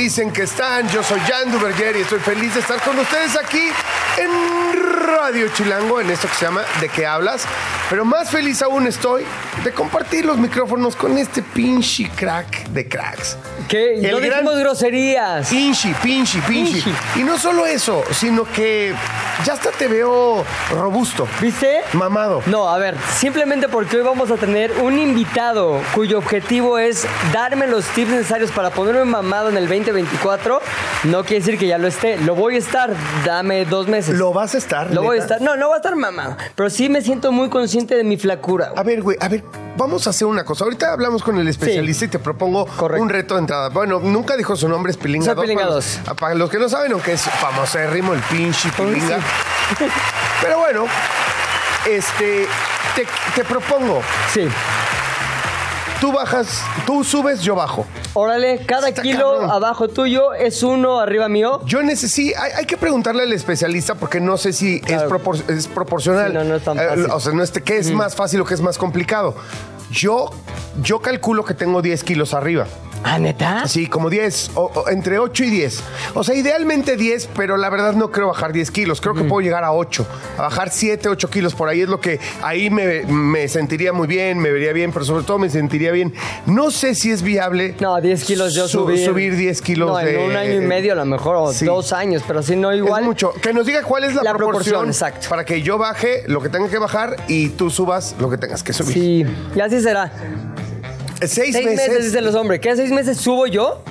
Dicen 0.00 0.32
que 0.32 0.44
están? 0.44 0.88
Yo 0.88 1.02
soy 1.02 1.20
Jan 1.20 1.52
Duverger 1.52 1.94
y 1.94 2.00
estoy 2.00 2.20
feliz 2.20 2.54
de 2.54 2.60
estar 2.60 2.80
con 2.80 2.98
ustedes 2.98 3.36
aquí 3.36 3.70
en 4.16 4.99
Radio 5.16 5.48
Chilango, 5.48 6.00
en 6.00 6.10
esto 6.10 6.28
que 6.28 6.34
se 6.34 6.44
llama 6.44 6.62
¿De 6.80 6.88
qué 6.88 7.06
hablas? 7.06 7.44
Pero 7.88 8.04
más 8.04 8.30
feliz 8.30 8.62
aún 8.62 8.86
estoy 8.86 9.24
de 9.64 9.72
compartir 9.72 10.24
los 10.24 10.38
micrófonos 10.38 10.94
con 10.96 11.18
este 11.18 11.42
pinche 11.42 12.08
crack 12.14 12.68
de 12.68 12.88
cracks. 12.88 13.36
¿Qué? 13.68 13.94
El 14.00 14.12
no 14.12 14.20
gran- 14.20 14.44
groserías. 14.44 15.48
Pinchi, 15.48 15.92
pinchi. 16.02 16.38
Pinchi. 16.40 16.92
Y 17.16 17.20
no 17.24 17.38
solo 17.38 17.66
eso, 17.66 18.04
sino 18.12 18.44
que 18.44 18.94
ya 19.44 19.54
hasta 19.54 19.70
te 19.70 19.88
veo 19.88 20.44
robusto, 20.72 21.26
¿Viste? 21.40 21.80
mamado. 21.94 22.42
No, 22.46 22.68
a 22.68 22.78
ver, 22.78 22.96
simplemente 23.18 23.68
porque 23.68 23.96
hoy 23.96 24.02
vamos 24.02 24.30
a 24.30 24.36
tener 24.36 24.72
un 24.80 24.98
invitado 24.98 25.80
cuyo 25.94 26.18
objetivo 26.18 26.78
es 26.78 27.06
darme 27.32 27.66
los 27.66 27.84
tips 27.86 28.10
necesarios 28.10 28.50
para 28.52 28.70
ponerme 28.70 29.04
mamado 29.04 29.48
en 29.48 29.56
el 29.56 29.66
2024, 29.68 30.60
no 31.04 31.22
quiere 31.24 31.44
decir 31.44 31.58
que 31.58 31.66
ya 31.66 31.78
lo 31.78 31.88
esté. 31.88 32.16
Lo 32.18 32.34
voy 32.34 32.54
a 32.56 32.58
estar, 32.58 32.90
dame 33.24 33.64
dos 33.64 33.88
meses. 33.88 34.16
¿Lo 34.16 34.32
vas 34.32 34.54
a 34.54 34.58
estar? 34.58 34.92
Lo 34.92 34.99
voy 35.02 35.18
a 35.18 35.22
estar. 35.22 35.40
No, 35.40 35.56
no 35.56 35.68
va 35.68 35.74
a 35.74 35.78
estar 35.78 35.94
mamado, 35.96 36.36
pero 36.54 36.70
sí 36.70 36.88
me 36.88 37.02
siento 37.02 37.32
muy 37.32 37.48
consciente 37.48 37.94
de 37.96 38.04
mi 38.04 38.16
flacura. 38.16 38.72
A 38.76 38.82
ver, 38.82 39.02
güey, 39.02 39.16
a 39.20 39.28
ver, 39.28 39.42
vamos 39.76 40.06
a 40.06 40.10
hacer 40.10 40.26
una 40.26 40.44
cosa. 40.44 40.64
Ahorita 40.64 40.92
hablamos 40.92 41.22
con 41.22 41.38
el 41.38 41.48
especialista 41.48 42.04
y 42.04 42.08
te 42.08 42.18
propongo 42.18 42.66
Correcto. 42.66 43.02
un 43.02 43.08
reto 43.08 43.34
de 43.34 43.40
entrada. 43.40 43.68
Bueno, 43.70 44.00
nunca 44.00 44.36
dijo 44.36 44.56
su 44.56 44.68
nombre, 44.68 44.90
es 44.92 44.96
Pilinga 44.96 45.26
Soy 45.26 45.34
2. 45.34 45.42
Pilinga 45.44 45.62
para, 45.62 45.74
2. 45.74 46.00
los- 46.06 46.16
para 46.16 46.34
los 46.34 46.50
que 46.50 46.58
no 46.58 46.68
saben, 46.68 46.92
aunque 46.92 47.12
es 47.12 47.22
famosérrimo 47.22 48.12
el 48.14 48.20
pinche 48.20 48.68
Pilinga. 48.76 49.18
sí. 49.78 49.84
Pero 50.42 50.58
bueno, 50.58 50.84
este, 51.88 52.46
te, 52.94 53.06
te 53.34 53.44
propongo, 53.44 54.02
Sí. 54.32 54.48
Tú 56.00 56.12
bajas, 56.12 56.62
tú 56.86 57.04
subes, 57.04 57.42
yo 57.42 57.54
bajo. 57.54 57.86
Órale, 58.14 58.64
cada 58.66 58.88
Está 58.88 59.02
kilo 59.02 59.32
cabrón. 59.32 59.50
abajo 59.50 59.88
tuyo 59.88 60.32
es 60.34 60.62
uno 60.62 60.98
arriba 60.98 61.28
mío. 61.28 61.60
Yo 61.66 61.82
necesito, 61.82 62.38
hay, 62.40 62.52
hay 62.58 62.64
que 62.66 62.76
preguntarle 62.76 63.22
al 63.24 63.32
especialista 63.32 63.94
porque 63.94 64.20
no 64.20 64.36
sé 64.36 64.52
si 64.52 64.76
es, 64.76 64.82
Claro. 64.82 65.08
propor- 65.10 65.48
es 65.50 65.66
proporcional. 65.68 66.28
Sí, 66.28 66.34
no, 66.34 66.44
no 66.44 66.54
es 66.56 66.64
tan 66.64 66.78
Eh, 66.78 66.86
fácil. 66.88 67.06
o 67.10 67.20
sea, 67.20 67.32
no 67.32 67.42
es, 67.42 67.50
¿qué 67.52 67.78
es 67.78 67.90
más 67.92 68.14
fácil 68.16 68.40
o 68.40 68.44
qué 68.44 68.54
es 68.54 68.60
más 68.60 68.78
complicado? 68.78 69.34
Yo, 69.90 70.30
yo 70.82 71.00
calculo 71.00 71.44
que 71.44 71.54
tengo 71.54 71.82
10 71.82 72.02
kilos 72.04 72.32
arriba. 72.34 72.66
Ah, 73.02 73.18
neta. 73.18 73.66
Sí, 73.66 73.86
como 73.86 74.10
10, 74.10 74.50
o, 74.54 74.70
o 74.74 74.88
entre 74.90 75.18
8 75.18 75.44
y 75.44 75.50
10. 75.50 75.82
O 76.14 76.22
sea, 76.22 76.34
idealmente 76.34 76.96
10, 76.96 77.30
pero 77.34 77.56
la 77.56 77.70
verdad 77.70 77.94
no 77.94 78.10
creo 78.10 78.28
bajar 78.28 78.52
10 78.52 78.70
kilos. 78.70 79.00
Creo 79.00 79.14
que 79.14 79.24
puedo 79.24 79.40
llegar 79.40 79.64
a 79.64 79.72
8. 79.72 80.06
A 80.38 80.42
bajar 80.42 80.70
7, 80.70 81.08
8 81.08 81.30
kilos 81.30 81.54
por 81.54 81.68
ahí 81.68 81.80
es 81.80 81.88
lo 81.88 82.00
que 82.00 82.20
ahí 82.42 82.68
me, 82.70 83.02
me 83.04 83.48
sentiría 83.48 83.92
muy 83.92 84.06
bien, 84.06 84.38
me 84.38 84.50
vería 84.50 84.72
bien, 84.72 84.92
pero 84.92 85.04
sobre 85.04 85.24
todo 85.24 85.38
me 85.38 85.48
sentiría 85.48 85.92
bien. 85.92 86.12
No 86.46 86.70
sé 86.70 86.94
si 86.94 87.10
es 87.10 87.22
viable. 87.22 87.74
No, 87.80 88.00
10 88.00 88.24
kilos 88.24 88.54
yo 88.54 88.68
su- 88.68 88.80
subir. 88.80 89.04
subir 89.04 89.34
10 89.36 89.62
kilos 89.62 89.88
No, 89.88 89.96
de- 89.96 90.22
en 90.22 90.30
un 90.30 90.36
año 90.36 90.54
y 90.62 90.66
medio 90.66 90.92
a 90.92 90.96
lo 90.96 91.04
mejor, 91.06 91.36
o 91.36 91.52
Sí. 91.52 91.64
dos 91.64 91.92
años, 91.92 92.22
pero 92.26 92.42
si 92.42 92.54
no 92.56 92.72
igual. 92.74 93.02
Es 93.02 93.06
mucho. 93.06 93.32
Que 93.32 93.52
nos 93.52 93.64
diga 93.66 93.82
cuál 93.82 94.04
es 94.04 94.14
la, 94.14 94.22
La 94.22 94.34
proporción, 94.34 94.74
proporción, 94.84 94.88
exacto. 94.88 95.28
para 95.30 95.44
que 95.44 95.62
yo 95.62 95.78
baje 95.78 96.22
lo 96.26 96.40
que 96.42 96.48
tenga 96.50 96.68
que 96.68 96.78
bajar 96.78 97.16
y 97.28 97.48
tú 97.50 97.70
subas 97.70 98.14
lo 98.20 98.28
que 98.28 98.36
tengas 98.36 98.62
que 98.62 98.72
subir. 98.72 98.92
Sí, 98.94 99.26
y 99.56 99.60
así 99.60 99.80
será. 99.80 100.12
Seis, 101.20 101.54
Seis 101.54 101.66
meses, 101.66 102.04
dicen 102.04 102.24
los 102.24 102.34
hombres. 102.34 102.60
¿Qué? 102.60 102.74
¿Seis 102.76 102.90
meses 102.90 103.18
subo 103.18 103.46
yo? 103.46 103.82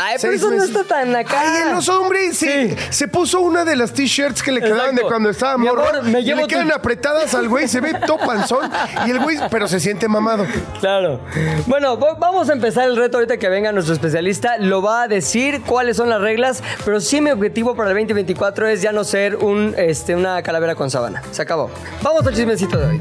Ay, 0.00 0.16
pero 0.20 0.32
Seis 0.32 0.42
eso 0.42 0.50
meses. 0.50 0.70
no 0.70 0.80
está 0.80 0.94
tan 0.94 1.16
acá. 1.16 1.40
Ay, 1.40 1.62
en 1.62 1.74
los 1.74 1.88
hombres, 1.88 2.36
sí. 2.36 2.46
Sí. 2.46 2.76
Se 2.90 3.08
puso 3.08 3.40
una 3.40 3.64
de 3.64 3.74
las 3.74 3.92
t-shirts 3.92 4.42
que 4.44 4.52
le 4.52 4.60
quedaban 4.60 4.94
de 4.94 5.02
cuando 5.02 5.30
estaba 5.30 5.58
Mi 5.58 5.66
morro. 5.66 5.88
amor, 5.88 6.02
me 6.04 6.20
y 6.20 6.24
llevo 6.24 6.42
le 6.42 6.46
quedan 6.46 6.70
apretadas 6.74 7.34
al 7.34 7.48
güey, 7.48 7.66
se 7.66 7.80
ve 7.80 7.94
todo 8.06 8.18
panzón. 8.18 8.70
Y 9.06 9.10
el 9.10 9.18
güey, 9.18 9.38
pero 9.50 9.66
se 9.66 9.80
siente 9.80 10.06
mamado. 10.06 10.46
Claro. 10.78 11.20
Bueno, 11.66 11.96
vamos 11.96 12.48
a 12.48 12.52
empezar 12.52 12.88
el 12.88 12.96
reto 12.96 13.16
ahorita 13.16 13.38
que 13.38 13.48
venga 13.48 13.72
nuestro 13.72 13.92
especialista. 13.94 14.58
Lo 14.58 14.82
va 14.82 15.02
a 15.02 15.08
decir 15.08 15.62
cuáles 15.62 15.96
son 15.96 16.08
las 16.10 16.20
reglas, 16.20 16.62
pero 16.84 17.00
sí 17.00 17.20
mi 17.20 17.30
objetivo 17.30 17.74
para 17.74 17.90
el 17.90 17.96
2024 17.96 18.68
es 18.68 18.82
ya 18.82 18.92
no 18.92 19.02
ser 19.02 19.34
un, 19.36 19.74
este, 19.76 20.14
una 20.14 20.42
calavera 20.42 20.76
con 20.76 20.90
sábana. 20.90 21.22
Se 21.32 21.42
acabó. 21.42 21.70
Vamos 22.02 22.24
al 22.24 22.34
chismecito 22.34 22.78
de 22.78 22.86
hoy. 22.86 23.00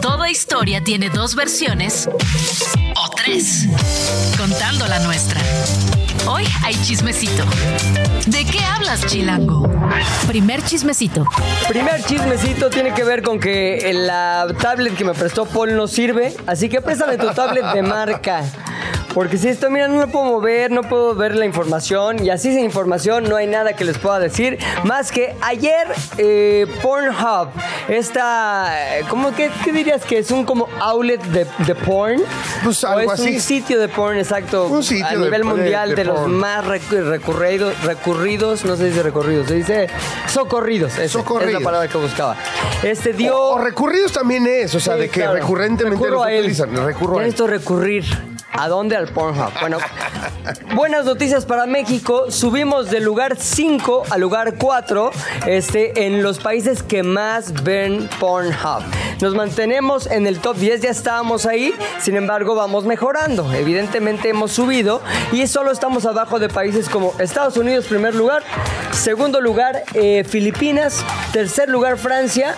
Toda 0.00 0.30
historia 0.30 0.82
tiene 0.82 1.10
dos 1.10 1.34
versiones 1.34 2.08
o 2.96 3.10
tres, 3.10 3.66
contando 4.36 4.86
la 4.86 4.98
nuestra. 5.00 5.40
Hoy 6.26 6.44
hay 6.64 6.74
chismecito. 6.82 7.44
¿De 8.26 8.44
qué 8.46 8.60
hablas, 8.64 9.04
Chilango? 9.06 9.68
Primer 10.26 10.62
chismecito. 10.64 11.26
Primer 11.68 12.02
chismecito 12.04 12.70
tiene 12.70 12.94
que 12.94 13.04
ver 13.04 13.22
con 13.22 13.38
que 13.38 13.90
la 13.94 14.46
tablet 14.60 14.96
que 14.96 15.04
me 15.04 15.12
prestó 15.12 15.44
Paul 15.44 15.76
no 15.76 15.86
sirve, 15.86 16.34
así 16.46 16.68
que 16.70 16.80
préstame 16.80 17.18
tu 17.18 17.28
tablet 17.32 17.64
de 17.74 17.82
marca. 17.82 18.42
Porque 19.12 19.38
si 19.38 19.46
esto, 19.46 19.70
mira, 19.70 19.86
no 19.86 20.00
lo 20.00 20.08
puedo 20.08 20.24
mover, 20.24 20.72
no 20.72 20.82
puedo 20.82 21.14
ver 21.14 21.36
la 21.36 21.44
información 21.44 22.24
y 22.24 22.30
así 22.30 22.52
sin 22.52 22.64
información 22.64 23.22
no 23.28 23.36
hay 23.36 23.46
nada 23.46 23.74
que 23.74 23.84
les 23.84 23.96
pueda 23.96 24.18
decir. 24.18 24.58
Más 24.82 25.12
que 25.12 25.36
ayer 25.40 25.86
eh, 26.18 26.66
Pornhub, 26.82 27.50
esta, 27.86 28.74
¿cómo 29.08 29.32
que 29.32 29.52
qué 29.62 29.70
dirías 29.70 30.02
que 30.04 30.18
es 30.18 30.32
un 30.32 30.44
como 30.44 30.66
outlet 30.80 31.22
de, 31.26 31.46
de 31.64 31.74
porn? 31.76 32.22
Pues 32.64 32.82
¿O 32.82 32.88
algo 32.88 33.12
es 33.12 33.20
así. 33.20 33.34
un 33.36 33.40
sitio 33.40 33.78
de 33.78 33.86
porn, 33.86 34.18
exacto. 34.18 34.66
Un 34.66 34.82
sitio 34.82 35.06
a 35.06 35.10
de- 35.12 35.18
nivel 35.18 35.42
de- 35.42 35.46
mundial 35.48 35.94
de, 35.94 36.03
de 36.12 36.20
los 36.20 36.28
más 36.28 36.64
recu- 36.64 37.02
recurridos, 37.08 37.82
recurridos, 37.84 38.64
no 38.64 38.76
se 38.76 38.86
dice 38.86 39.02
recurridos, 39.02 39.46
se 39.48 39.54
dice 39.54 39.86
socorridos. 40.26 40.92
ese, 40.94 41.04
Es 41.04 41.12
Socorridos. 41.12 41.54
la 41.54 41.60
palabra 41.60 41.88
que 41.88 41.98
buscaba. 41.98 42.36
Este 42.82 43.12
dio. 43.12 43.36
O, 43.36 43.54
o 43.54 43.58
recurridos 43.58 44.12
también 44.12 44.46
es, 44.46 44.74
o 44.74 44.80
sea, 44.80 44.94
Sí, 44.94 45.00
de 45.00 45.08
que 45.08 45.20
claro. 45.20 45.34
recurrentemente 45.34 45.96
Recurro 45.96 46.18
los 46.18 46.26
a 46.26 46.32
él. 46.32 46.40
utilizan. 46.40 46.84
Recurro 46.84 47.18
a 47.18 47.20
él. 47.20 47.26
necesito 47.26 47.46
recurrir. 47.46 48.04
¿A 48.56 48.68
dónde? 48.68 48.96
Al 48.96 49.08
Pornhub. 49.08 49.50
Bueno, 49.60 49.78
buenas 50.76 51.04
noticias 51.04 51.44
para 51.44 51.66
México. 51.66 52.30
Subimos 52.30 52.88
del 52.88 53.02
lugar 53.02 53.36
5 53.36 54.04
al 54.10 54.20
lugar 54.20 54.54
4 54.58 55.10
este, 55.46 56.06
en 56.06 56.22
los 56.22 56.38
países 56.38 56.82
que 56.84 57.02
más 57.02 57.64
ven 57.64 58.08
Pornhub. 58.20 58.82
Nos 59.20 59.34
mantenemos 59.34 60.06
en 60.06 60.26
el 60.28 60.38
top 60.38 60.56
10, 60.56 60.82
ya 60.82 60.90
estábamos 60.90 61.46
ahí. 61.46 61.74
Sin 62.00 62.16
embargo, 62.16 62.54
vamos 62.54 62.84
mejorando. 62.84 63.52
Evidentemente 63.52 64.28
hemos 64.28 64.52
subido 64.52 65.00
y 65.32 65.46
solo 65.48 65.72
estamos 65.72 66.06
abajo 66.06 66.38
de 66.38 66.48
países 66.48 66.88
como 66.88 67.12
Estados 67.18 67.56
Unidos, 67.56 67.86
primer 67.86 68.14
lugar. 68.14 68.44
Segundo 68.92 69.40
lugar, 69.40 69.82
eh, 69.94 70.22
Filipinas. 70.28 71.04
Tercer 71.32 71.68
lugar, 71.68 71.98
Francia. 71.98 72.54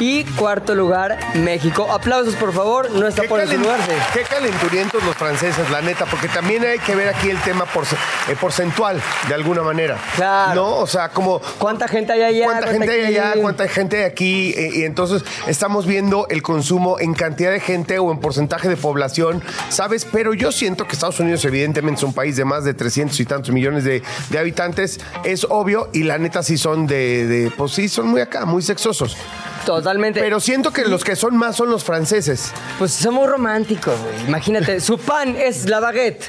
Y 0.00 0.24
cuarto 0.24 0.74
lugar, 0.74 1.18
México. 1.34 1.86
Aplausos, 1.90 2.34
por 2.36 2.52
favor. 2.52 2.90
No 2.92 3.06
está 3.06 3.22
¿Qué, 3.22 3.28
por 3.28 3.40
calen- 3.40 3.60
lugar. 3.60 3.78
qué 4.14 4.22
calenturientos 4.22 5.02
los 5.04 5.14
franceses, 5.14 5.31
la 5.70 5.80
neta, 5.82 6.04
porque 6.06 6.28
también 6.28 6.64
hay 6.64 6.78
que 6.78 6.94
ver 6.94 7.08
aquí 7.08 7.30
el 7.30 7.38
tema 7.42 7.64
porce- 7.66 7.96
eh, 8.28 8.36
porcentual, 8.40 9.00
de 9.28 9.34
alguna 9.34 9.62
manera. 9.62 9.96
Claro. 10.16 10.54
¿No? 10.54 10.76
O 10.76 10.86
sea, 10.86 11.08
como 11.08 11.40
¿Cuánta 11.58 11.88
gente 11.88 12.12
hay 12.12 12.22
allá? 12.22 12.44
¿Cuánta 12.44 12.68
gente 12.68 12.90
hay 12.90 13.04
allá? 13.04 13.34
¿Cuánta 13.40 13.68
gente 13.68 13.96
hay 13.98 14.04
aquí? 14.04 14.50
Eh, 14.56 14.70
y 14.74 14.84
entonces 14.84 15.24
estamos 15.46 15.86
viendo 15.86 16.26
el 16.28 16.42
consumo 16.42 16.98
en 17.00 17.14
cantidad 17.14 17.50
de 17.50 17.60
gente 17.60 17.98
o 17.98 18.10
en 18.12 18.18
porcentaje 18.20 18.68
de 18.68 18.76
población, 18.76 19.42
¿sabes? 19.68 20.04
Pero 20.10 20.34
yo 20.34 20.52
siento 20.52 20.86
que 20.86 20.92
Estados 20.94 21.18
Unidos 21.20 21.44
evidentemente 21.44 21.98
es 21.98 22.04
un 22.04 22.12
país 22.14 22.36
de 22.36 22.44
más 22.44 22.64
de 22.64 22.74
300 22.74 23.18
y 23.20 23.24
tantos 23.24 23.50
millones 23.52 23.84
de, 23.84 24.02
de 24.30 24.38
habitantes, 24.38 25.00
es 25.24 25.46
obvio, 25.48 25.88
y 25.92 26.02
la 26.04 26.18
neta 26.18 26.42
sí 26.42 26.58
son 26.58 26.86
de, 26.86 27.26
de- 27.26 27.50
pues 27.50 27.72
sí, 27.72 27.88
son 27.88 28.08
muy 28.08 28.20
acá, 28.20 28.44
muy 28.44 28.62
sexosos. 28.62 29.16
Totalmente. 29.66 30.20
Pero 30.20 30.40
siento 30.40 30.72
que 30.72 30.84
los 30.84 31.04
que 31.04 31.14
son 31.14 31.36
más 31.36 31.54
son 31.54 31.70
los 31.70 31.84
franceses. 31.84 32.50
Pues 32.80 32.90
somos 32.92 33.28
románticos, 33.30 33.94
güey. 34.00 34.26
Imagínate, 34.26 34.80
su 34.80 34.98
pan 35.22 35.36
es 35.36 35.68
la 35.68 35.78
baguette. 35.78 36.28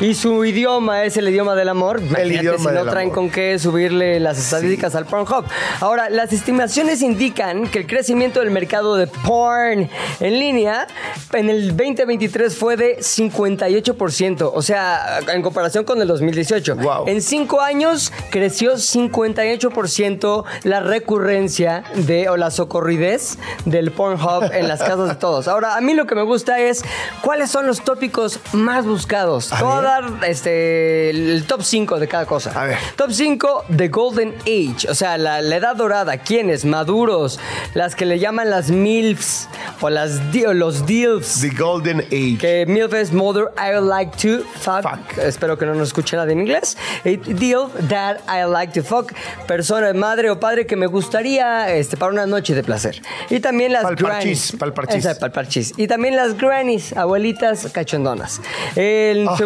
Y 0.00 0.14
su 0.14 0.44
idioma 0.44 1.04
es 1.04 1.16
el 1.16 1.28
idioma 1.28 1.54
del 1.54 1.68
amor. 1.68 2.00
Imagínate 2.00 2.34
idioma 2.34 2.58
si 2.58 2.64
no 2.64 2.84
del 2.84 2.90
traen 2.90 3.06
amor. 3.06 3.14
con 3.14 3.30
qué 3.30 3.58
subirle 3.58 4.18
las 4.18 4.38
estadísticas 4.38 4.94
al 4.94 5.06
Pornhub. 5.06 5.44
Ahora, 5.80 6.10
las 6.10 6.32
estimaciones 6.32 7.02
indican 7.02 7.68
que 7.68 7.78
el 7.80 7.86
crecimiento 7.86 8.40
del 8.40 8.50
mercado 8.50 8.96
de 8.96 9.06
porn 9.06 9.88
en 10.20 10.38
línea 10.40 10.86
en 11.32 11.50
el 11.50 11.68
2023 11.68 12.56
fue 12.56 12.76
de 12.76 12.98
58%. 12.98 14.50
O 14.52 14.62
sea, 14.62 15.20
en 15.28 15.42
comparación 15.42 15.84
con 15.84 16.00
el 16.00 16.08
2018. 16.08 16.76
Wow. 16.76 17.04
En 17.06 17.22
cinco 17.22 17.60
años 17.60 18.12
creció 18.30 18.74
58% 18.74 20.44
la 20.64 20.80
recurrencia 20.80 21.84
de 21.94 22.28
o 22.28 22.36
la 22.36 22.50
socorridez 22.50 23.38
del 23.66 23.92
Pornhub 23.92 24.50
en 24.52 24.66
las 24.66 24.80
casas 24.80 25.08
de 25.10 25.14
todos. 25.14 25.46
Ahora, 25.46 25.76
a 25.76 25.80
mí 25.80 25.94
lo 25.94 26.06
que 26.06 26.14
me 26.14 26.22
gusta 26.22 26.58
es 26.58 26.84
cuáles 27.20 27.50
son 27.50 27.66
los 27.66 27.82
tópicos 27.82 28.40
más 28.52 28.84
buscados. 28.84 29.52
A 29.52 29.81
A 29.86 30.00
dar 30.00 30.24
este, 30.28 31.10
el 31.10 31.44
top 31.46 31.62
5 31.62 31.98
de 31.98 32.08
cada 32.08 32.26
cosa. 32.26 32.52
A 32.60 32.64
ver. 32.66 32.78
Top 32.96 33.10
5, 33.10 33.64
The 33.76 33.88
Golden 33.88 34.34
Age. 34.42 34.88
O 34.88 34.94
sea, 34.94 35.16
la, 35.18 35.40
la 35.42 35.56
edad 35.56 35.76
dorada. 35.76 36.18
¿Quiénes? 36.18 36.64
Maduros. 36.64 37.38
Las 37.74 37.94
que 37.94 38.06
le 38.06 38.18
llaman 38.18 38.50
las 38.50 38.70
MILFs. 38.70 39.48
O 39.80 39.90
las, 39.90 40.32
di- 40.32 40.44
o 40.44 40.52
los 40.54 40.86
DILFs. 40.86 41.40
The 41.40 41.50
Golden 41.50 42.00
Age. 42.00 42.38
Que 42.38 42.64
MILF 42.66 42.92
es 42.94 43.12
Mother 43.12 43.46
I 43.56 43.80
like 43.84 44.12
to 44.18 44.44
fuck. 44.60 44.82
Fuck. 44.82 45.18
Espero 45.18 45.58
que 45.58 45.66
no 45.66 45.74
nos 45.74 45.88
escuche 45.88 46.16
nadie 46.16 46.32
en 46.32 46.40
inglés. 46.40 46.76
Y 47.04 47.16
DILF, 47.16 47.72
Dad 47.88 48.18
I 48.28 48.48
like 48.50 48.72
to 48.80 48.86
fuck. 48.86 49.12
Persona, 49.46 49.92
madre 49.92 50.30
o 50.30 50.38
padre 50.38 50.66
que 50.66 50.76
me 50.76 50.86
gustaría 50.86 51.72
este, 51.74 51.96
para 51.96 52.12
una 52.12 52.26
noche 52.26 52.54
de 52.54 52.62
placer. 52.62 53.00
Y 53.30 53.40
también 53.40 53.72
las 53.72 53.82
Pal 53.82 53.96
grannies. 53.96 54.52
parchís, 54.52 54.56
pal 54.58 54.72
parchís. 54.74 55.04
Esa, 55.04 55.18
pal 55.18 55.32
parchís. 55.32 55.72
Y 55.76 55.86
también 55.88 56.16
las 56.16 56.36
grannies, 56.36 56.96
abuelitas 56.96 57.68
cachondonas. 57.72 58.40
En 58.76 59.28
Ah. 59.28 59.36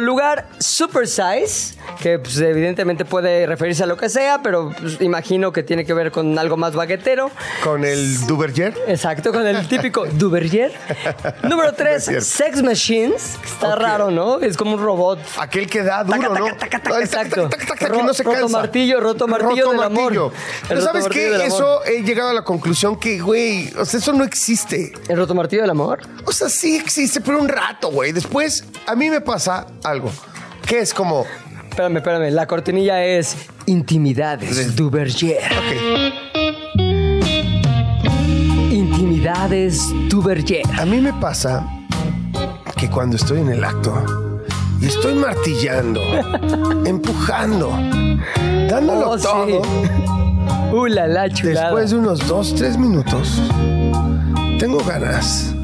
Lugar, 0.00 0.48
Super 0.58 1.06
Size, 1.06 1.75
que 2.00 2.18
pues, 2.18 2.38
evidentemente 2.38 3.04
puede 3.04 3.46
referirse 3.46 3.84
a 3.84 3.86
lo 3.86 3.96
que 3.96 4.08
sea, 4.08 4.40
pero 4.42 4.72
pues, 4.78 5.00
imagino 5.00 5.52
que 5.52 5.62
tiene 5.62 5.84
que 5.84 5.94
ver 5.94 6.10
con 6.12 6.38
algo 6.38 6.56
más 6.56 6.74
baguetero. 6.74 7.30
Con 7.62 7.84
el 7.84 8.26
Duverger. 8.26 8.74
Exacto, 8.86 9.32
con 9.32 9.46
el 9.46 9.66
típico 9.68 10.04
Duverger. 10.06 10.72
Número 11.42 11.72
3, 11.72 12.04
cierto. 12.04 12.24
Sex 12.24 12.62
Machines. 12.62 13.36
Está 13.44 13.76
raro, 13.76 14.10
¿no? 14.10 14.40
Es 14.40 14.56
como 14.56 14.74
un 14.74 14.82
robot. 14.82 15.18
Aquel 15.38 15.68
que 15.68 15.82
da 15.82 16.04
duro, 16.04 16.18
Taca, 16.20 16.38
¿no? 16.38 16.46
taca, 16.56 16.82
taca, 16.82 17.00
exacto. 17.00 17.48
que 17.78 17.88
no 17.88 18.14
se 18.14 18.22
roto 18.22 18.38
cansa. 18.40 18.56
martillo, 18.58 19.00
roto 19.00 19.26
martillo 19.28 19.70
del 19.70 19.82
amor. 19.82 20.02
martillo. 20.14 20.26
El 20.62 20.68
Pero 20.68 20.80
roto 20.80 20.92
¿sabes 20.92 21.08
qué? 21.08 21.30
del 21.30 21.40
amor. 21.42 21.46
Eso 21.46 21.84
he 21.84 22.02
llegado 22.02 22.30
a 22.30 22.34
la 22.34 22.42
conclusión 22.44 22.98
que, 22.98 23.18
güey, 23.20 23.72
o 23.78 23.84
sea, 23.84 24.00
eso 24.00 24.12
no 24.12 24.24
existe. 24.24 24.92
¿El 25.08 25.16
roto 25.16 25.34
martillo 25.34 25.62
del 25.62 25.70
amor? 25.70 26.00
O 26.24 26.32
sea, 26.32 26.48
sí 26.48 26.76
existe, 26.76 27.20
pero 27.20 27.38
un 27.40 27.48
rato, 27.48 27.90
güey. 27.90 28.12
Después, 28.12 28.64
a 28.86 28.94
mí 28.94 29.10
me 29.10 29.20
pasa 29.20 29.66
algo. 29.84 30.10
Que 30.66 30.80
es 30.80 30.92
como, 30.92 31.24
Espérame, 31.76 31.96
espérame. 31.98 32.30
La 32.30 32.46
cortinilla 32.46 33.04
es 33.04 33.36
Intimidades 33.66 34.74
Duverger. 34.76 35.36
ok, 35.44 36.80
Intimidades 38.72 39.82
Duverger. 40.08 40.62
a 40.78 40.86
mí 40.86 41.02
me 41.02 41.12
pasa 41.12 41.68
que 42.78 42.88
cuando 42.88 43.16
estoy 43.16 43.40
en 43.40 43.50
el 43.50 43.62
acto 43.62 43.92
y 44.80 44.86
estoy 44.86 45.16
martillando, 45.16 46.00
empujando, 46.86 47.68
dándolo 48.70 49.10
Oh, 49.10 49.18
sí. 49.18 49.24
todo, 49.24 49.62
Uh, 50.72 50.86
la 50.86 51.06
la 51.06 51.28
chulada. 51.28 51.66
después 51.66 51.90
de 51.90 51.98
unos 51.98 52.26
dos, 52.26 52.54
tres 52.54 52.78
minutos, 52.78 53.38
tengo 54.58 54.78
ganas 54.82 55.54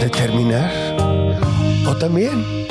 de 0.00 0.08
terminar 0.10 0.70
o 1.88 1.96
también 1.96 2.63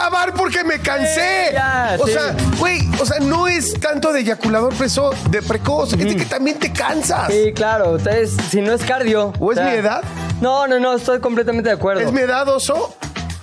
acabar 0.00 0.32
porque 0.34 0.64
me 0.64 0.78
cansé. 0.78 1.48
Eh, 1.48 1.52
ya, 1.52 1.96
o 1.98 2.06
sí. 2.06 2.12
sea, 2.12 2.34
güey, 2.58 2.80
o 3.00 3.04
sea, 3.04 3.20
no 3.20 3.46
es 3.46 3.78
tanto 3.78 4.12
de 4.12 4.20
eyaculador 4.20 4.74
preso, 4.74 5.10
de 5.30 5.42
precoz, 5.42 5.92
es 5.92 5.98
de 5.98 6.16
que 6.16 6.24
también 6.24 6.58
te 6.58 6.72
cansas. 6.72 7.30
Sí, 7.30 7.52
claro. 7.54 7.96
Entonces, 7.96 8.36
si 8.50 8.60
no 8.60 8.72
es 8.72 8.82
cardio. 8.82 9.32
¿O 9.38 9.52
es 9.52 9.60
mi 9.60 9.70
edad? 9.70 10.02
No, 10.40 10.66
no, 10.66 10.80
no, 10.80 10.94
estoy 10.94 11.20
completamente 11.20 11.68
de 11.68 11.74
acuerdo. 11.74 12.00
¿Es 12.02 12.12
mi 12.12 12.20
edad, 12.20 12.48
oso? 12.48 12.94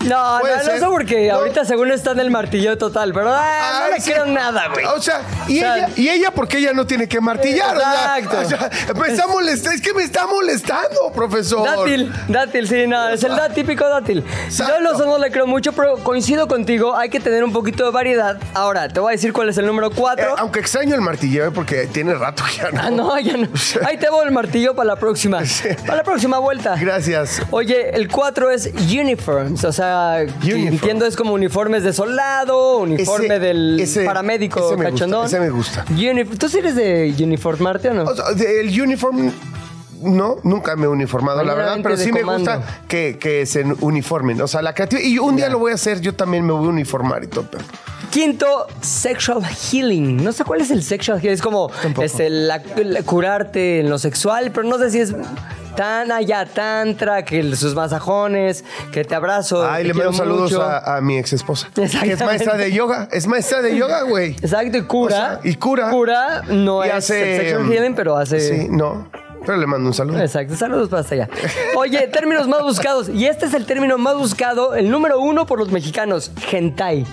No, 0.05 0.39
no, 0.39 0.45
no 0.55 0.63
sé 0.63 0.85
porque 0.87 1.27
No. 1.27 1.35
ahorita 1.35 1.65
según 1.65 1.91
está 1.91 2.11
en 2.11 2.19
el 2.19 2.29
martillo 2.31 2.77
total, 2.77 3.11
pero 3.13 3.29
ah, 3.33 3.79
no 3.79 3.85
Ay, 3.85 3.91
le 3.93 3.99
sí. 3.99 4.11
quiero 4.11 4.25
nada, 4.27 4.67
güey. 4.71 4.85
O 4.85 5.01
sea, 5.01 5.21
y, 5.47 5.57
O 5.57 5.61
sea, 5.61 5.77
ella, 5.77 5.89
y 5.95 6.09
ella 6.09 6.31
porque 6.31 6.59
ella 6.59 6.71
no 6.73 6.85
tiene 6.85 7.07
que 7.07 7.19
martillar. 7.19 7.75
Exacto. 7.75 8.39
o 8.39 8.45
sea, 8.45 8.69
me 8.99 9.07
está 9.07 9.27
molestando. 9.27 9.75
Es 9.75 9.81
que 9.81 9.93
me 9.93 10.03
está 10.03 10.27
molestando, 10.27 11.11
profesor. 11.13 11.65
Dátil, 11.67 12.13
dátil, 12.27 12.67
sí, 12.67 12.87
no, 12.87 13.09
es 13.09 13.23
el 13.23 13.35
da- 13.35 13.49
típico 13.49 13.89
dátil. 13.89 14.23
Exacto. 14.45 14.73
Yo 14.75 14.79
los 14.81 14.99
no 14.99 15.17
le 15.17 15.31
creo 15.31 15.47
mucho, 15.47 15.73
pero 15.73 15.95
coincido 16.03 16.47
contigo, 16.47 16.95
hay 16.95 17.09
que 17.09 17.19
tener 17.19 17.43
un 17.43 17.51
poquito 17.51 17.83
de 17.83 17.91
variedad. 17.91 18.37
Ahora, 18.53 18.87
te 18.87 18.99
voy 18.99 19.11
a 19.11 19.15
decir 19.15 19.33
cuál 19.33 19.49
es 19.49 19.57
el 19.57 19.65
número 19.65 19.87
Eh, 19.87 19.93
4. 19.95 20.35
aunque 20.37 20.59
extraño 20.59 20.93
el 20.95 21.01
martilleo 21.01 21.51
porque 21.51 21.87
tiene 21.87 22.13
rato 22.13 22.43
ya 22.55 22.69
no. 22.71 22.81
ah, 22.81 22.89
no, 22.91 23.19
ya 23.19 23.35
no. 23.35 23.47
Ahí 23.85 23.97
te 23.97 24.09
voy 24.09 24.25
el 24.25 24.31
martillo 24.31 24.75
para 24.75 24.87
la 24.87 24.95
próxima. 24.95 25.41
Para 25.85 25.97
la 25.97 26.03
próxima 26.03 26.37
vuelta. 26.37 26.75
Gracias. 26.79 27.41
Oye, 27.51 27.95
el 27.95 28.07
4 28.09 28.51
es 28.51 28.67
uniforms, 28.75 29.63
o 29.63 29.71
sea, 29.71 29.86
entiendo 30.43 31.05
es 31.05 31.15
como 31.15 31.33
uniformes 31.33 31.83
de 31.83 31.93
soldado, 31.93 32.77
uniforme 32.77 33.25
Ese- 33.27 33.39
del 33.39 33.79
ese- 33.79 34.05
paramédico 34.05 34.59
ese 34.59 34.77
me 34.77 34.85
gusta, 34.85 34.91
cachondón. 34.91 35.25
ese 35.25 35.39
me 35.39 35.49
gusta. 35.49 35.85
Unif- 35.85 36.37
¿Tú 36.37 36.49
sí 36.49 36.57
eres 36.59 36.75
de 36.75 37.13
uniformarte 37.21 37.89
o 37.89 37.93
no? 37.93 38.03
O 38.03 38.15
sea, 38.15 38.25
el 38.61 38.81
uniform. 38.81 39.31
No, 39.99 40.35
nunca 40.43 40.75
me 40.75 40.85
he 40.85 40.87
uniformado, 40.87 41.43
la 41.43 41.55
verdad, 41.55 41.79
pero 41.81 41.97
sí 41.97 42.11
me 42.11 42.21
gusta 42.21 42.61
que, 42.87 43.17
que 43.19 43.47
se 43.47 43.63
uniformen. 43.81 44.39
O 44.41 44.47
sea, 44.47 44.61
la 44.61 44.73
creatividad. 44.75 45.07
Y 45.07 45.17
un 45.17 45.35
día 45.35 45.49
lo 45.49 45.57
voy 45.57 45.71
a 45.71 45.75
hacer, 45.75 46.01
yo 46.01 46.13
también 46.13 46.45
me 46.45 46.53
voy 46.53 46.67
a 46.67 46.69
uniformar 46.69 47.23
y 47.23 47.27
todo. 47.27 47.45
pero- 47.49 47.63
Quinto, 48.11 48.67
sexual 48.81 49.43
healing. 49.45 50.23
No 50.23 50.31
sé 50.31 50.43
cuál 50.43 50.61
es 50.61 50.71
el 50.71 50.81
sexual 50.83 51.19
healing. 51.19 51.33
Es 51.33 51.41
como 51.41 51.69
este, 52.01 52.29
la- 52.29 52.61
la- 52.83 53.03
curarte 53.03 53.81
en 53.81 53.89
lo 53.89 53.97
sexual, 53.99 54.51
pero 54.51 54.67
no 54.67 54.77
sé 54.77 54.89
si 54.91 54.99
es 54.99 55.13
tan 55.75 56.11
allá, 56.11 56.45
tantra, 56.45 57.23
que 57.23 57.55
sus 57.55 57.75
masajones, 57.75 58.63
que 58.91 59.03
te 59.03 59.13
abrazo. 59.13 59.63
Ay, 59.69 59.83
te 59.83 59.87
le 59.89 59.93
mando 59.93 60.13
saludos 60.13 60.53
a, 60.55 60.97
a 60.97 61.01
mi 61.01 61.17
ex 61.17 61.33
esposa. 61.33 61.69
Que 61.75 61.83
es 61.83 62.19
maestra 62.23 62.57
de 62.57 62.71
yoga. 62.71 63.07
Es 63.11 63.27
maestra 63.27 63.61
de 63.61 63.77
yoga, 63.77 64.01
güey. 64.03 64.31
Exacto, 64.31 64.77
y 64.77 64.81
cura. 64.83 65.15
O 65.37 65.41
sea, 65.43 65.51
y 65.51 65.55
cura. 65.55 65.89
Cura 65.91 66.41
no 66.47 66.83
Y 66.83 66.87
es 66.87 66.93
hace, 66.95 67.37
sexual 67.37 67.71
healing, 67.71 67.93
pero 67.93 68.17
hace. 68.17 68.39
Sí, 68.39 68.67
no. 68.69 69.07
Pero 69.45 69.59
le 69.59 69.67
mando 69.67 69.87
un 69.87 69.93
saludo. 69.93 70.19
Exacto, 70.19 70.55
saludos 70.55 70.89
para 70.89 71.01
hasta 71.03 71.13
allá. 71.15 71.29
Oye, 71.77 72.07
términos 72.07 72.47
más 72.47 72.63
buscados. 72.63 73.07
Y 73.09 73.27
este 73.27 73.45
es 73.45 73.53
el 73.53 73.65
término 73.65 73.97
más 73.97 74.15
buscado, 74.17 74.73
el 74.75 74.89
número 74.89 75.19
uno 75.19 75.45
por 75.45 75.59
los 75.59 75.71
mexicanos: 75.71 76.31
hentai. 76.51 77.05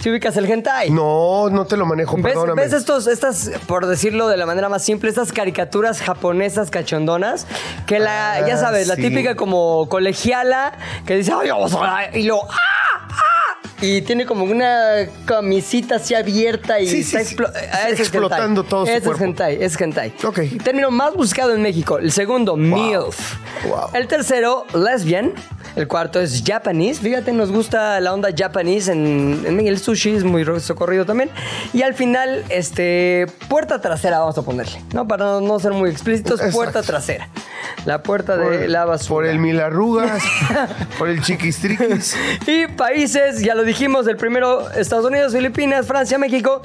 ¿Si 0.00 0.10
ubicas 0.10 0.36
el 0.36 0.48
hentai? 0.50 0.90
No, 0.90 1.50
no 1.50 1.66
te 1.66 1.76
lo 1.76 1.84
manejo, 1.84 2.14
¿Ves, 2.16 2.24
perdóname. 2.26 2.62
ves 2.62 2.72
estos, 2.72 3.06
estas, 3.08 3.50
por 3.66 3.86
decirlo 3.86 4.28
de 4.28 4.36
la 4.36 4.46
manera 4.46 4.68
más 4.68 4.84
simple, 4.84 5.10
estas 5.10 5.32
caricaturas 5.32 6.00
japonesas 6.00 6.70
cachondonas? 6.70 7.46
Que 7.86 7.98
la, 7.98 8.46
ya 8.46 8.54
Ah, 8.54 8.58
sabes, 8.58 8.86
la 8.86 8.94
sí. 8.94 9.02
típica 9.02 9.34
como 9.34 9.88
colegiala 9.88 10.72
que 11.04 11.16
dice, 11.16 11.32
ay, 11.34 11.50
vamos 11.50 11.74
a-", 11.74 12.16
y 12.16 12.22
lo, 12.22 12.42
¡ah! 12.44 13.08
¡ah! 13.10 13.58
Y 13.80 14.02
tiene 14.02 14.24
como 14.26 14.44
una 14.44 15.06
camisita 15.24 15.96
así 15.96 16.14
abierta 16.14 16.78
y 16.80 16.86
Sí, 16.88 17.00
está 17.00 17.20
sí, 17.20 17.24
sí. 17.26 17.36
explo- 17.36 17.52
es 17.88 17.98
explotando 18.00 18.60
hentai. 18.62 18.70
todo 18.70 18.86
su 18.86 18.92
Ese 18.92 19.00
cuerpo. 19.02 19.22
es 19.24 19.28
hentai, 19.28 19.58
es 19.62 19.80
hentai. 19.80 20.12
Ok. 20.24 20.40
Término 20.64 20.90
más 20.92 21.14
buscado 21.14 21.54
en 21.54 21.62
México. 21.62 21.98
El 21.98 22.10
segundo, 22.12 22.56
MILF. 22.56 23.36
Wow. 23.68 23.90
El 23.94 24.06
tercero, 24.08 24.64
lesbian. 24.74 25.32
El 25.76 25.88
cuarto 25.88 26.20
es 26.20 26.42
Japanese. 26.44 27.00
Fíjate, 27.00 27.32
nos 27.32 27.50
gusta 27.50 28.00
la 28.00 28.12
onda 28.12 28.30
Japanese 28.36 28.92
en, 28.92 29.44
en 29.46 29.60
el 29.60 29.78
sushi, 29.78 30.16
es 30.16 30.24
muy 30.24 30.44
socorrido 30.60 31.04
también. 31.04 31.30
Y 31.72 31.82
al 31.82 31.94
final, 31.94 32.44
este, 32.48 33.26
puerta 33.48 33.80
trasera 33.80 34.18
vamos 34.18 34.38
a 34.38 34.42
ponerle, 34.42 34.80
¿no? 34.92 35.06
Para 35.06 35.24
no, 35.24 35.40
no 35.40 35.58
ser 35.58 35.72
muy 35.72 35.90
explícitos, 35.90 36.40
Exacto. 36.40 36.56
puerta 36.56 36.82
trasera. 36.82 37.28
La 37.84 38.02
puerta 38.02 38.36
de 38.36 38.68
la 38.68 38.84
basura. 38.84 39.08
Por 39.08 39.26
el 39.26 39.38
mil 39.38 39.60
arrugas, 39.60 40.22
por 40.98 41.08
el 41.08 41.22
chiquistriquis. 41.22 42.16
Y 42.46 42.66
países, 42.66 43.40
ya 43.40 43.54
lo 43.54 43.62
dijimos, 43.62 44.06
el 44.06 44.16
primero 44.16 44.70
Estados 44.72 45.04
Unidos, 45.06 45.32
Filipinas, 45.32 45.86
Francia, 45.86 46.18
México. 46.18 46.62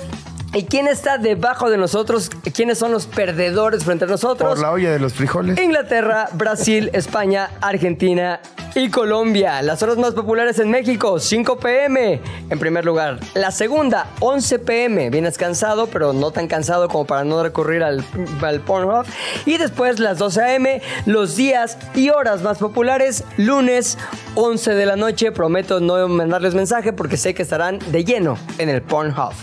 ¿Y 0.56 0.66
quién 0.66 0.88
está 0.88 1.18
debajo 1.18 1.72
de 1.72 1.78
nosotros? 1.78 2.30
¿Quiénes 2.54 2.78
son 2.78 2.92
los 2.92 3.08
perdedores 3.08 3.84
frente 3.84 4.06
a 4.06 4.08
nosotros? 4.08 4.48
Por 4.48 4.60
la 4.60 4.72
olla 4.72 4.92
de 4.92 5.00
los 5.00 5.14
frijoles. 5.14 5.60
Inglaterra, 5.60 6.30
Brasil, 6.34 6.92
España, 6.94 7.50
Argentina 7.60 8.40
y 8.76 8.90
Colombia. 8.90 9.64
Las 9.64 9.82
horas 9.82 9.98
más 9.98 10.14
populares 10.14 10.60
en 10.60 10.70
México, 10.70 11.20
5 11.20 11.58
pm 11.58 12.22
en 12.52 12.60
primer 12.60 12.86
lugar. 12.86 13.20
La 13.34 13.50
segunda, 13.50 14.06
11 14.20 14.60
pm. 14.60 15.10
Vienes 15.10 15.40
cansado, 15.40 15.88
pero 15.88 16.14
no 16.14 16.30
tan 16.30 16.48
cansado 16.48 16.88
como 16.88 17.08
para 17.08 17.24
no 17.24 17.42
recurrir 17.42 17.82
al, 17.82 18.06
al 18.44 18.62
Pornhub. 18.62 19.08
Y 19.48 19.58
después 19.58 19.98
las 19.98 20.20
12 20.20 20.56
am, 20.56 20.66
los 21.08 21.36
días 21.36 21.80
y 21.96 22.12
horas 22.12 22.44
más 22.44 22.60
populares, 22.60 23.24
lunes, 23.38 23.98
11 24.36 24.76
de 24.76 24.86
la 24.86 24.98
noche. 24.98 25.32
Prometo 25.32 25.80
no 25.80 26.08
mandarles 26.08 26.54
mensaje 26.54 26.94
porque 26.94 27.18
sé 27.18 27.34
que 27.34 27.42
estarán 27.42 27.80
de 27.92 28.06
lleno 28.06 28.38
en 28.60 28.70
el 28.70 28.84
Pornhub. 28.84 29.34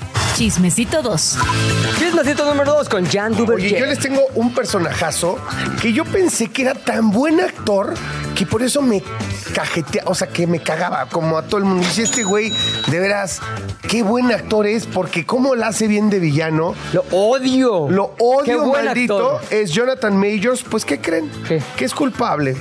Chismecito 0.40 1.02
2. 1.02 1.36
Chismecito 1.98 2.46
número 2.46 2.72
2 2.72 2.88
con 2.88 3.04
Jan 3.04 3.36
Duverger. 3.36 3.72
Oye, 3.72 3.78
yo 3.78 3.84
les 3.84 3.98
tengo 3.98 4.22
un 4.36 4.54
personajazo 4.54 5.38
que 5.82 5.92
yo 5.92 6.06
pensé 6.06 6.46
que 6.46 6.62
era 6.62 6.72
tan 6.72 7.10
buen 7.10 7.42
actor 7.42 7.92
que 8.34 8.46
por 8.46 8.62
eso 8.62 8.80
me 8.80 9.02
cajetea, 9.54 10.04
o 10.06 10.14
sea, 10.14 10.28
que 10.28 10.46
me 10.46 10.62
cagaba 10.62 11.10
como 11.10 11.36
a 11.36 11.42
todo 11.42 11.58
el 11.58 11.64
mundo. 11.64 11.86
Dice, 11.86 12.04
este 12.04 12.24
güey, 12.24 12.54
de 12.86 13.00
veras, 13.00 13.40
qué 13.86 14.02
buen 14.02 14.32
actor 14.32 14.66
es, 14.66 14.86
porque 14.86 15.26
cómo 15.26 15.54
la 15.56 15.66
hace 15.66 15.88
bien 15.88 16.08
de 16.08 16.20
villano. 16.20 16.74
Lo 16.94 17.04
odio. 17.10 17.90
Lo 17.90 18.14
Qué 18.16 18.54
odio, 18.56 18.64
buen 18.64 18.86
maldito. 18.86 19.32
actor. 19.36 19.52
Es 19.52 19.72
Jonathan 19.72 20.16
Majors. 20.16 20.62
Pues, 20.62 20.86
¿qué 20.86 21.02
creen? 21.02 21.30
¿Qué? 21.46 21.62
Que 21.76 21.84
es 21.84 21.92
culpable 21.92 22.56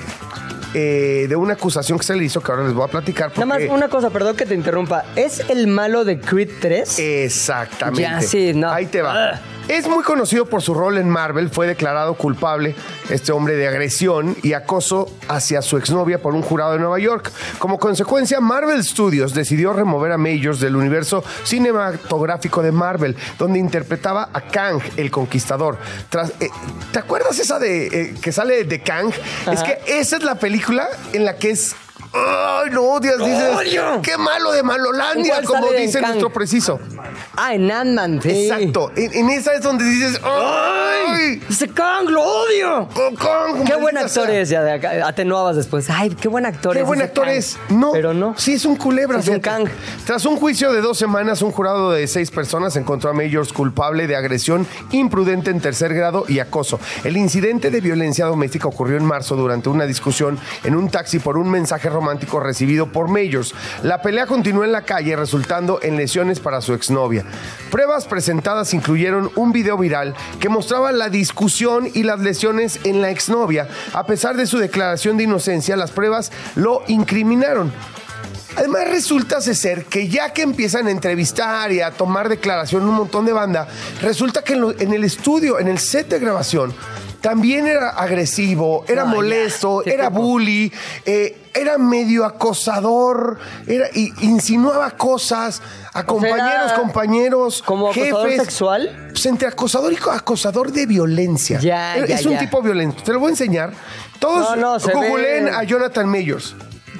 eh, 0.74 1.26
de 1.28 1.36
una 1.36 1.54
acusación 1.54 1.98
que 1.98 2.06
se 2.06 2.16
le 2.16 2.24
hizo, 2.24 2.42
que 2.42 2.52
ahora 2.52 2.64
les 2.66 2.74
voy 2.74 2.84
a 2.86 2.88
platicar. 2.88 3.32
Nada 3.34 3.46
más 3.46 3.62
una 3.70 3.90
cosa, 3.90 4.10
perdón 4.10 4.36
que 4.36 4.46
te 4.46 4.56
interrumpa. 4.56 5.06
¿Es 5.16 5.42
el 5.50 5.68
malo 5.68 6.06
de 6.06 6.20
Creed 6.20 6.50
3? 6.62 7.00
Exactamente. 7.00 8.02
Ya, 8.02 8.22
sí, 8.22 8.54
no. 8.54 8.70
Ahí 8.72 8.86
te 8.86 9.02
va. 9.02 9.40
Es 9.68 9.88
muy 9.88 10.04
conocido 10.04 10.48
por 10.48 10.64
su 10.64 10.74
rol 10.74 10.98
en 10.98 11.08
Marvel. 11.08 11.50
Fue 11.52 11.68
declarado 11.68 12.16
culpable 12.16 12.74
este 13.12 13.32
hombre 13.32 13.56
de 13.56 13.68
agresión 13.68 14.36
y 14.42 14.54
acoso 14.54 15.08
hacia 15.28 15.62
su 15.62 15.78
exnovia 15.78 16.20
por 16.20 16.34
un 16.34 16.42
jurado 16.42 16.74
de 16.74 16.80
Nueva 16.80 16.98
York. 16.98 17.32
Como 17.60 17.78
consecuencia, 17.78 18.40
Marvel 18.40 18.84
Studios 18.84 19.36
decidió 19.36 19.72
remover 19.74 20.12
a 20.12 20.18
Majors 20.18 20.60
del 20.60 20.76
universo 20.76 21.24
cinematográfico 21.44 22.64
de 22.64 22.72
Marvel, 22.72 23.16
donde 23.38 23.60
interpretaba 23.60 24.30
a 24.34 24.42
Kang, 24.42 24.82
el 24.98 25.12
conquistador. 25.12 25.78
Tras- 26.10 26.34
eh, 26.40 26.50
¿Te 26.92 26.98
acuerdas 26.98 27.38
esa 27.40 27.60
de 27.60 27.88
eh, 27.88 28.16
que 28.20 28.32
sale 28.32 28.64
de 28.64 28.82
Kang? 28.82 29.12
Es 29.52 29.62
que 29.62 29.78
esa 29.88 30.18
es 30.18 30.24
la 30.24 30.34
película 30.36 30.59
en 31.14 31.26
la 31.26 31.38
que 31.38 31.52
es. 31.52 31.76
¡Ay, 32.14 32.70
no 32.72 32.82
odias! 32.84 33.18
Dices, 33.20 33.56
¡Odio! 33.56 34.02
¡Qué 34.02 34.18
malo 34.18 34.52
de 34.52 34.64
Malolandia! 34.64 35.38
¿En 35.40 35.46
cuál 35.46 35.62
Como 35.62 35.74
dice 35.74 36.02
nuestro 36.02 36.32
preciso. 36.34 36.80
Ah, 37.36 37.54
en 37.54 37.70
Ant-Man, 37.72 38.20
sí. 38.22 38.48
Exacto. 38.48 38.92
En, 38.96 39.14
en 39.14 39.30
esa 39.30 39.54
es 39.54 39.62
donde 39.62 39.84
dices, 39.86 40.20
¡ay! 40.24 41.42
Ese 41.50 41.68
Kang, 41.70 42.08
lo 42.10 42.22
odio. 42.24 42.82
¡Oh, 42.82 43.12
Kong, 43.18 43.64
Qué 43.66 43.76
buen 43.76 43.98
actor 43.98 44.28
sea! 44.28 44.42
es, 44.42 44.50
ya 44.50 44.64
de 44.64 44.74
acá, 44.74 45.08
atenuabas 45.08 45.56
después. 45.56 45.90
Ay, 45.90 46.10
qué 46.10 46.28
buen 46.28 46.46
actor 46.46 46.74
Qué 46.74 46.82
es. 46.82 46.86
buen 46.88 47.00
ese 47.00 47.08
actor 47.10 47.26
Kang. 47.26 47.36
es. 47.36 47.58
No. 47.70 47.92
Pero 47.92 48.14
no. 48.14 48.34
Sí, 48.38 48.54
es 48.54 48.66
un 48.66 48.76
culebra. 48.76 49.20
Es 49.20 49.28
un. 49.28 49.40
Kang. 49.40 49.68
Tras 50.06 50.26
un 50.26 50.38
juicio 50.38 50.74
de 50.74 50.82
dos 50.82 50.98
semanas, 50.98 51.42
un 51.42 51.52
jurado 51.52 51.92
de 51.92 52.08
seis 52.08 52.32
personas 52.32 52.76
encontró 52.76 53.12
a 53.12 53.14
Majors 53.14 53.54
culpable 53.54 54.08
de 54.08 54.16
agresión 54.16 54.66
imprudente 54.92 55.52
en 55.52 55.62
tercer 55.62 55.94
grado 55.94 56.26
y 56.28 56.40
acoso. 56.40 56.80
El 57.04 57.18
incidente 57.18 57.70
de 57.70 57.82
violencia 57.82 58.26
doméstica 58.26 58.68
ocurrió 58.68 58.98
en 58.98 59.06
marzo 59.06 59.36
durante 59.36 59.70
una 59.70 59.86
discusión 59.86 60.40
en 60.64 60.76
un 60.76 60.90
taxi 60.90 61.20
por 61.20 61.38
un 61.38 61.50
mensaje 61.50 61.88
romántico 61.88 61.99
recibido 62.42 62.88
por 62.88 63.08
Majors. 63.10 63.54
La 63.84 64.02
pelea 64.02 64.26
continuó 64.26 64.64
en 64.64 64.72
la 64.72 64.84
calle, 64.84 65.16
resultando 65.16 65.80
en 65.82 65.98
lesiones 65.98 66.40
para 66.40 66.62
su 66.62 66.74
exnovia. 66.74 67.26
Pruebas 67.72 68.06
presentadas 68.06 68.74
incluyeron 68.74 69.32
un 69.36 69.52
video 69.52 69.78
viral 69.78 70.16
que 70.40 70.50
mostraba 70.50 70.92
la 70.92 71.10
discusión 71.10 71.90
y 71.94 72.04
las 72.04 72.20
lesiones 72.20 72.80
en 72.84 73.02
la 73.02 73.10
exnovia. 73.10 73.68
A 73.94 74.06
pesar 74.06 74.36
de 74.38 74.48
su 74.48 74.58
declaración 74.58 75.18
de 75.18 75.24
inocencia, 75.26 75.76
las 75.76 75.92
pruebas 75.92 76.32
lo 76.56 76.84
incriminaron. 76.88 77.72
Además 78.58 78.90
resulta 78.90 79.40
ser 79.42 79.86
que 79.86 80.08
ya 80.10 80.34
que 80.34 80.42
empiezan 80.42 80.88
a 80.88 80.92
entrevistar 80.92 81.72
y 81.72 81.82
a 81.82 81.92
tomar 81.92 82.28
declaración 82.28 82.84
un 82.84 82.96
montón 82.96 83.26
de 83.26 83.32
banda, 83.32 83.68
resulta 84.02 84.44
que 84.44 84.54
en, 84.54 84.62
lo- 84.62 84.80
en 84.80 84.92
el 84.94 85.04
estudio, 85.04 85.60
en 85.60 85.68
el 85.68 85.78
set 85.80 86.10
de 86.10 86.20
grabación, 86.20 86.74
también 87.22 87.68
era 87.68 87.90
agresivo, 87.90 88.84
era 88.88 89.04
No, 89.04 89.16
molesto, 89.16 89.86
era 89.86 90.08
tipo. 90.10 90.22
bully, 90.22 90.72
eh, 91.06 91.38
era 91.54 91.78
medio 91.78 92.26
acosador, 92.26 93.38
era, 93.68 93.88
y, 93.94 94.12
insinuaba 94.22 94.92
cosas 94.92 95.62
a 95.94 96.06
compañeros, 96.06 96.74
compañeros, 96.74 97.62
¿Como 97.66 97.90
acosador 97.90 98.30
jefes. 98.30 98.44
sexual? 98.46 99.08
Pues 99.12 99.26
entre 99.26 99.48
acosador 99.48 99.92
y 99.94 99.96
co- 99.98 100.12
acosador 100.12 100.72
de 100.72 100.86
violencia. 100.86 101.60
Ya, 101.60 101.96
es 101.98 102.08
ya, 102.10 102.16
es 102.16 102.26
un 102.26 102.34
ya. 102.34 102.40
tipo 102.40 102.62
violento. 102.62 103.02
Te 103.04 103.14
lo 103.14 103.20
voy 103.20 103.28
a 103.28 103.32
enseñar. 103.32 103.72
Todos 104.20 104.56
No, 104.58 104.74
no, 104.74 104.80
se 104.80 104.92
googleen 104.94 105.46
ve. 105.46 105.52
a 105.52 105.64
Jonathan 105.64 106.08
Mayors. 106.08 106.56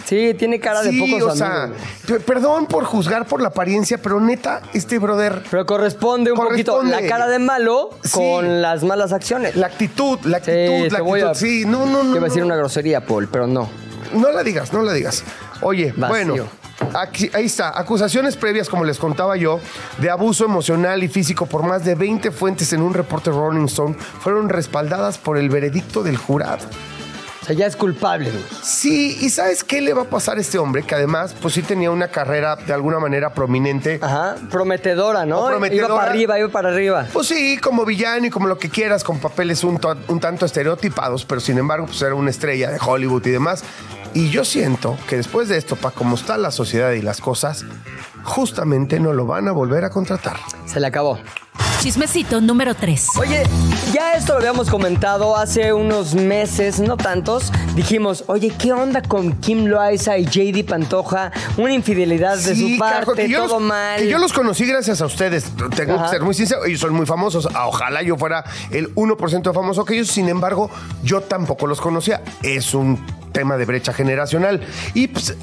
Sí, 0.06 0.34
tiene 0.40 0.60
cara 0.60 0.82
de 0.82 0.90
Sí, 0.92 1.00
pocos 1.00 1.34
o 1.34 1.36
sea, 1.36 1.64
amigos. 1.64 2.24
perdón 2.26 2.66
por 2.66 2.84
juzgar 2.86 3.28
por 3.28 3.42
la 3.42 3.50
apariencia, 3.50 4.00
pero 4.02 4.20
neta, 4.20 4.62
este 4.74 4.98
brother, 4.98 5.44
Pero 5.52 5.66
corresponde 5.68 6.32
un 6.32 6.38
Corresponde. 6.38 6.92
poquito 6.94 7.02
la 7.02 7.08
cara 7.08 7.28
de 7.28 7.38
malo 7.38 7.92
Sí. 8.04 8.12
con 8.14 8.62
las 8.62 8.84
malas 8.84 9.12
acciones. 9.12 9.56
la 9.56 9.68
actitud, 9.68 10.18
la 10.24 10.40
Sí, 10.40 10.50
actitud, 10.52 10.92
la 10.92 10.98
te 10.98 11.02
voy 11.04 11.20
actitud. 11.22 11.32
a- 11.32 11.36
Sí, 11.36 11.66
no, 11.68 11.86
no, 11.86 12.04
no. 12.04 12.16
Iba 12.16 12.26
a 12.26 12.30
decir 12.30 12.44
una 12.44 12.56
grosería, 12.56 13.06
Paul, 13.06 13.28
pero 13.32 13.46
no. 13.46 13.70
No 14.14 14.32
la 14.32 14.44
digas, 14.44 14.74
no 14.74 14.82
la 14.82 14.94
digas. 14.94 15.24
Oye, 15.62 15.94
Vacío. 15.96 16.08
bueno, 16.10 16.46
aquí, 16.94 17.30
ahí 17.34 17.46
está. 17.46 17.78
Acusaciones 17.78 18.36
previas, 18.36 18.70
como 18.70 18.84
les 18.86 18.98
contaba 18.98 19.36
yo, 19.38 19.60
de 20.00 20.10
abuso 20.10 20.46
emocional 20.46 21.04
y 21.04 21.08
físico 21.08 21.46
por 21.46 21.64
más 21.64 21.86
de 21.86 21.96
20 21.96 22.32
fuentes 22.32 22.74
en 22.74 22.82
un 22.82 22.94
reporte 22.94 23.30
Rolling 23.32 23.66
Stone 23.66 23.96
fueron 23.96 24.50
respaldadas 24.50 25.18
por 25.18 25.38
el 25.38 25.50
veredicto 25.50 26.04
del 26.04 26.18
jurado. 26.18 26.66
Sea, 27.50 27.56
ya 27.58 27.66
es 27.66 27.76
culpable. 27.76 28.30
güey. 28.30 28.44
Sí, 28.62 29.18
¿y 29.22 29.30
sabes 29.32 29.64
qué 29.64 29.82
le 29.82 29.94
va 29.96 30.04
a 30.04 30.06
pasar 30.06 30.38
a 30.38 30.42
este 30.42 30.60
hombre? 30.60 30.84
Que 30.84 30.94
además, 30.94 31.36
pues 31.42 31.56
sí 31.56 31.64
tenía 31.64 31.90
una 31.90 32.10
carrera 32.10 32.56
de 32.56 32.74
alguna 32.74 33.00
manera 33.00 33.34
prominente. 33.34 34.00
Ajá, 34.02 34.36
prometedora, 34.52 35.26
¿no? 35.26 35.48
Prometedora. 35.48 35.88
Iba 35.88 35.96
para 35.98 36.12
arriba, 36.12 36.40
iba 36.40 36.50
para 36.50 36.70
arriba. 36.70 37.08
Pues 37.12 37.28
sí, 37.28 37.58
como 37.58 37.86
villano 37.86 38.28
y 38.28 38.30
como 38.30 38.48
lo 38.48 38.60
que 38.60 38.70
quieras, 38.70 39.04
con 39.04 39.20
papeles 39.20 39.64
un 39.64 39.80
tanto 40.20 40.46
estereotipados, 40.46 41.26
pero 41.26 41.42
sin 41.42 41.58
embargo, 41.58 41.88
pues 41.88 42.00
era 42.04 42.14
una 42.14 42.30
estrella 42.30 42.70
de 42.70 42.78
Hollywood 42.80 43.26
y 43.26 43.32
demás. 43.32 43.64
Y 44.14 44.30
yo 44.30 44.46
siento 44.46 44.98
que 45.08 45.18
después 45.18 45.50
de 45.50 45.58
esto, 45.58 45.76
para 45.76 45.94
cómo 45.96 46.16
está 46.16 46.38
la 46.38 46.52
sociedad 46.52 46.92
y 46.92 47.02
las 47.02 47.20
cosas, 47.20 47.66
justamente 48.30 49.00
no 49.00 49.12
lo 49.14 49.26
van 49.26 49.48
a 49.48 49.52
volver 49.52 49.84
a 49.84 49.90
contratar. 49.90 50.38
Se 50.66 50.80
le 50.80 50.88
acabó. 50.88 51.18
Chismecito 51.82 52.42
número 52.42 52.76
3. 52.76 53.08
Oye, 53.20 53.44
ya 53.94 54.14
esto 54.14 54.34
lo 54.34 54.40
habíamos 54.40 54.70
comentado 54.70 55.38
hace 55.38 55.72
unos 55.72 56.14
meses, 56.14 56.82
no 56.82 56.98
tantos. 56.98 57.54
Dijimos, 57.74 58.26
oye, 58.28 58.52
¿qué 58.58 58.74
onda 58.74 59.02
con 59.02 59.32
Kim 59.38 59.66
Loaiza 59.66 60.18
y 60.18 60.26
JD 60.26 60.66
Pantoja? 60.68 61.32
Una 61.58 61.74
infidelidad 61.74 62.36
de 62.38 62.54
Sí, 62.54 62.74
su 62.74 62.80
parte, 62.80 62.94
carajo, 62.96 63.14
que 63.16 63.30
yo 63.30 63.46
todo 63.46 63.60
los, 63.60 63.68
mal. 63.68 64.00
Que 64.02 64.10
yo 64.10 64.18
los 64.18 64.34
conocí 64.34 64.66
gracias 64.66 65.02
a 65.02 65.06
ustedes. 65.06 65.46
Tengo 65.76 65.96
Ajá. 65.96 66.04
que 66.06 66.10
ser 66.12 66.22
muy 66.22 66.34
sincero. 66.34 66.66
Ellos 66.66 66.82
son 66.82 66.94
muy 66.94 67.06
famosos. 67.06 67.48
Ah, 67.54 67.68
Ojalá 67.68 68.02
yo 68.04 68.18
fuera 68.18 68.44
el 68.72 68.94
1% 68.96 69.54
famoso 69.54 69.86
que 69.86 69.94
ellos. 69.96 70.10
Sin 70.10 70.28
embargo, 70.28 70.70
yo 71.04 71.22
tampoco 71.22 71.66
los 71.66 71.80
conocía. 71.80 72.22
Es 72.44 72.74
un 72.74 73.04
tema 73.32 73.56
de 73.56 73.64
brecha 73.66 73.94
generacional. 73.94 74.62
Y 74.94 75.08
pues, 75.08 75.34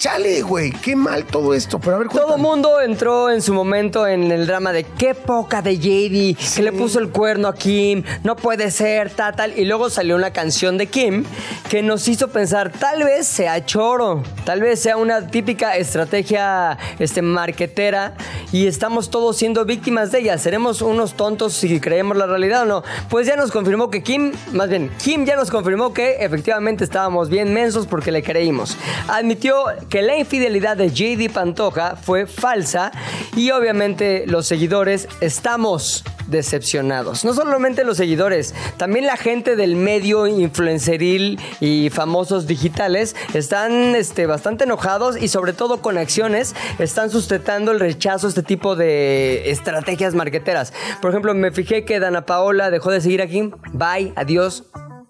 chale, 0.00 0.40
güey. 0.40 0.72
Qué 0.72 0.96
mal 0.96 1.26
todo 1.26 1.52
esto. 1.52 1.78
Pero 1.78 1.96
a 1.96 1.98
ver, 1.98 2.08
Todo 2.08 2.38
mundo 2.38 2.80
entró 2.80 3.30
en 3.30 3.42
su 3.42 3.52
momento 3.52 4.06
en 4.06 4.32
el 4.32 4.46
drama 4.46 4.72
de 4.72 4.84
qué 4.84 5.14
poca 5.14 5.60
de 5.60 5.76
JD, 5.76 6.56
que 6.56 6.62
le 6.62 6.72
puso 6.72 6.98
el 6.98 7.10
cuerno 7.10 7.48
a 7.48 7.54
Kim, 7.54 8.02
no 8.24 8.34
puede 8.34 8.70
ser, 8.70 9.10
tal, 9.10 9.36
tal. 9.36 9.58
Y 9.58 9.66
luego 9.66 9.90
salió 9.90 10.16
una 10.16 10.32
canción 10.32 10.78
de 10.78 10.86
Kim 10.86 11.24
que 11.68 11.82
nos 11.82 12.08
hizo 12.08 12.28
pensar, 12.28 12.72
tal 12.72 13.04
vez 13.04 13.26
sea 13.26 13.64
choro, 13.66 14.22
tal 14.46 14.62
vez 14.62 14.80
sea 14.80 14.96
una 14.96 15.26
típica 15.26 15.76
estrategia 15.76 16.78
este, 16.98 17.20
marquetera 17.20 18.14
y 18.52 18.66
estamos 18.66 19.10
todos 19.10 19.36
siendo 19.36 19.66
víctimas 19.66 20.10
de 20.12 20.20
ella. 20.20 20.38
¿Seremos 20.38 20.80
unos 20.80 21.12
tontos 21.12 21.52
si 21.52 21.78
creemos 21.78 22.16
la 22.16 22.26
realidad 22.26 22.62
o 22.62 22.64
no? 22.64 22.82
Pues 23.10 23.26
ya 23.26 23.36
nos 23.36 23.50
confirmó 23.50 23.90
que 23.90 24.02
Kim, 24.02 24.32
más 24.54 24.70
bien, 24.70 24.90
Kim 25.02 25.26
ya 25.26 25.36
nos 25.36 25.50
confirmó 25.50 25.92
que 25.92 26.24
efectivamente 26.24 26.84
estábamos 26.84 27.28
bien 27.28 27.52
mensos 27.52 27.86
porque 27.86 28.10
le 28.10 28.22
creímos. 28.22 28.78
Admitió 29.06 29.66
que 29.90 30.02
la 30.02 30.16
infidelidad 30.16 30.76
de 30.76 30.90
JD 30.90 31.32
Pantoja 31.32 31.96
fue 31.96 32.26
falsa 32.26 32.92
y 33.36 33.50
obviamente 33.50 34.24
los 34.26 34.46
seguidores 34.46 35.08
estamos 35.20 36.04
decepcionados. 36.28 37.24
No 37.24 37.34
solamente 37.34 37.84
los 37.84 37.96
seguidores, 37.96 38.54
también 38.76 39.04
la 39.04 39.16
gente 39.16 39.56
del 39.56 39.74
medio 39.74 40.28
influenceril 40.28 41.38
y 41.60 41.90
famosos 41.90 42.46
digitales 42.46 43.16
están 43.34 43.96
este, 43.96 44.26
bastante 44.26 44.64
enojados 44.64 45.20
y 45.20 45.28
sobre 45.28 45.52
todo 45.52 45.82
con 45.82 45.98
acciones 45.98 46.54
están 46.78 47.10
sustentando 47.10 47.72
el 47.72 47.80
rechazo 47.80 48.28
a 48.28 48.30
este 48.30 48.44
tipo 48.44 48.76
de 48.76 49.50
estrategias 49.50 50.14
marqueteras. 50.14 50.72
Por 51.02 51.10
ejemplo, 51.10 51.34
me 51.34 51.50
fijé 51.50 51.84
que 51.84 51.98
Dana 51.98 52.24
Paola 52.26 52.70
dejó 52.70 52.92
de 52.92 53.00
seguir 53.00 53.22
aquí. 53.22 53.50
Bye, 53.72 54.12
adiós. 54.14 54.64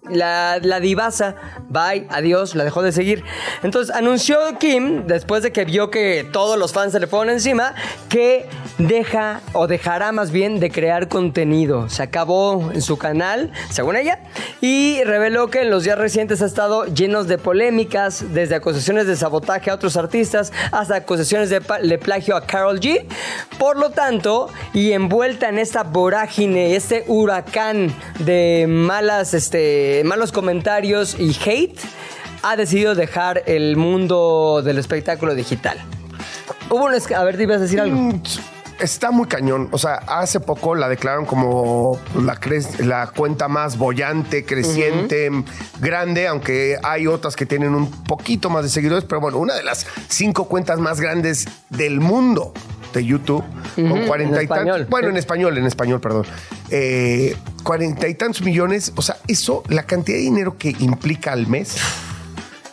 La, 0.09 0.59
divasa, 0.79 1.35
bye, 1.69 2.07
adiós, 2.09 2.55
la 2.55 2.63
dejó 2.63 2.81
de 2.81 2.91
seguir. 2.91 3.23
Entonces 3.61 3.95
anunció 3.95 4.39
Kim, 4.59 5.05
después 5.05 5.43
de 5.43 5.51
que 5.51 5.63
vio 5.63 5.91
que 5.91 6.27
todos 6.31 6.57
los 6.57 6.73
fans 6.73 6.93
se 6.93 6.99
le 6.99 7.05
fueron 7.05 7.29
encima, 7.29 7.75
que 8.09 8.47
deja 8.79 9.41
o 9.53 9.67
dejará 9.67 10.11
más 10.11 10.31
bien 10.31 10.59
de 10.59 10.71
crear 10.71 11.07
contenido. 11.07 11.87
Se 11.87 12.01
acabó 12.01 12.71
en 12.73 12.81
su 12.81 12.97
canal, 12.97 13.51
según 13.69 13.95
ella, 13.95 14.19
y 14.59 15.03
reveló 15.03 15.51
que 15.51 15.61
en 15.61 15.69
los 15.69 15.83
días 15.83 15.99
recientes 15.99 16.41
ha 16.41 16.47
estado 16.47 16.85
llenos 16.85 17.27
de 17.27 17.37
polémicas, 17.37 18.33
desde 18.33 18.55
acusaciones 18.55 19.05
de 19.05 19.15
sabotaje 19.15 19.69
a 19.69 19.75
otros 19.75 19.97
artistas 19.97 20.51
hasta 20.71 20.95
acusaciones 20.95 21.51
de, 21.51 21.61
de 21.83 21.97
plagio 21.99 22.35
a 22.35 22.47
Carol 22.47 22.79
G. 22.79 23.05
Por 23.59 23.77
lo 23.77 23.91
tanto, 23.91 24.49
y 24.73 24.93
envuelta 24.93 25.47
en 25.49 25.59
esta 25.59 25.83
vorágine, 25.83 26.75
este 26.75 27.05
huracán 27.07 27.93
de 28.19 28.65
malas, 28.67 29.35
este, 29.35 29.90
malos 30.03 30.31
comentarios 30.31 31.15
y 31.19 31.37
hate, 31.45 31.79
ha 32.43 32.55
decidido 32.55 32.95
dejar 32.95 33.43
el 33.45 33.77
mundo 33.77 34.61
del 34.63 34.77
espectáculo 34.77 35.35
digital. 35.35 35.77
Hubo 36.69 36.85
un... 36.85 36.93
A 36.93 37.23
ver, 37.23 37.37
¿te 37.37 37.43
ibas 37.43 37.57
a 37.57 37.61
decir 37.61 37.79
algo? 37.79 37.95
Mm, 37.95 38.21
Está 38.81 39.11
muy 39.11 39.27
cañón. 39.27 39.69
O 39.71 39.77
sea, 39.77 39.95
hace 40.07 40.39
poco 40.39 40.73
la 40.73 40.89
declararon 40.89 41.25
como 41.25 41.99
la 42.15 43.07
cuenta 43.15 43.47
más 43.47 43.77
bollante, 43.77 44.43
creciente, 44.43 45.29
grande, 45.79 46.27
aunque 46.27 46.77
hay 46.81 47.05
otras 47.05 47.35
que 47.35 47.45
tienen 47.45 47.75
un 47.75 47.91
poquito 48.03 48.49
más 48.49 48.63
de 48.63 48.69
seguidores, 48.69 49.05
pero 49.07 49.21
bueno, 49.21 49.37
una 49.37 49.53
de 49.53 49.61
las 49.61 49.85
cinco 50.07 50.45
cuentas 50.45 50.79
más 50.79 50.99
grandes 50.99 51.47
del 51.69 51.99
mundo 51.99 52.53
de 52.99 53.05
YouTube, 53.05 53.43
con 53.75 54.05
cuarenta 54.07 54.37
en 54.39 54.43
y 54.45 54.47
tantos. 54.47 54.89
Bueno, 54.89 55.07
sí. 55.07 55.11
en 55.11 55.17
español, 55.17 55.57
en 55.57 55.65
español, 55.65 55.99
perdón. 56.01 56.25
Eh, 56.69 57.35
Cuarenta 57.63 58.07
y 58.07 58.15
tantos 58.15 58.41
millones. 58.41 58.91
O 58.95 59.01
sea, 59.03 59.17
eso, 59.27 59.63
la 59.69 59.83
cantidad 59.83 60.17
de 60.17 60.23
dinero 60.23 60.57
que 60.57 60.75
implica 60.79 61.31
al 61.31 61.45
mes 61.47 61.75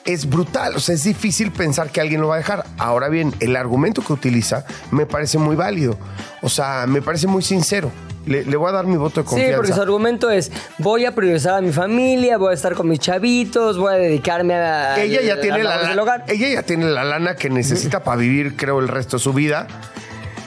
es 0.07 0.29
brutal. 0.29 0.77
O 0.77 0.81
sea, 0.81 0.95
es 0.95 1.05
difícil 1.05 1.51
pensar 1.53 1.91
que 1.91 2.01
alguien 2.01 2.21
lo 2.23 2.29
va 2.29 2.37
a 2.37 2.39
dejar. 2.39 2.65
Ahora 2.79 3.09
bien, 3.11 3.35
el 3.41 3.55
argumento 3.57 4.03
que 4.03 4.13
utiliza 4.15 4.65
me 4.91 5.05
parece 5.05 5.37
muy 5.37 5.57
válido. 5.57 5.99
O 6.41 6.49
sea, 6.49 6.87
me 6.89 7.03
parece 7.03 7.27
muy 7.27 7.43
sincero. 7.43 7.91
Le, 8.25 8.45
le 8.45 8.57
voy 8.57 8.69
a 8.69 8.73
dar 8.73 8.87
mi 8.87 8.97
voto 8.97 9.23
de 9.23 9.27
Sí, 9.27 9.31
confianza. 9.31 9.57
porque 9.57 9.73
su 9.73 9.81
argumento 9.81 10.31
es, 10.31 10.51
voy 10.79 11.05
a 11.07 11.15
priorizar 11.15 11.55
a 11.55 11.61
mi 11.63 11.73
familia, 11.73 12.37
voy 12.37 12.51
a 12.51 12.55
estar 12.55 12.75
con 12.75 12.87
mis 12.89 12.99
chavitos, 13.01 13.79
voy 13.79 13.95
a 13.95 13.97
dedicarme 13.97 14.55
a... 14.55 15.01
ella 15.03 15.23
ya 15.23 15.35
a 15.35 15.41
tiene 15.41 15.63
la, 15.65 15.89
del 15.89 15.99
hogar. 15.99 16.25
ella 16.29 16.49
ya 16.49 16.63
tiene 16.63 16.87
la 16.87 17.05
lana 17.05 17.37
que 17.37 17.49
necesita 17.49 18.03
para 18.05 18.19
vivir, 18.19 18.55
creo, 18.57 18.81
el 18.81 18.89
resto 18.89 19.17
de 19.17 19.23
su 19.23 19.33
vida. 19.33 19.67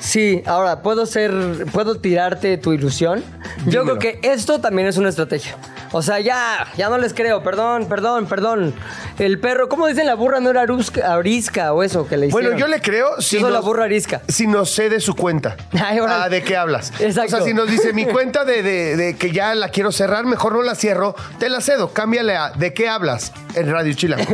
Sí, 0.01 0.41
ahora, 0.47 0.81
¿puedo 0.81 1.05
ser, 1.05 1.31
puedo 1.71 1.95
tirarte 1.99 2.57
tu 2.57 2.73
ilusión? 2.73 3.23
Yo 3.67 3.81
Dímelo. 3.83 3.99
creo 3.99 4.19
que 4.21 4.29
esto 4.31 4.59
también 4.59 4.87
es 4.87 4.97
una 4.97 5.09
estrategia. 5.09 5.55
O 5.93 6.01
sea, 6.01 6.19
ya, 6.19 6.65
ya 6.77 6.89
no 6.89 6.97
les 6.97 7.13
creo, 7.13 7.43
perdón, 7.43 7.85
perdón, 7.87 8.25
perdón. 8.25 8.73
El 9.19 9.39
perro, 9.39 9.67
¿cómo 9.69 9.87
dicen 9.87 10.07
la 10.07 10.15
burra 10.15 10.39
no 10.39 10.49
era 10.49 10.61
arusca- 10.65 11.03
arisca 11.03 11.73
o 11.73 11.83
eso 11.83 12.07
que 12.07 12.17
le 12.17 12.27
hicieron? 12.27 12.51
Bueno, 12.51 12.57
yo 12.59 12.67
le 12.67 12.81
creo 12.81 13.21
si 13.21 13.39
la 13.39 13.59
burra 13.59 13.83
arisca. 13.83 14.21
Si 14.27 14.47
nos 14.47 14.73
cede 14.73 14.99
su 15.01 15.15
cuenta. 15.15 15.55
Ay, 15.83 15.99
órale. 15.99 16.23
ah, 16.23 16.29
¿de 16.29 16.41
qué 16.43 16.55
hablas? 16.57 16.91
Exacto. 16.99 17.35
O 17.35 17.37
sea, 17.39 17.45
si 17.47 17.53
nos 17.53 17.69
dice 17.69 17.93
mi 17.93 18.05
cuenta 18.11 18.43
de, 18.45 18.63
de- 18.63 18.95
de 18.95 19.15
que 19.17 19.31
ya 19.31 19.53
la 19.53 19.69
quiero 19.69 19.91
cerrar, 19.91 20.25
mejor 20.25 20.53
no 20.53 20.61
la 20.63 20.73
cierro, 20.75 21.13
te 21.39 21.49
la 21.49 21.61
cedo. 21.61 21.93
Cámbiale 21.93 22.35
a 22.37 22.51
¿de 22.51 22.73
qué 22.73 22.87
hablas? 22.89 23.31
En 23.53 23.69
Radio 23.71 23.93
Chila. 23.93 24.17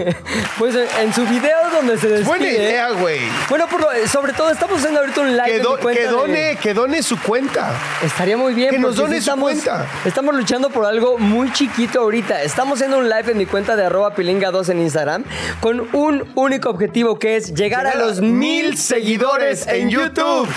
Pues 0.59 0.75
eh, 0.75 0.87
en 1.01 1.13
su 1.13 1.25
video 1.25 1.55
donde 1.73 1.97
se 1.97 2.07
despide... 2.07 2.25
Buena 2.27 2.47
idea, 2.49 2.89
güey. 2.91 3.19
Bueno, 3.49 3.67
por 3.67 3.81
lo- 3.81 4.07
sobre 4.07 4.33
todo 4.33 4.49
estamos 4.49 4.77
haciendo 4.79 4.99
ahorita 5.01 5.21
un 5.21 5.35
live 5.37 5.56
Que, 5.57 5.63
do- 5.63 5.77
cuenta 5.79 6.01
que 6.01 6.07
de- 6.07 6.11
done, 6.13 6.57
que 6.61 6.73
done 6.73 7.03
su 7.03 7.19
cuenta. 7.21 7.71
Estaría 8.03 8.37
muy 8.37 8.53
bien. 8.53 8.69
Que 8.71 8.79
nos 8.79 8.95
done 8.95 9.21
su 9.21 9.35
cuenta. 9.35 9.85
Estamos 10.05 10.35
luchando 10.35 10.69
por 10.69 10.85
algo 10.85 11.17
muy 11.17 11.51
chiquito 11.53 12.01
ahorita. 12.01 12.41
Estamos 12.43 12.75
haciendo 12.75 12.97
un 12.99 13.09
live 13.09 13.31
en 13.31 13.37
mi 13.37 13.45
cuenta 13.45 13.75
de 13.75 13.85
arroba 13.85 14.15
pilinga2 14.15 14.69
en 14.69 14.81
Instagram 14.81 15.23
con 15.61 15.87
un 15.93 16.29
único 16.35 16.69
objetivo 16.69 17.17
que 17.19 17.35
es 17.37 17.53
llegar 17.53 17.85
a 17.85 17.91
Llegar 17.91 18.03
a 18.03 18.07
los 18.07 18.21
mil 18.21 18.77
seguidores 18.77 19.67
en 19.67 19.89
YouTube. 19.89 20.47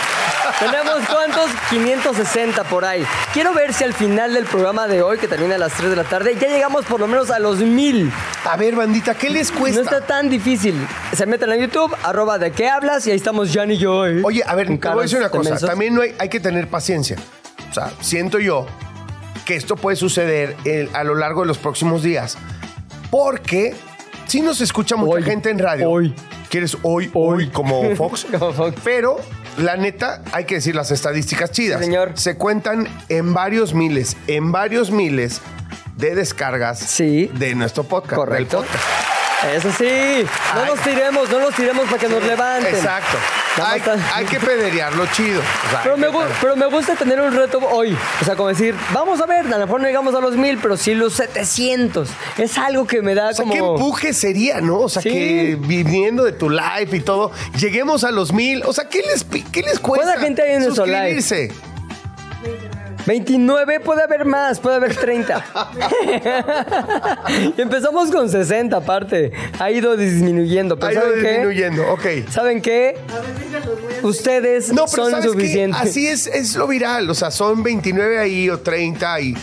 Tenemos 0.59 1.01
cuántos? 1.09 1.51
560 1.71 2.65
por 2.65 2.85
ahí. 2.85 3.05
Quiero 3.33 3.53
ver 3.55 3.73
si 3.73 3.85
al 3.85 3.93
final 3.95 4.35
del 4.35 4.45
programa 4.45 4.87
de 4.89 5.03
hoy, 5.03 5.19
que 5.19 5.29
termina 5.29 5.55
a 5.55 5.59
las 5.59 5.73
3 5.75 5.91
de 5.91 5.97
la 5.97 6.05
tarde, 6.05 6.37
ya 6.41 6.49
llegamos 6.49 6.85
por 6.85 7.01
lo 7.01 7.07
menos 7.07 7.31
a 7.31 7.39
los 7.39 7.59
mil. 7.59 8.11
A 8.45 8.57
ver, 8.57 8.75
bandita, 8.75 9.15
¿qué 9.15 9.31
les 9.31 9.53
No 9.53 9.59
cuesta? 9.61 9.81
está 9.83 10.01
tan 10.01 10.29
difícil. 10.29 10.75
Se 11.15 11.27
meten 11.27 11.51
a 11.51 11.57
YouTube, 11.57 11.95
arroba 12.03 12.39
de 12.39 12.53
qué 12.53 12.69
hablas, 12.69 13.07
y 13.07 13.11
ahí 13.11 13.17
estamos 13.17 13.51
Jan 13.53 13.71
y 13.71 13.77
yo. 13.79 14.07
¿eh? 14.07 14.21
Oye, 14.25 14.43
a 14.47 14.55
ver, 14.55 14.69
te 14.91 14.95
voy 14.95 15.01
a 15.01 15.05
decir 15.05 15.19
una 15.19 15.29
cosa. 15.31 15.67
También 15.67 15.95
no 15.95 16.03
hay, 16.03 16.15
hay 16.19 16.29
que 16.29 16.41
tener 16.41 16.69
paciencia. 16.69 17.17
O 17.71 17.75
sea, 17.75 17.93
siento 18.01 18.39
yo 18.39 18.67
que 19.45 19.57
esto 19.57 19.77
puede 19.77 19.97
suceder 19.97 20.57
a 20.93 21.05
lo 21.05 21.15
largo 21.15 21.41
de 21.43 21.47
los 21.49 21.59
próximos 21.59 22.03
días. 22.03 22.37
Porque 23.11 23.75
si 24.27 24.41
nos 24.41 24.61
escucha 24.61 24.97
mucha 24.97 25.15
Hoy, 25.17 25.23
gente 25.23 25.51
en 25.51 25.59
radio. 25.59 25.91
hoy. 25.91 26.15
¿Quieres 26.49 26.77
hoy, 26.83 27.11
hoy, 27.15 27.49
como 27.49 27.83
Fox? 27.97 28.27
Como 28.39 28.53
Fox. 28.53 28.77
Pero, 28.85 29.19
la 29.59 29.77
neta, 29.77 30.23
hay 30.33 30.45
que 30.45 30.57
decir 30.57 30.75
las 30.75 30.91
estadísticas 30.91 31.51
chidas. 31.53 31.79
Sí, 31.81 31.85
señor. 31.87 32.13
Se 32.15 32.37
cuentan 32.37 32.89
en 33.09 33.33
varios 33.35 33.73
miles, 33.75 34.17
en 34.27 34.51
varios 34.53 34.91
miles 34.91 35.41
de 35.97 36.15
descargas 36.15 36.79
Sí. 36.81 37.31
de 37.35 37.55
nuestro 37.55 37.85
podcast. 37.85 38.17
Correcto. 38.17 38.63
del 38.63 38.67
podcast. 38.69 39.10
Eso 39.55 39.71
sí. 39.73 40.25
No 40.55 40.61
Ay. 40.63 40.67
nos 40.69 40.81
tiremos, 40.81 41.31
no 41.31 41.41
nos 41.41 41.55
tiremos 41.55 41.87
para 41.87 41.99
que 41.99 42.09
nos 42.09 42.23
levanten. 42.23 42.75
Exacto. 42.75 43.17
Hay, 44.15 44.25
que 44.27 44.39
pederearlo 44.39 45.07
chido. 45.13 45.41
O 45.41 45.71
sea, 45.71 45.81
Pero 45.83 45.97
me, 45.97 46.07
pero 46.41 46.57
me 46.57 46.67
gusta 46.67 46.95
tener 46.95 47.21
un 47.21 47.35
reto 47.35 47.59
hoy. 47.59 47.97
O 48.21 48.25
sea, 48.25 48.37
como 48.37 48.49
decir, 48.49 48.75
vamos 48.93 49.21
a 49.21 49.27
ver, 49.27 49.47
a 49.47 49.59
lo 49.59 49.67
mejor 49.67 49.81
no 49.81 49.87
llegamos 49.87 50.15
a 50.15 50.21
los 50.21 50.37
mil, 50.37 50.59
pero 50.59 50.77
sí 50.77 50.95
los 50.95 51.15
700. 51.15 52.09
Es 52.39 52.59
algo 52.59 52.87
que 52.87 53.03
me 53.03 53.15
da 53.15 53.31
O 53.31 53.35
sea, 53.35 53.43
como... 53.45 53.53
qué 53.53 53.59
empuje 53.59 54.13
sería, 54.13 54.61
¿no? 54.61 54.81
O 54.81 54.89
sea, 54.89 55.03
Sí. 55.03 55.11
que 55.11 55.59
viniendo 55.61 56.25
de 56.25 56.33
tu 56.33 56.49
live 56.51 56.89
y 56.93 57.01
todo, 57.01 57.33
lleguemos 57.59 58.05
a 58.05 58.11
los 58.11 58.33
mil. 58.33 58.63
O 58.65 58.73
sea, 58.73 58.89
¿qué 58.89 59.03
les, 59.03 59.25
qué 59.25 59.63
les 59.63 59.79
cuesta? 59.81 60.07
¿Cuánta 60.07 60.21
gente 60.21 60.43
hay 60.43 60.53
en 60.55 60.63
nuestro 60.65 60.87
live? 60.87 61.21
Suscribirse? 63.19 63.21
29, 63.37 63.81
puede 63.81 64.03
haber 64.03 64.25
más, 64.25 64.61
puede 64.61 64.77
haber 64.77 64.97
30. 64.97 65.45
y 67.57 67.61
empezamos 67.61 68.11
con 68.11 68.29
60 68.29 68.77
aparte. 68.77 69.33
Ha 69.59 69.71
ido 69.71 69.97
disminuyendo. 69.97 70.79
Pero 70.79 70.89
Ha 70.89 70.93
ido 70.93 71.03
¿saben 71.03 71.23
qué? 71.23 71.29
disminuyendo, 71.31 71.93
ok. 71.93 72.07
¿Saben 72.31 72.63
qué? 72.63 72.97
Ustedes 74.03 74.73
No, 74.73 74.85
pero 74.87 75.05
son 75.05 75.11
¿sabes 75.11 75.27
qué? 75.27 75.33
suficientes. 75.33 75.81
Así 75.81 76.07
es, 76.07 76.27
es 76.27 76.55
lo 76.57 76.67
viral. 76.67 77.09
O 77.11 77.15
sea, 77.15 77.31
son 77.31 77.63
29 77.63 78.19
ahí 78.19 78.49
o 78.51 78.59
30 78.61 79.21
y 79.21 79.35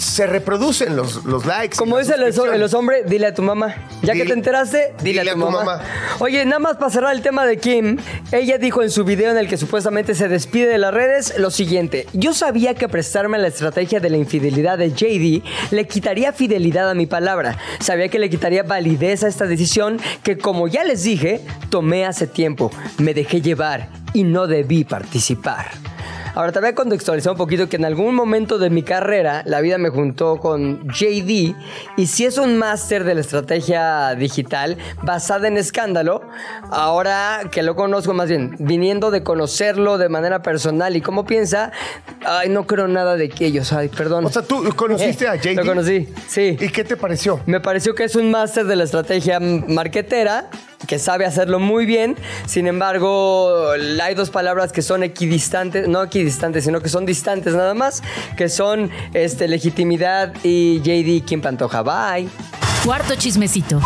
se 0.00 0.26
reproducen 0.26 0.96
los, 0.96 1.24
los 1.24 1.44
likes. 1.44 1.76
Como 1.76 1.98
dice 1.98 2.14
el, 2.14 2.22
oso- 2.22 2.32
suscripciones. 2.32 2.72
el 2.72 2.76
hombre, 2.78 3.04
dile 3.06 3.26
a 3.26 3.34
tu 3.34 3.42
mamá. 3.42 3.74
Ya 4.02 4.14
que 4.14 4.24
te 4.24 4.32
enteraste, 4.32 4.94
dile, 5.02 5.20
a 5.20 5.32
tu, 5.34 5.38
mamá. 5.38 5.82
Oye, 6.20 6.44
nada 6.46 6.58
más 6.58 6.76
para 6.78 6.90
cerrar 6.90 7.14
el 7.14 7.20
tema 7.20 7.44
de 7.44 7.58
Kim, 7.58 7.98
ella 8.32 8.56
dijo 8.56 8.82
en 8.82 8.90
su 8.90 9.04
video 9.04 9.30
en 9.30 9.36
el 9.36 9.46
que 9.46 9.58
supuestamente 9.58 10.14
se 10.14 10.28
despide 10.28 10.68
de 10.68 10.78
las 10.78 10.94
redes 10.94 11.34
lo 11.38 11.50
siguiente. 11.50 12.06
Yo 12.14 12.32
sabía 12.32 12.74
que 12.74 12.88
prestarme 12.88 13.36
a 13.36 13.40
la 13.40 13.48
estrategia 13.48 14.00
de 14.00 14.08
la 14.08 14.16
infidelidad 14.16 14.78
de 14.78 14.90
JD 14.90 15.44
le 15.72 15.86
quitaría 15.86 16.32
fidelidad 16.32 16.88
a 16.88 16.94
mi 16.94 17.06
palabra. 17.06 17.58
Sabía 17.80 18.08
que 18.08 18.18
le 18.18 18.30
quitaría 18.30 18.62
validez 18.62 19.22
a 19.24 19.28
esta 19.28 19.46
decisión 19.46 19.98
que, 20.22 20.38
como 20.38 20.66
ya 20.66 20.82
les 20.84 21.02
dije, 21.02 21.42
tomé 21.68 22.06
hace 22.06 22.26
tiempo. 22.26 22.70
Me 22.98 23.12
dejé 23.12 23.42
llevar 23.42 23.88
y 24.14 24.24
no 24.24 24.46
debí 24.46 24.84
participar. 24.84 25.70
Ahora 26.34 26.52
te 26.52 26.60
voy 26.60 26.68
a 26.68 26.74
contextualizar 26.74 27.32
un 27.32 27.38
poquito 27.38 27.68
que 27.68 27.76
en 27.76 27.84
algún 27.84 28.14
momento 28.14 28.58
de 28.58 28.70
mi 28.70 28.84
carrera 28.84 29.42
la 29.46 29.60
vida 29.60 29.78
me 29.78 29.88
juntó 29.88 30.36
con 30.36 30.86
JD 30.88 31.54
y 31.96 32.06
si 32.06 32.24
es 32.24 32.38
un 32.38 32.56
máster 32.56 33.02
de 33.02 33.16
la 33.16 33.20
estrategia 33.20 34.14
digital 34.14 34.76
basada 35.02 35.48
en 35.48 35.56
escándalo, 35.56 36.22
ahora 36.70 37.40
que 37.50 37.64
lo 37.64 37.74
conozco 37.74 38.14
más 38.14 38.28
bien, 38.28 38.54
viniendo 38.60 39.10
de 39.10 39.24
conocerlo 39.24 39.98
de 39.98 40.08
manera 40.08 40.40
personal 40.40 40.96
y 40.96 41.00
cómo 41.00 41.26
piensa, 41.26 41.72
ay, 42.24 42.48
no 42.48 42.64
creo 42.64 42.86
nada 42.86 43.16
de 43.16 43.28
que 43.28 43.46
ellos, 43.46 43.72
ay, 43.72 43.88
perdón. 43.88 44.24
O 44.24 44.30
sea, 44.30 44.42
¿tú 44.42 44.62
conociste 44.76 45.26
a 45.26 45.34
JD? 45.34 45.56
Lo 45.56 45.66
conocí, 45.66 46.08
sí. 46.28 46.56
¿Y 46.60 46.68
qué 46.68 46.84
te 46.84 46.96
pareció? 46.96 47.40
Me 47.46 47.58
pareció 47.60 47.94
que 47.94 48.04
es 48.04 48.14
un 48.14 48.30
máster 48.30 48.66
de 48.66 48.76
la 48.76 48.84
estrategia 48.84 49.40
marquetera, 49.40 50.48
que 50.86 50.98
sabe 50.98 51.26
hacerlo 51.26 51.58
muy 51.58 51.86
bien. 51.86 52.16
Sin 52.46 52.66
embargo, 52.66 53.70
hay 54.02 54.14
dos 54.14 54.30
palabras 54.30 54.72
que 54.72 54.82
son 54.82 55.02
equidistantes, 55.02 55.88
no 55.88 56.02
equidistantes, 56.02 56.64
sino 56.64 56.80
que 56.80 56.88
son 56.88 57.06
distantes 57.06 57.54
nada 57.54 57.74
más, 57.74 58.02
que 58.36 58.48
son 58.48 58.90
este, 59.14 59.46
legitimidad 59.48 60.32
y 60.42 60.80
JD 60.80 61.24
Kim 61.26 61.40
Pantoja. 61.42 61.82
Bye. 61.82 62.28
Cuarto 62.84 63.14
chismecito. 63.14 63.80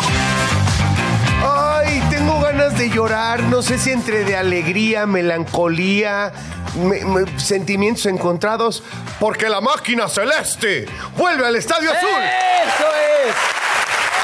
Ay, 1.46 2.02
tengo 2.11 2.40
ganas 2.40 2.78
de 2.78 2.88
llorar, 2.88 3.42
no 3.44 3.61
sé 3.62 3.78
si 3.78 3.90
entre 3.90 4.24
de 4.24 4.37
alegría, 4.37 5.04
melancolía, 5.07 6.33
me- 6.76 7.04
me- 7.04 7.38
sentimientos 7.38 8.07
encontrados, 8.07 8.83
porque 9.20 9.48
la 9.48 9.61
máquina 9.61 10.09
celeste 10.09 10.87
vuelve 11.18 11.46
al 11.46 11.57
Estadio 11.57 11.90
Azul, 11.90 12.09
¡Eso 12.09 12.87
es! 13.28 13.35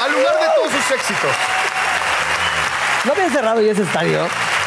al 0.03 0.11
lugar 0.13 0.33
de 0.39 0.45
todos 0.55 0.71
sus 0.71 0.91
éxitos. 0.95 1.31
¿No 3.05 3.13
habían 3.13 3.31
cerrado 3.31 3.61
ya 3.61 3.71
ese 3.71 3.81
estadio? 3.83 4.19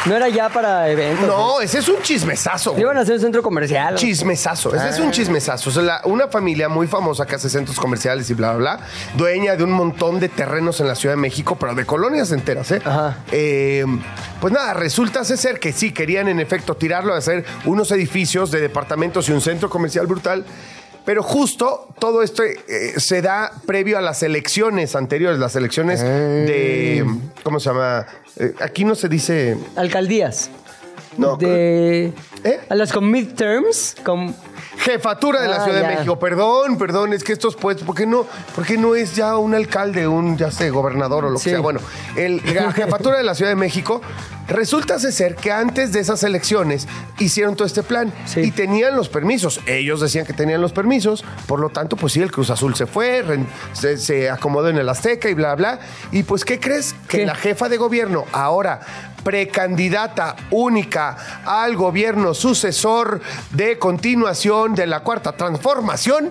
¿No 0.05 0.15
era 0.15 0.27
ya 0.29 0.49
para 0.49 0.89
eventos? 0.89 1.25
No, 1.25 1.61
ese 1.61 1.79
es 1.79 1.87
un 1.87 2.01
chismesazo. 2.01 2.71
güey. 2.71 2.83
Iban 2.83 2.97
a 2.97 3.01
hacer 3.01 3.15
un 3.15 3.21
centro 3.21 3.41
comercial. 3.41 3.95
Chismesazo, 3.95 4.75
ese 4.75 4.89
es 4.89 4.99
un 4.99 5.09
chismesazo. 5.11 5.69
O 5.69 5.73
sea, 5.73 5.81
la- 5.81 6.01
una 6.03 6.27
familia 6.27 6.67
muy 6.69 6.85
famosa 6.85 7.25
que 7.25 7.35
hace 7.35 7.49
centros 7.49 7.79
comerciales 7.79 8.29
y 8.29 8.33
bla, 8.33 8.53
bla, 8.53 8.75
bla, 8.75 8.85
dueña 9.15 9.55
de 9.55 9.63
un 9.63 9.71
montón 9.71 10.19
de 10.19 10.29
terrenos 10.29 10.79
en 10.81 10.87
la 10.87 10.95
Ciudad 10.95 11.15
de 11.15 11.21
México, 11.21 11.55
pero 11.59 11.73
de 11.73 11.85
colonias 11.85 12.31
enteras, 12.31 12.69
¿eh? 12.71 12.81
Ajá. 12.85 13.17
Eh, 13.31 13.85
pues 14.41 14.53
nada, 14.53 14.73
resulta 14.73 15.23
ser 15.23 15.59
que 15.59 15.71
sí, 15.73 15.91
querían 15.91 16.27
en 16.27 16.39
efecto 16.39 16.75
tirarlo 16.75 17.13
a 17.15 17.17
hacer 17.17 17.45
unos 17.63 17.89
edificios 17.91 18.51
de 18.51 18.59
departamentos 18.61 19.27
y 19.29 19.31
un 19.31 19.41
centro 19.41 19.69
comercial 19.69 20.05
brutal. 20.07 20.45
Pero 21.05 21.21
justo 21.21 21.87
todo 21.99 22.23
esto 22.23 22.43
eh, 22.43 22.93
se 22.97 23.21
da 23.21 23.51
previo 23.65 23.97
a 23.97 24.01
las 24.01 24.23
elecciones 24.23 24.95
anteriores, 24.95 25.39
las 25.39 25.55
elecciones 25.55 26.01
de. 26.01 27.05
¿Cómo 27.43 27.59
se 27.59 27.69
llama? 27.69 28.07
Eh, 28.37 28.53
aquí 28.59 28.83
no 28.85 28.95
se 28.95 29.07
dice. 29.07 29.57
Alcaldías. 29.75 30.49
No, 31.17 31.37
De... 31.37 32.11
¿Eh? 32.43 32.59
A 32.67 32.75
las 32.75 32.91
con 32.91 33.09
midterms. 33.09 33.95
Con... 34.03 34.35
Jefatura 34.77 35.41
de 35.41 35.47
la 35.47 35.57
Ah, 35.57 35.63
Ciudad 35.65 35.81
de 35.81 35.95
México. 35.95 36.19
Perdón, 36.19 36.77
perdón, 36.77 37.13
es 37.13 37.23
que 37.23 37.33
estos 37.33 37.55
puestos, 37.55 37.85
¿por 37.85 37.95
qué 37.95 38.05
no, 38.05 38.25
por 38.55 38.65
qué 38.65 38.77
no 38.77 38.95
es 38.95 39.15
ya 39.15 39.37
un 39.37 39.55
alcalde, 39.55 40.07
un, 40.07 40.37
ya 40.37 40.51
sé, 40.51 40.69
gobernador 40.69 41.25
o 41.25 41.29
lo 41.29 41.37
Sí. 41.39 41.45
que 41.45 41.49
sea? 41.51 41.59
Bueno, 41.61 41.79
el, 42.15 42.41
la 42.53 42.71
jefatura 42.73 43.17
de 43.17 43.23
la 43.23 43.35
Ciudad 43.35 43.51
de 43.51 43.55
México 43.55 44.01
resulta 44.47 44.99
ser 44.99 45.35
que 45.35 45.51
antes 45.51 45.91
de 45.91 45.99
esas 45.99 46.21
elecciones 46.23 46.87
hicieron 47.19 47.55
todo 47.55 47.65
este 47.67 47.81
plan 47.83 48.13
Sí. 48.25 48.41
y 48.41 48.51
tenían 48.51 48.95
los 48.95 49.09
permisos. 49.09 49.59
Ellos 49.65 50.01
decían 50.01 50.25
que 50.25 50.33
tenían 50.33 50.61
los 50.61 50.71
permisos, 50.71 51.23
por 51.47 51.59
lo 51.59 51.69
tanto, 51.69 51.95
pues 51.95 52.13
sí, 52.13 52.21
el 52.21 52.31
Cruz 52.31 52.49
Azul 52.49 52.75
se 52.75 52.85
fue, 52.85 53.23
ren- 53.23 53.47
se, 53.73 53.97
se 53.97 54.29
acomodó 54.29 54.69
en 54.69 54.77
el 54.77 54.87
Azteca 54.89 55.29
y 55.29 55.33
bla, 55.33 55.55
bla. 55.55 55.79
Y 56.11 56.23
pues, 56.23 56.45
¿qué 56.45 56.59
crees? 56.59 56.93
Que 57.07 57.19
¿Qué? 57.19 57.25
la 57.25 57.35
jefa 57.35 57.69
de 57.69 57.77
gobierno, 57.77 58.25
ahora 58.33 58.81
precandidata 59.25 60.35
única 60.51 61.17
al 61.45 61.75
gobierno 61.75 62.35
sucesor 62.35 63.19
de 63.49 63.79
continuación 63.79 64.75
de 64.75 64.85
la 64.85 64.99
cuarta 64.99 65.31
transformación, 65.31 66.29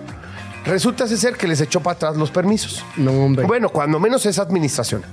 resulta 0.65 1.07
ser 1.07 1.35
que 1.35 1.47
les 1.47 1.61
echó 1.61 1.79
para 1.81 1.95
atrás 1.95 2.17
los 2.17 2.31
permisos. 2.31 2.83
No, 2.97 3.11
hombre. 3.11 3.45
Bueno, 3.45 3.69
cuando 3.69 3.99
menos 3.99 4.25
esa 4.25 4.41
administración. 4.41 5.03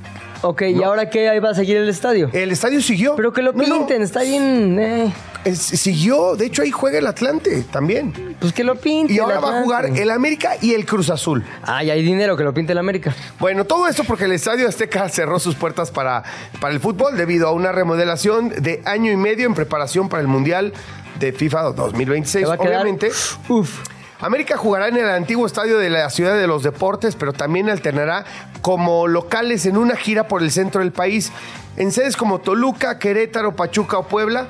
Ok, 0.45 0.63
¿y 0.63 0.75
¿no? 0.75 0.87
ahora 0.87 1.09
qué? 1.09 1.29
Ahí 1.29 1.39
va 1.39 1.51
a 1.51 1.55
seguir 1.55 1.77
el 1.77 1.89
estadio. 1.89 2.29
El 2.33 2.51
estadio 2.51 2.83
siguió. 2.83 3.15
Pero 3.15 3.33
que 3.33 3.43
lo 3.43 3.53
No, 3.53 3.63
no, 3.65 3.77
pinten, 3.77 4.03
está 4.03 4.23
bien. 4.23 4.77
eh. 4.81 5.13
es- 5.45 5.59
siguió. 5.61 6.35
De 6.35 6.47
hecho, 6.47 6.63
ahí 6.63 6.73
juega 6.73 6.99
el 6.99 7.07
Atlante 7.07 7.63
también. 7.71 8.35
Pues 8.41 8.53
que 8.53 8.65
lo 8.65 8.75
pinten. 8.75 9.15
Y 9.15 9.21
ahora 9.21 9.39
va 9.39 9.61
a 9.61 9.63
jugar 9.63 9.87
el 9.87 10.11
América 10.11 10.55
y 10.61 10.75
el 10.75 10.85
Cruz 10.85 11.11
Azul. 11.11 11.45
Ah, 11.63 11.85
ya 11.85 11.93
hay 11.93 12.03
dinero 12.03 12.37
que 12.37 12.43
lo 12.43 12.53
pinte 12.53 12.73
el 12.73 12.79
América. 12.79 13.15
Bueno, 13.39 13.65
todo 13.67 13.87
esto 13.87 14.03
porque 14.03 14.25
el 14.25 14.33
Estadio 14.33 14.67
Azteca 14.69 15.09
cerró 15.09 15.39
sus 15.39 15.55
puertas 15.55 15.93
para, 15.93 16.25
para 16.61 16.75
el 16.75 16.81
fútbol 16.81 17.17
debido 17.17 17.47
a 17.47 17.53
una 17.53 17.71
remodelación 17.71 18.49
de 18.49 18.83
año 18.85 19.13
y 19.13 19.17
medio 19.17 19.47
en 19.47 19.55
preparación 19.55 20.09
para 20.09 20.23
el 20.23 20.29
Mundial 20.29 20.73
de 21.21 21.33
FIFA 21.33 21.71
2026. 21.75 22.43
Se 22.43 22.49
va 22.49 22.55
a 22.55 22.59
quedar. 22.59 22.83
Obviamente, 22.83 23.13
Uf. 23.49 23.79
América 24.23 24.57
jugará 24.57 24.87
en 24.87 24.97
el 24.97 25.11
antiguo 25.11 25.47
estadio 25.47 25.79
de 25.79 25.91
la 25.91 26.09
Ciudad 26.09 26.39
de 26.39 26.47
los 26.47 26.63
Deportes, 26.63 27.17
pero 27.17 27.33
también 27.33 27.69
alternará 27.69 28.25
como 28.61 29.09
locales 29.09 29.67
en 29.67 29.77
una 29.77 29.97
gira 29.97 30.29
por 30.29 30.43
el 30.45 30.53
centro 30.53 30.81
del 30.81 30.93
país, 30.93 31.33
en 31.77 31.91
sedes 31.91 32.17
como 32.17 32.41
Toluca, 32.41 33.01
Querétaro, 33.01 33.57
Pachuca 33.57 33.99
o 33.99 34.07
Puebla. 34.07 34.47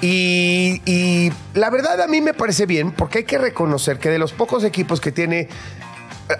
Y, 0.00 1.32
la 1.54 1.70
verdad 1.70 2.00
a 2.00 2.06
mí 2.06 2.20
me 2.20 2.32
parece 2.32 2.66
bien, 2.66 2.92
porque 2.92 3.18
hay 3.18 3.24
que 3.24 3.38
reconocer 3.38 3.98
que 3.98 4.08
de 4.08 4.20
los 4.20 4.32
pocos 4.32 4.64
equipos 4.64 5.00
que 5.00 5.12
tiene... 5.12 5.48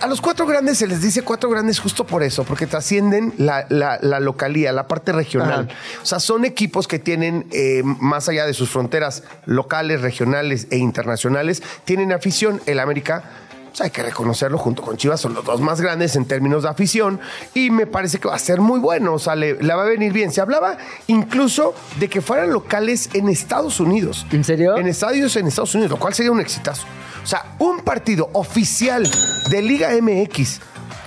A 0.00 0.06
los 0.06 0.20
cuatro 0.20 0.46
grandes 0.46 0.78
se 0.78 0.86
les 0.86 1.00
dice 1.00 1.22
cuatro 1.22 1.48
grandes 1.48 1.78
justo 1.80 2.06
por 2.06 2.22
eso, 2.22 2.44
porque 2.44 2.66
trascienden 2.66 3.32
la, 3.38 3.66
la- 3.70 3.98
la 4.02 4.20
localía, 4.20 4.70
la 4.72 4.86
parte 4.86 5.12
regional. 5.12 5.68
O 6.02 6.06
sea, 6.06 6.20
son 6.20 6.44
equipos 6.44 6.86
que 6.86 6.98
tienen, 6.98 7.46
eh, 7.52 7.82
más 7.84 8.28
allá 8.28 8.44
de 8.46 8.52
sus 8.54 8.68
fronteras 8.70 9.22
locales, 9.46 10.02
regionales 10.02 10.66
e 10.70 10.76
internacionales, 10.76 11.62
tienen 11.84 12.12
afición. 12.12 12.60
El 12.66 12.80
América, 12.80 13.24
pues 13.68 13.80
hay 13.82 13.90
que 13.90 14.02
reconocerlo, 14.02 14.58
junto 14.58 14.82
con 14.82 14.96
Chivas 14.96 15.20
son 15.20 15.34
los 15.34 15.44
dos 15.44 15.60
más 15.60 15.80
grandes 15.80 16.16
en 16.16 16.24
términos 16.24 16.62
de 16.64 16.68
afición 16.70 17.20
y 17.54 17.70
me 17.70 17.86
parece 17.86 18.18
que 18.18 18.28
va 18.28 18.34
a 18.34 18.38
ser 18.38 18.60
muy 18.60 18.78
bueno, 18.80 19.14
o 19.14 19.18
sea, 19.18 19.34
le, 19.36 19.54
le 19.62 19.74
va 19.74 19.82
a 19.82 19.86
venir 19.86 20.12
bien. 20.12 20.32
Se 20.32 20.40
hablaba 20.40 20.76
incluso 21.06 21.74
de 21.98 22.08
que 22.08 22.20
fueran 22.20 22.52
locales 22.52 23.10
en 23.14 23.28
Estados 23.28 23.80
Unidos. 23.80 24.26
¿En 24.32 24.44
serio? 24.44 24.76
En 24.76 24.86
estadios 24.86 25.34
en 25.36 25.46
Estados 25.46 25.74
Unidos, 25.74 25.90
lo 25.92 25.98
cual 25.98 26.14
sería 26.14 26.32
un 26.32 26.40
exitazo. 26.40 26.84
O 27.22 27.26
sea, 27.26 27.44
un 27.58 27.80
partido 27.80 28.30
oficial 28.32 29.08
de 29.50 29.62
Liga 29.62 29.90
MX 30.00 30.60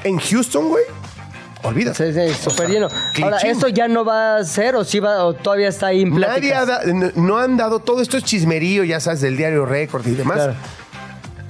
en 0.04 0.17
Houston, 0.19 0.69
güey. 0.69 0.84
Olvídate. 1.63 2.12
Sí, 2.12 2.34
sí, 2.34 2.50
súper 2.50 2.69
lleno. 2.69 2.88
Ahora. 3.21 3.38
¿esto 3.38 3.67
ya 3.67 3.88
no 3.88 4.04
va 4.04 4.38
a 4.38 4.43
ser 4.45 4.76
o 4.76 4.84
sí 4.84 5.00
va 5.00 5.24
o 5.26 5.34
todavía 5.34 5.67
está 5.69 5.88
ahí 5.88 6.02
en 6.02 6.19
Nadie 6.19 6.54
ha 6.56 6.65
da- 6.65 6.82
no- 6.86 7.12
no 7.15 7.38
han 7.38 7.56
dado 7.56 7.80
todo 7.80 8.02
esto 8.02 8.17
es 8.17 8.24
chismerío, 8.24 8.84
ya 8.84 9.00
sabes, 9.00 9.21
del 9.21 9.38
diario 9.38 9.65
Récord 9.67 10.06
y 10.08 10.12
demás. 10.15 10.38
Claro. 10.38 10.54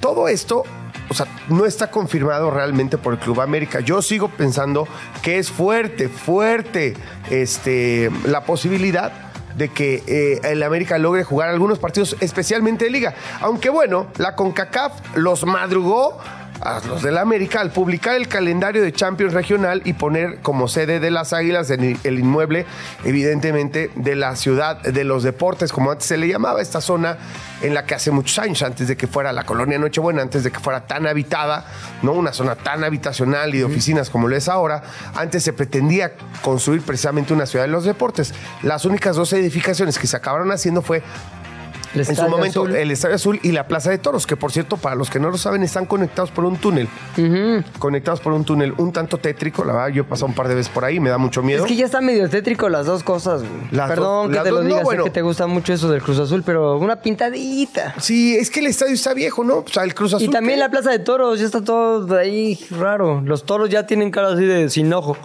Todo 0.00 0.28
esto, 0.28 0.64
o 1.08 1.14
sea, 1.14 1.26
no 1.48 1.66
está 1.66 1.90
confirmado 1.90 2.50
realmente 2.50 2.98
por 2.98 3.14
el 3.14 3.18
Club 3.18 3.40
América. 3.40 3.80
Yo 3.80 4.02
sigo 4.02 4.28
pensando 4.28 4.86
que 5.22 5.38
es 5.38 5.50
fuerte, 5.50 6.08
fuerte 6.08 6.94
este, 7.30 8.10
la 8.24 8.44
posibilidad 8.44 9.12
de 9.56 9.68
que 9.68 10.02
eh, 10.06 10.40
el 10.44 10.62
América 10.62 10.98
logre 10.98 11.24
jugar 11.24 11.48
algunos 11.48 11.78
partidos, 11.78 12.16
especialmente 12.20 12.86
de 12.86 12.90
liga. 12.90 13.14
Aunque 13.40 13.68
bueno, 13.68 14.06
la 14.18 14.34
CONCACAF 14.34 15.16
los 15.16 15.44
madrugó 15.44 16.18
a 16.62 16.80
los 16.86 17.02
del 17.02 17.18
América 17.18 17.60
al 17.60 17.70
publicar 17.70 18.16
el 18.16 18.28
calendario 18.28 18.82
de 18.82 18.92
Champions 18.92 19.34
Regional 19.34 19.82
y 19.84 19.94
poner 19.94 20.38
como 20.40 20.68
sede 20.68 21.00
de 21.00 21.10
las 21.10 21.32
Águilas 21.32 21.70
en 21.70 21.98
el 22.02 22.18
inmueble, 22.18 22.66
evidentemente, 23.04 23.90
de 23.94 24.14
la 24.14 24.36
ciudad 24.36 24.80
de 24.82 25.04
los 25.04 25.22
deportes, 25.22 25.72
como 25.72 25.90
antes 25.90 26.06
se 26.06 26.16
le 26.16 26.28
llamaba, 26.28 26.60
esta 26.60 26.80
zona 26.80 27.18
en 27.62 27.74
la 27.74 27.84
que 27.84 27.94
hace 27.94 28.10
muchos 28.10 28.38
años, 28.38 28.62
antes 28.62 28.88
de 28.88 28.96
que 28.96 29.06
fuera 29.06 29.32
la 29.32 29.44
colonia 29.44 29.78
Nochebuena, 29.78 30.22
antes 30.22 30.44
de 30.44 30.50
que 30.50 30.58
fuera 30.58 30.86
tan 30.86 31.06
habitada, 31.06 31.64
¿no? 32.02 32.12
Una 32.12 32.32
zona 32.32 32.54
tan 32.54 32.84
habitacional 32.84 33.54
y 33.54 33.58
de 33.58 33.64
oficinas 33.64 34.10
como 34.10 34.28
lo 34.28 34.36
es 34.36 34.48
ahora, 34.48 34.82
antes 35.14 35.42
se 35.42 35.52
pretendía 35.52 36.12
construir 36.42 36.82
precisamente 36.82 37.32
una 37.32 37.46
ciudad 37.46 37.64
de 37.64 37.70
los 37.70 37.84
deportes. 37.84 38.34
Las 38.62 38.84
únicas 38.84 39.16
dos 39.16 39.32
edificaciones 39.32 39.98
que 39.98 40.06
se 40.06 40.16
acabaron 40.16 40.50
haciendo 40.50 40.82
fue 40.82 40.98
El 40.98 41.02
en 41.94 42.04
su 42.16 42.28
momento 42.28 42.62
Azul. 42.62 42.74
el 42.76 42.90
Estadio 42.90 43.14
Azul 43.16 43.40
y 43.42 43.52
la 43.52 43.66
Plaza 43.66 43.90
de 43.90 43.98
Toros, 43.98 44.26
que 44.26 44.36
por 44.36 44.52
cierto, 44.52 44.76
para 44.76 44.94
los 44.96 45.10
que 45.10 45.18
no 45.20 45.30
lo 45.30 45.38
saben, 45.38 45.62
están 45.62 45.86
conectados 45.86 46.30
por 46.30 46.44
un 46.44 46.56
túnel. 46.56 46.88
Conectados 47.78 48.20
por 48.20 48.32
un 48.32 48.44
túnel 48.44 48.74
un 48.78 48.92
tanto 48.92 49.18
tétrico, 49.18 49.64
la 49.64 49.72
verdad, 49.72 49.88
yo 49.88 50.02
he 50.02 50.04
pasado 50.04 50.26
un 50.26 50.34
par 50.34 50.48
de 50.48 50.54
veces 50.54 50.72
por 50.72 50.84
ahí, 50.84 51.00
me 51.00 51.10
da 51.10 51.18
mucho 51.18 51.42
miedo. 51.42 51.64
Es 51.64 51.68
que 51.68 51.76
ya 51.76 51.84
está 51.86 52.00
medio 52.00 52.28
tétrico 52.28 52.68
las 52.68 52.86
dos 52.86 53.02
cosas, 53.02 53.42
güey. 53.42 53.52
Las 53.70 53.88
Perdón 53.88 54.30
que 54.32 54.38
te 54.40 54.50
lo 54.50 54.56
dos- 54.56 54.64
no, 54.64 54.68
digas, 54.68 54.80
sé 54.80 54.84
bueno. 54.84 55.04
que 55.04 55.10
te 55.10 55.22
gusta 55.22 55.46
mucho 55.46 55.72
eso 55.72 55.90
del 55.90 56.02
Cruz 56.02 56.18
Azul, 56.18 56.42
pero 56.44 56.78
una 56.78 56.96
pintadita. 56.96 57.94
Sí, 58.00 58.36
es 58.36 58.50
que 58.50 58.60
el 58.60 58.66
estadio 58.66 58.94
está 58.94 59.14
viejo, 59.14 59.44
¿no? 59.44 59.58
O 59.58 59.68
sea, 59.68 59.84
el 59.84 59.94
Cruz 59.94 60.14
Azul. 60.14 60.26
Y 60.26 60.30
también 60.30 60.56
¿qué? 60.58 60.60
la 60.60 60.70
plaza 60.70 60.90
de 60.90 60.98
toros, 60.98 61.38
ya 61.40 61.46
está 61.46 61.62
todo 61.62 62.16
ahí 62.16 62.58
raro. 62.70 63.20
Los 63.24 63.44
toros 63.44 63.68
ya 63.70 63.86
tienen 63.86 64.10
cara 64.10 64.28
así 64.32 64.44
de 64.44 64.68
sin 64.70 64.92
ojo. 64.92 65.16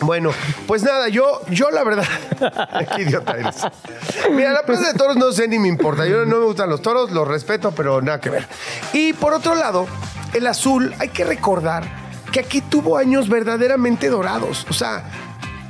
Bueno, 0.00 0.30
pues 0.66 0.82
nada, 0.82 1.08
yo, 1.08 1.42
yo 1.50 1.70
la 1.70 1.84
verdad. 1.84 2.04
Qué 2.96 3.02
idiota 3.02 3.32
eres. 3.32 3.56
Mira, 4.30 4.52
la 4.52 4.62
plaza 4.62 4.92
de 4.92 4.94
toros 4.94 5.16
no 5.16 5.32
sé 5.32 5.48
ni 5.48 5.58
me 5.58 5.68
importa. 5.68 6.06
Yo 6.06 6.24
no 6.24 6.38
me 6.38 6.44
gustan 6.44 6.70
los 6.70 6.82
toros, 6.82 7.10
los 7.10 7.26
respeto, 7.26 7.72
pero 7.72 8.00
nada 8.00 8.20
que 8.20 8.30
ver. 8.30 8.46
Y 8.92 9.12
por 9.12 9.34
otro 9.34 9.54
lado, 9.54 9.86
el 10.32 10.46
azul, 10.46 10.94
hay 10.98 11.08
que 11.08 11.24
recordar 11.24 11.84
que 12.32 12.40
aquí 12.40 12.60
tuvo 12.60 12.96
años 12.96 13.28
verdaderamente 13.28 14.08
dorados. 14.08 14.66
O 14.68 14.72
sea. 14.72 15.04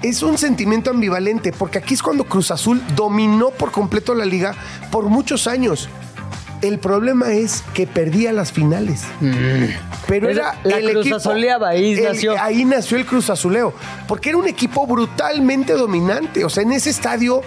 Es 0.02 0.22
un 0.22 0.38
sentimiento 0.38 0.88
ambivalente, 0.88 1.52
porque 1.52 1.76
aquí 1.76 1.92
es 1.92 2.02
cuando 2.02 2.24
Cruz 2.24 2.50
Azul 2.50 2.82
dominó 2.96 3.50
por 3.50 3.70
completo 3.70 4.14
la 4.14 4.24
liga 4.24 4.54
por 4.90 5.04
muchos 5.04 5.46
años. 5.46 5.90
El 6.62 6.78
problema 6.78 7.32
es 7.32 7.62
que 7.74 7.86
perdía 7.86 8.32
las 8.32 8.52
finales. 8.52 9.02
Pero 10.06 10.28
Esa- 10.28 10.40
era 10.40 10.56
la 10.64 10.76
el 10.78 10.90
Cruz 10.90 11.00
equipo. 11.06 11.16
Azuleaba, 11.16 11.68
ahí 11.70 11.92
el- 11.94 12.04
nació. 12.04 12.34
ahí 12.40 12.64
nació 12.64 12.98
el 12.98 13.06
Cruz 13.06 13.30
Azuleo. 13.30 13.72
Porque 14.06 14.28
era 14.30 14.38
un 14.38 14.46
equipo 14.46 14.86
brutalmente 14.86 15.72
dominante. 15.72 16.44
O 16.44 16.50
sea, 16.50 16.62
en 16.62 16.72
ese 16.72 16.90
estadio 16.90 17.42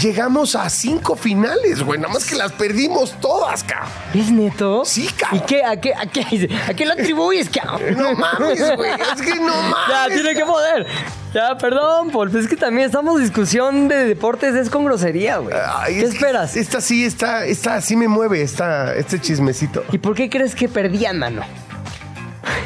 llegamos 0.00 0.54
a 0.56 0.68
cinco 0.70 1.16
finales, 1.16 1.82
güey. 1.82 1.98
Nada 2.00 2.12
más 2.12 2.24
que 2.24 2.36
las 2.36 2.52
perdimos 2.52 3.18
todas, 3.20 3.64
cabrón. 3.64 3.90
¿Es 4.14 4.30
neto? 4.30 4.84
Sí, 4.84 5.08
cabrón. 5.16 5.42
¿Y 5.42 5.46
qué? 5.46 5.64
¿A 5.64 5.80
qué, 5.80 5.94
a 5.94 6.06
qué, 6.06 6.48
a 6.68 6.74
qué 6.74 6.86
lo 6.86 6.92
atribuyes, 6.92 7.48
cabrón? 7.48 7.96
No 7.96 8.14
mames, 8.14 8.76
güey. 8.76 8.90
Es 8.92 9.22
que 9.22 9.34
no 9.36 9.54
mames. 9.62 9.88
Ya, 9.88 10.06
tiene 10.08 10.34
que 10.34 10.44
poder. 10.44 10.86
Ya, 11.32 11.58
perdón, 11.58 12.10
Paul. 12.10 12.34
Es 12.36 12.46
que 12.46 12.56
también 12.56 12.86
estamos 12.86 13.16
en 13.16 13.22
discusión 13.22 13.88
de 13.88 14.04
deportes, 14.04 14.54
es 14.54 14.70
con 14.70 14.84
grosería, 14.84 15.38
güey. 15.38 15.54
Ay, 15.76 15.94
¿Qué 15.94 16.02
es 16.02 16.14
esperas? 16.14 16.56
Esta 16.56 16.80
sí, 16.80 17.04
esta, 17.04 17.44
esta 17.44 17.80
sí 17.80 17.96
me 17.96 18.06
mueve, 18.06 18.42
esta, 18.42 18.94
este 18.94 19.20
chismecito. 19.20 19.84
¿Y 19.90 19.98
por 19.98 20.14
qué 20.14 20.30
crees 20.30 20.54
que 20.54 20.68
perdían, 20.68 21.18
mano? 21.18 21.42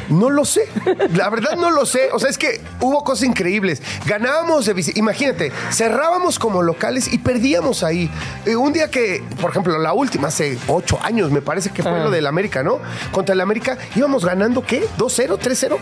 No 0.09 0.29
lo 0.29 0.43
sé. 0.45 0.67
La 1.15 1.29
verdad 1.29 1.55
no 1.55 1.69
lo 1.71 1.85
sé. 1.85 2.09
O 2.13 2.19
sea, 2.19 2.29
es 2.29 2.37
que 2.37 2.61
hubo 2.81 3.03
cosas 3.03 3.25
increíbles. 3.27 3.81
Ganábamos 4.05 4.65
de 4.65 4.75
visi- 4.75 4.97
Imagínate, 4.97 5.51
cerrábamos 5.71 6.39
como 6.39 6.61
locales 6.63 7.11
y 7.13 7.19
perdíamos 7.19 7.83
ahí. 7.83 8.09
Eh, 8.45 8.55
un 8.55 8.73
día 8.73 8.89
que, 8.89 9.23
por 9.39 9.51
ejemplo, 9.51 9.77
la 9.77 9.93
última, 9.93 10.29
hace 10.29 10.57
ocho 10.67 10.99
años, 11.03 11.31
me 11.31 11.41
parece 11.41 11.69
que 11.69 11.83
fue 11.83 11.91
Ah. 11.91 12.03
lo 12.05 12.11
del 12.11 12.25
América, 12.27 12.63
¿no? 12.63 12.79
Contra 13.11 13.33
el 13.33 13.41
América 13.41 13.77
íbamos 13.95 14.25
ganando, 14.25 14.65
¿qué? 14.65 14.83
¿2-0? 14.97 15.37
¿3-0? 15.37 15.77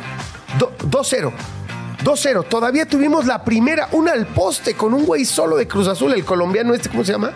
Do- 0.59 0.73
2-0. 0.83 1.31
2-0. 2.03 2.43
Todavía 2.43 2.85
tuvimos 2.85 3.25
la 3.25 3.43
primera, 3.43 3.89
una 3.91 4.11
al 4.11 4.27
poste 4.27 4.75
con 4.75 4.93
un 4.93 5.05
güey 5.05 5.25
solo 5.25 5.55
de 5.57 5.67
Cruz 5.67 5.87
Azul, 5.87 6.13
el 6.13 6.23
colombiano 6.25 6.73
este, 6.73 6.89
¿cómo 6.89 7.03
se 7.03 7.11
llama? 7.13 7.31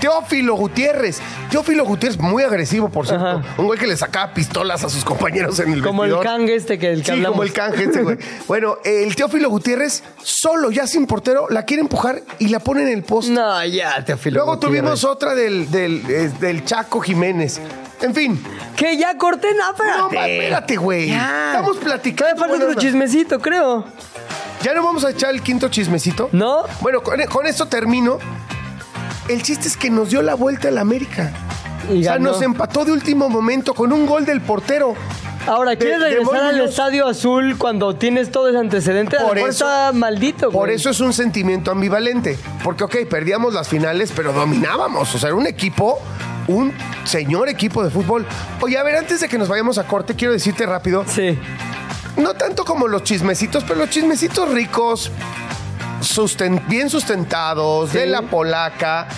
Teófilo 0.00 0.54
Gutiérrez. 0.54 1.20
Teófilo 1.50 1.84
Gutiérrez, 1.84 2.18
muy 2.18 2.42
agresivo, 2.42 2.88
por 2.88 3.06
cierto. 3.06 3.24
Ajá. 3.26 3.42
Un 3.58 3.66
güey 3.66 3.78
que 3.78 3.86
le 3.86 3.96
sacaba 3.96 4.32
pistolas 4.32 4.84
a 4.84 4.88
sus 4.88 5.04
compañeros 5.04 5.58
en 5.60 5.72
el 5.72 5.82
Como 5.82 6.04
el 6.04 6.18
cangue 6.20 6.54
este 6.54 6.78
que, 6.78 6.90
el 6.92 7.00
que 7.00 7.06
Sí, 7.06 7.10
hablamos. 7.12 7.30
como 7.32 7.42
el 7.44 7.52
canje 7.52 7.84
ese, 7.84 8.02
güey. 8.02 8.18
Bueno, 8.46 8.76
el 8.84 9.14
Teófilo 9.16 9.50
Gutiérrez, 9.50 10.02
solo, 10.22 10.70
ya 10.70 10.86
sin 10.86 11.06
portero, 11.06 11.46
la 11.50 11.64
quiere 11.64 11.80
empujar 11.82 12.22
y 12.38 12.48
la 12.48 12.60
pone 12.60 12.82
en 12.82 12.88
el 12.88 13.02
poste. 13.02 13.32
No, 13.32 13.64
ya, 13.64 14.04
Teófilo. 14.04 14.36
Luego 14.36 14.54
Gutiérrez. 14.54 14.80
tuvimos 14.80 15.04
otra 15.04 15.34
del, 15.34 15.70
del, 15.70 16.02
eh, 16.08 16.30
del 16.40 16.64
Chaco 16.64 17.00
Jiménez. 17.00 17.60
En 18.00 18.14
fin. 18.14 18.40
Que 18.76 18.96
ya 18.96 19.16
corté, 19.18 19.48
no, 19.54 19.70
espérate. 19.72 19.98
No, 19.98 20.24
espérate, 20.24 20.76
güey. 20.76 21.10
Estamos 21.10 21.76
platicando. 21.78 22.34
Todavía 22.36 22.56
falta 22.58 22.66
otro 22.70 22.80
chismecito, 22.80 23.40
creo. 23.40 23.84
¿Ya 24.62 24.74
no 24.74 24.82
vamos 24.84 25.04
a 25.04 25.10
echar 25.10 25.30
el 25.34 25.42
quinto 25.42 25.68
chismecito? 25.68 26.28
¿No? 26.32 26.62
Bueno, 26.80 27.00
con, 27.02 27.20
con 27.26 27.46
esto 27.46 27.66
termino. 27.66 28.18
El 29.28 29.42
chiste 29.42 29.68
es 29.68 29.76
que 29.76 29.90
nos 29.90 30.10
dio 30.10 30.22
la 30.22 30.34
vuelta 30.34 30.68
al 30.68 30.78
América. 30.78 31.32
Y 31.92 32.00
o 32.00 32.02
sea, 32.02 32.12
ganó. 32.14 32.32
nos 32.32 32.42
empató 32.42 32.84
de 32.84 32.92
último 32.92 33.28
momento 33.28 33.74
con 33.74 33.92
un 33.92 34.06
gol 34.06 34.24
del 34.24 34.40
portero. 34.40 34.94
Ahora, 35.46 35.76
¿quieres 35.76 36.00
de 36.00 36.08
regresar 36.10 36.44
al. 36.44 36.60
Estadio 36.60 37.06
Azul 37.06 37.56
cuando 37.56 37.94
tienes 37.96 38.30
todo 38.30 38.48
ese 38.48 38.58
antecedente? 38.58 39.16
A 39.16 39.26
Por 39.26 39.38
eso- 39.38 39.48
está 39.50 39.92
maldito, 39.92 40.50
Por 40.50 40.66
güey. 40.66 40.74
eso 40.76 40.90
es 40.90 41.00
un 41.00 41.12
sentimiento 41.14 41.70
ambivalente. 41.70 42.38
Porque, 42.62 42.84
ok, 42.84 42.96
perdíamos 43.08 43.54
las 43.54 43.68
finales, 43.68 44.12
pero 44.14 44.32
dominábamos. 44.32 45.14
O 45.14 45.18
sea, 45.18 45.28
era 45.28 45.36
un 45.36 45.46
equipo, 45.46 45.98
un 46.48 46.72
señor 47.04 47.48
equipo 47.48 47.82
de 47.82 47.90
fútbol. 47.90 48.26
Oye, 48.60 48.76
a 48.76 48.82
ver, 48.82 48.96
antes 48.96 49.20
de 49.20 49.28
que 49.28 49.38
nos 49.38 49.48
vayamos 49.48 49.78
a 49.78 49.86
corte, 49.86 50.14
quiero 50.14 50.34
decirte 50.34 50.66
rápido, 50.66 51.04
Sí. 51.06 51.38
no 52.18 52.34
tanto 52.34 52.64
como 52.66 52.86
los 52.88 53.02
chismecitos, 53.04 53.64
pero 53.64 53.78
los 53.80 53.88
chismecitos 53.88 54.50
ricos, 54.52 55.10
susten- 56.00 56.66
bien 56.68 56.90
sustentados, 56.90 57.92
de 57.92 58.06
la 58.06 58.22
polaca, 58.22 59.08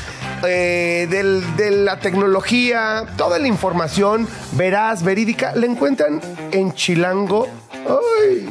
eh, 0.47 1.07
del- 1.11 1.57
de 1.57 1.71
la 1.71 1.99
tecnología, 2.01 3.05
toda 3.17 3.39
la 3.39 3.47
información 3.49 4.27
veraz, 4.53 5.03
verídica, 5.03 5.53
la 5.55 5.67
encuentran 5.67 6.21
en 6.53 6.73
Chilango. 6.73 7.49
Ay. 7.73 8.49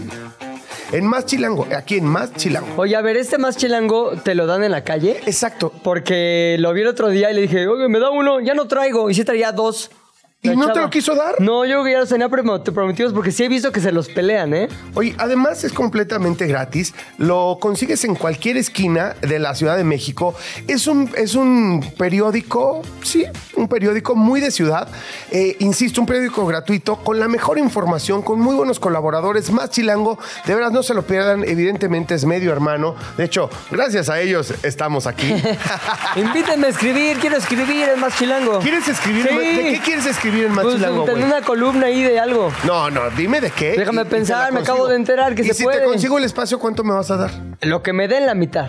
en 0.92 1.06
Más 1.06 1.26
Chilango, 1.28 1.68
aquí 1.78 1.98
en 1.98 2.06
Más 2.06 2.34
Chilango. 2.34 2.68
Oye, 2.78 2.96
a 2.96 3.02
ver, 3.02 3.16
este 3.16 3.38
más 3.38 3.56
chilango 3.58 4.14
te 4.24 4.34
lo 4.34 4.48
dan 4.48 4.64
en 4.64 4.72
la 4.72 4.84
calle. 4.84 5.22
Exacto. 5.28 5.72
Porque 5.84 6.56
lo 6.58 6.74
vi 6.74 6.82
el 6.82 6.88
otro 6.88 7.10
día 7.10 7.30
y 7.30 7.36
le 7.36 7.42
dije, 7.42 7.68
oye, 7.68 7.88
me 7.88 8.00
da 8.00 8.10
uno, 8.10 8.40
ya 8.40 8.56
no 8.56 8.68
traigo. 8.68 9.08
Y 9.10 9.14
sí 9.14 9.24
traía 9.24 9.52
dos. 9.52 9.92
¿Y 10.42 10.56
no 10.56 10.72
te 10.72 10.80
lo 10.80 10.90
quiso 10.90 11.16
dar? 11.16 11.42
No, 11.42 11.66
yo 11.66 11.72
creo 11.72 11.84
que 11.84 11.92
ya 11.92 12.00
los 12.00 12.08
tenía 12.08 12.30
prometidos 12.30 13.12
porque 13.12 13.30
sí 13.30 13.44
he 13.44 13.50
visto 13.50 13.74
que 13.74 13.82
se 13.82 13.92
los 13.92 14.08
pelean, 14.08 14.54
¿eh? 14.54 14.70
Oye, 14.94 15.14
además 15.18 15.66
es 15.66 15.74
completamente 15.74 16.48
gratis. 16.48 16.94
Lo 17.18 17.58
consigues 17.60 18.06
en 18.06 18.16
cualquier 18.16 18.56
esquina 18.56 19.18
de 19.20 19.38
la 19.38 19.54
Ciudad 19.54 19.76
de 19.76 19.84
México. 19.84 20.34
Es 20.66 20.88
un, 20.88 21.12
es 21.18 21.36
un 21.36 21.86
periódico, 21.98 22.82
sí, 23.04 23.26
un 23.58 23.68
periódico 23.68 24.16
muy 24.16 24.40
de 24.40 24.50
ciudad. 24.52 24.88
Eh, 25.30 25.58
insisto, 25.60 26.00
un 26.00 26.08
periódico 26.08 26.46
gratuito 26.46 26.96
con 27.04 27.20
la 27.20 27.28
mejor 27.28 27.60
información, 27.60 28.22
con 28.22 28.40
muy 28.40 28.56
buenos 28.56 28.80
colaboradores, 28.80 29.52
más 29.52 29.72
chilango. 29.72 30.20
De 30.46 30.56
veras, 30.56 30.72
no 30.72 30.84
se 30.84 30.94
lo 30.94 31.02
pierdan. 31.02 31.44
Evidentemente 31.44 32.16
es 32.16 32.24
medio 32.24 32.54
hermano. 32.54 32.96
De 33.18 33.26
hecho, 33.26 33.50
gracias 33.72 34.08
a 34.08 34.22
ellos 34.22 34.54
estamos 34.64 35.06
aquí. 35.06 35.36
Invítenme 36.16 36.68
a 36.68 36.70
escribir, 36.70 37.18
quiero 37.18 37.36
escribir 37.36 37.90
en 37.90 38.00
más 38.00 38.18
chilango. 38.18 38.60
¿Quieres 38.60 38.88
escribir? 38.88 39.28
Sí. 39.28 39.36
¿De 39.36 39.74
qué 39.74 39.82
quieres 39.84 40.06
escribir 40.06 40.29
en 40.36 40.54
más 40.54 40.64
Pues, 40.64 40.76
una 40.82 41.42
columna 41.42 41.88
ahí 41.88 42.02
de 42.04 42.20
algo. 42.20 42.52
No, 42.64 42.90
no, 42.90 43.10
dime 43.12 43.42
de 43.42 43.52
qué. 43.52 43.76
Déjame 43.78 44.02
y- 44.04 44.06
pensar, 44.06 44.52
me 44.52 44.60
acabo 44.62 44.88
de 44.88 44.96
enterar 44.96 45.36
que 45.36 45.42
y 45.44 45.46
se 45.48 45.54
si 45.54 45.64
puede. 45.64 45.80
te 45.80 45.86
consigo 45.86 46.18
el 46.18 46.24
espacio, 46.24 46.60
¿cuánto 46.60 46.84
me 46.84 46.94
vas 46.94 47.10
a 47.12 47.18
dar? 47.18 47.32
Lo 47.62 47.82
que 47.84 47.94
me 47.94 48.08
den 48.08 48.26
la 48.26 48.36
mitad. 48.36 48.68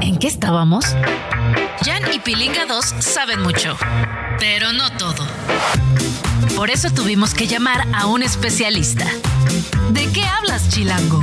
¿En 0.00 0.18
qué 0.18 0.26
estábamos? 0.28 0.84
Jan 1.84 2.02
y 2.12 2.18
Pilinga 2.18 2.66
2 2.66 2.84
saben 3.00 3.40
mucho, 3.42 3.76
pero 4.38 4.72
no 4.72 4.90
todo. 4.96 5.24
Por 6.56 6.70
eso 6.70 6.90
tuvimos 6.90 7.34
que 7.34 7.46
llamar 7.46 7.86
a 7.94 8.06
un 8.06 8.22
especialista. 8.22 9.06
¿De 9.90 10.06
qué 10.12 10.24
hablas, 10.24 10.68
Chilango? 10.68 11.20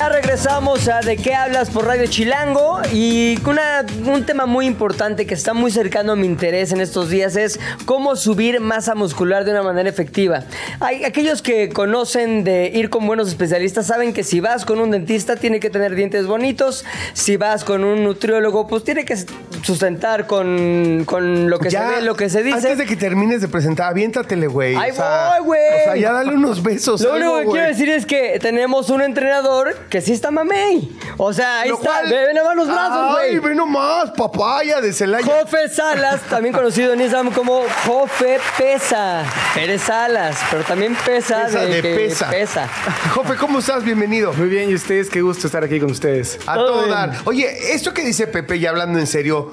Ya 0.00 0.08
regresamos 0.08 0.88
a 0.88 1.00
De 1.00 1.18
qué 1.18 1.34
hablas 1.34 1.68
por 1.68 1.84
Radio 1.84 2.06
Chilango 2.06 2.80
y 2.90 3.38
una- 3.46 3.84
un 4.06 4.24
tema 4.24 4.46
muy 4.46 4.64
importante 4.64 5.26
que 5.26 5.34
está 5.34 5.52
muy 5.52 5.70
cercano 5.70 6.12
a 6.12 6.16
mi 6.16 6.26
interés 6.26 6.72
en 6.72 6.80
estos 6.80 7.10
días 7.10 7.36
es 7.36 7.60
cómo 7.84 8.16
subir 8.16 8.60
masa 8.60 8.94
muscular 8.94 9.44
de 9.44 9.50
una 9.50 9.62
manera 9.62 9.90
efectiva. 9.90 10.44
Hay 10.80 11.04
aquellos 11.04 11.42
que 11.42 11.68
conocen 11.68 12.44
de 12.44 12.70
ir 12.74 12.88
con 12.88 13.06
buenos 13.06 13.28
especialistas 13.28 13.88
saben 13.88 14.14
que 14.14 14.24
si 14.24 14.40
vas 14.40 14.64
con 14.64 14.80
un 14.80 14.90
dentista 14.90 15.36
tiene 15.36 15.60
que 15.60 15.68
tener 15.68 15.94
dientes 15.94 16.26
bonitos, 16.26 16.86
si 17.12 17.36
vas 17.36 17.62
con 17.62 17.84
un 17.84 18.02
nutriólogo 18.02 18.66
pues 18.66 18.84
tiene 18.84 19.04
que 19.04 19.18
sustentar 19.62 20.26
con, 20.26 21.02
con 21.04 21.50
lo 21.50 21.58
que 21.58 21.70
se 21.70 21.78
ve, 21.78 22.00
lo 22.00 22.14
que 22.14 22.30
se 22.30 22.42
dice. 22.42 22.56
Antes 22.56 22.78
de 22.78 22.86
que 22.86 22.96
termines 22.96 23.42
de 23.42 23.48
presentar, 23.48 23.90
aviéntatele, 23.90 24.46
güey. 24.46 24.76
Voy, 24.76 25.44
güey. 25.44 25.60
O 25.60 25.84
sea, 25.84 25.96
ya 25.96 26.12
dale 26.12 26.34
unos 26.34 26.62
besos. 26.62 27.02
Lo 27.02 27.12
algo, 27.12 27.34
único 27.34 27.50
que 27.52 27.58
quiero 27.58 27.68
decir 27.68 27.90
es 27.90 28.06
que 28.06 28.38
tenemos 28.40 28.88
un 28.88 29.02
entrenador 29.02 29.76
que 29.90 30.00
sí 30.00 30.12
está 30.12 30.30
mamey. 30.30 30.96
O 31.16 31.32
sea, 31.32 31.60
ahí 31.62 31.68
Lo 31.68 31.74
está. 31.74 31.88
cual- 31.88 32.08
Ve, 32.10 32.26
ve 32.28 32.34
nomás 32.34 32.56
los 32.56 32.66
brazos, 32.68 33.16
Ay, 33.18 33.36
güey. 33.38 33.50
ve 33.50 33.54
nomás, 33.56 34.10
papaya 34.12 34.80
de 34.80 34.92
Celaya. 34.92 35.26
Jofe 35.26 35.68
Salas, 35.68 36.20
también 36.30 36.54
conocido 36.54 36.92
en 36.92 37.00
Instagram 37.00 37.32
como 37.34 37.64
Jofe 37.84 38.38
Pesa. 38.56 39.24
Eres 39.56 39.82
Salas, 39.82 40.38
pero 40.50 40.62
también 40.62 40.96
pesa, 41.04 41.46
Pesa 41.46 41.60
de, 41.60 41.66
de 41.74 41.82
que 41.82 41.94
pesa. 41.96 42.30
pesa. 42.30 42.68
Jofe, 43.14 43.34
¿cómo 43.36 43.58
estás? 43.58 43.84
Bienvenido. 43.84 44.32
Muy 44.32 44.48
bien, 44.48 44.70
¿y 44.70 44.74
ustedes? 44.74 45.10
Qué 45.10 45.20
gusto 45.22 45.48
estar 45.48 45.64
aquí 45.64 45.80
con 45.80 45.90
ustedes. 45.90 46.38
A 46.46 46.54
Todo 46.54 46.66
todo 46.68 46.78
bien. 46.84 46.90
dar. 46.94 47.10
Oye, 47.24 47.74
esto 47.74 47.92
que 47.92 48.02
dice 48.02 48.28
Pepe, 48.28 48.60
ya 48.60 48.70
hablando 48.70 48.98
en 49.00 49.08
serio, 49.08 49.50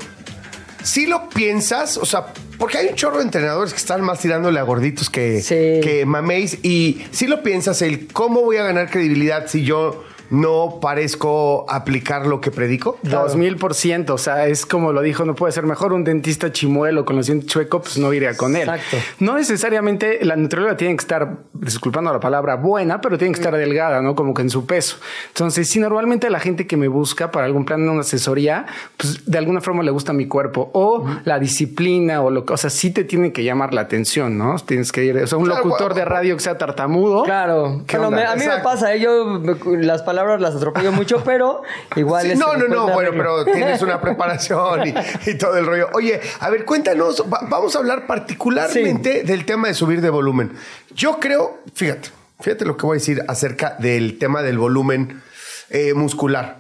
si 0.84 1.08
lo 1.08 1.30
piensas, 1.30 1.98
o 1.98 2.06
sea, 2.06 2.28
porque 2.60 2.78
hay 2.78 2.88
un 2.90 2.96
chorro 2.96 3.18
de 3.18 3.24
entrenadores 3.24 3.74
que 3.74 3.80
están 3.80 4.02
más 4.02 4.20
tirándole 4.20 4.60
a 4.60 4.64
gorditos 4.64 5.10
que, 5.10 5.42
Sí. 5.42 5.82
que 5.84 6.04
maméis, 6.06 6.60
y 6.64 7.06
si 7.12 7.26
lo 7.28 7.42
piensas, 7.44 7.82
el 7.82 8.08
cómo 8.08 8.42
voy 8.42 8.58
a 8.58 8.64
ganar 8.64 8.90
credibilidad 8.90 9.48
si 9.48 9.64
yo 9.64 10.04
no 10.30 10.80
parezco 10.82 11.66
aplicar 11.70 12.26
lo 12.28 12.42
que 12.42 12.52
predico. 12.52 12.98
Dos 13.04 13.36
mil 13.36 13.58
por 13.58 13.74
ciento, 13.74 14.16
o 14.16 14.18
sea, 14.18 14.48
es 14.48 14.66
como 14.66 14.92
lo 14.94 15.02
dijo, 15.02 15.26
no 15.26 15.36
puede 15.36 15.52
ser 15.54 15.66
mejor 15.66 15.94
un 15.94 16.04
dentista 16.04 16.52
chimuelo 16.52 17.06
con 17.06 17.16
los 17.16 17.28
dientes 17.28 17.50
chuecos, 17.50 17.82
pues 17.84 17.98
no 17.98 18.12
iría 18.14 18.36
con 18.36 18.56
él. 18.56 18.64
Exacto. 18.64 18.98
No 19.20 19.36
necesariamente 19.38 20.24
la 20.26 20.36
nutrióloga 20.36 20.78
tiene 20.78 20.96
que 20.96 21.02
estar, 21.02 21.38
disculpando 21.54 22.12
la 22.12 22.20
palabra, 22.20 22.56
buena, 22.56 23.02
pero 23.02 23.18
tiene 23.18 23.34
que 23.34 23.40
estar 23.40 23.56
delgada, 23.56 24.02
¿no? 24.02 24.16
Como 24.16 24.34
que 24.34 24.42
en 24.42 24.50
su 24.50 24.66
peso. 24.66 24.98
Entonces, 25.30 25.68
si 25.70 25.80
normalmente 25.80 26.30
la 26.30 26.40
gente 26.40 26.68
que 26.68 26.78
me 26.78 26.88
busca 26.88 27.32
para 27.32 27.46
algún 27.46 27.66
plan 27.66 27.84
de 27.84 27.90
una 27.90 28.02
asesoría, 28.02 28.66
pues 28.98 29.26
de 29.26 29.38
alguna 29.38 29.62
forma 29.62 29.84
le 29.84 29.92
gusta 29.92 30.14
mi 30.14 30.28
cuerpo 30.28 30.70
o 30.74 31.06
la 31.26 31.40
disciplina 31.40 32.22
o 32.22 32.30
lo 32.32 32.46
que, 32.46 32.54
o 32.54 32.58
sea, 32.58 32.70
sí 32.70 32.92
te 32.92 33.04
tiene 33.04 33.32
que 33.32 33.44
llamar 33.44 33.74
la 33.74 33.82
atención, 33.82 34.38
¿no? 34.38 34.56
Tienes 34.66 34.92
que 34.92 35.04
ir, 35.06 35.18
o 35.18 35.28
sea, 35.28 35.38
un 35.38 35.46
Claro, 35.46 35.64
locutor 35.64 35.94
de 35.94 36.06
radio 36.06 36.36
que 36.36 36.42
sea 36.44 36.58
tartamudo. 36.58 37.24
Claro. 37.24 37.84
¿Qué 37.88 37.98
Bueno, 37.98 38.10
onda? 38.10 38.18
me- 38.20 38.26
a 38.28 38.34
mí 38.34 38.40
me 38.40 38.46
Exacto. 38.46 38.64
pasa, 38.70 38.94
¿eh? 38.94 39.00
yo 39.00 39.40
me- 39.40 39.56
las 39.84 40.02
palabras 40.02 40.17
las 40.40 40.56
atropello 40.56 40.92
mucho, 40.92 41.22
pero 41.26 41.62
igual 41.96 42.24
Sí, 42.24 42.32
es- 42.32 42.40
no, 42.40 42.56
no, 42.58 42.68
no, 42.68 42.90
bueno, 42.90 43.12
pero 43.12 43.46
tienes 43.54 43.82
una 43.82 44.00
preparación 44.02 44.88
y, 44.88 44.94
y 45.30 45.36
todo 45.36 45.58
el 45.58 45.66
rollo. 45.66 45.90
Oye, 45.94 46.20
a 46.40 46.50
ver, 46.50 46.66
cuéntanos, 46.66 47.24
va- 47.32 47.42
vamos 47.50 47.76
a 47.76 47.80
hablar 47.80 48.08
particularmente 48.08 49.24
del 49.24 49.46
tema 49.46 49.68
de 49.68 49.74
subir 49.74 50.02
de 50.02 50.10
volumen. 50.10 50.52
Yo 50.96 51.20
creo, 51.20 51.60
fíjate, 51.74 52.10
fíjate 52.40 52.66
lo 52.66 52.78
que 52.78 52.86
voy 52.86 52.96
a 52.98 53.00
decir 53.00 53.24
acerca 53.28 53.76
del 53.80 54.18
tema 54.18 54.42
del 54.42 54.58
volumen 54.58 55.22
eh, 55.70 55.94
muscular. 55.94 56.58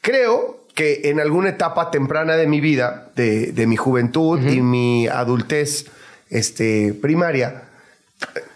Creo 0.00 0.58
que 0.74 1.02
en 1.10 1.18
alguna 1.20 1.48
etapa 1.50 1.90
temprana 1.90 2.36
de 2.36 2.46
mi 2.46 2.60
vida, 2.60 3.08
de, 3.16 3.52
de 3.52 3.66
mi 3.66 3.76
juventud 3.76 4.40
y 4.40 4.60
mi 4.60 5.08
adultez 5.08 5.86
este, 6.30 6.94
primaria, 7.00 7.64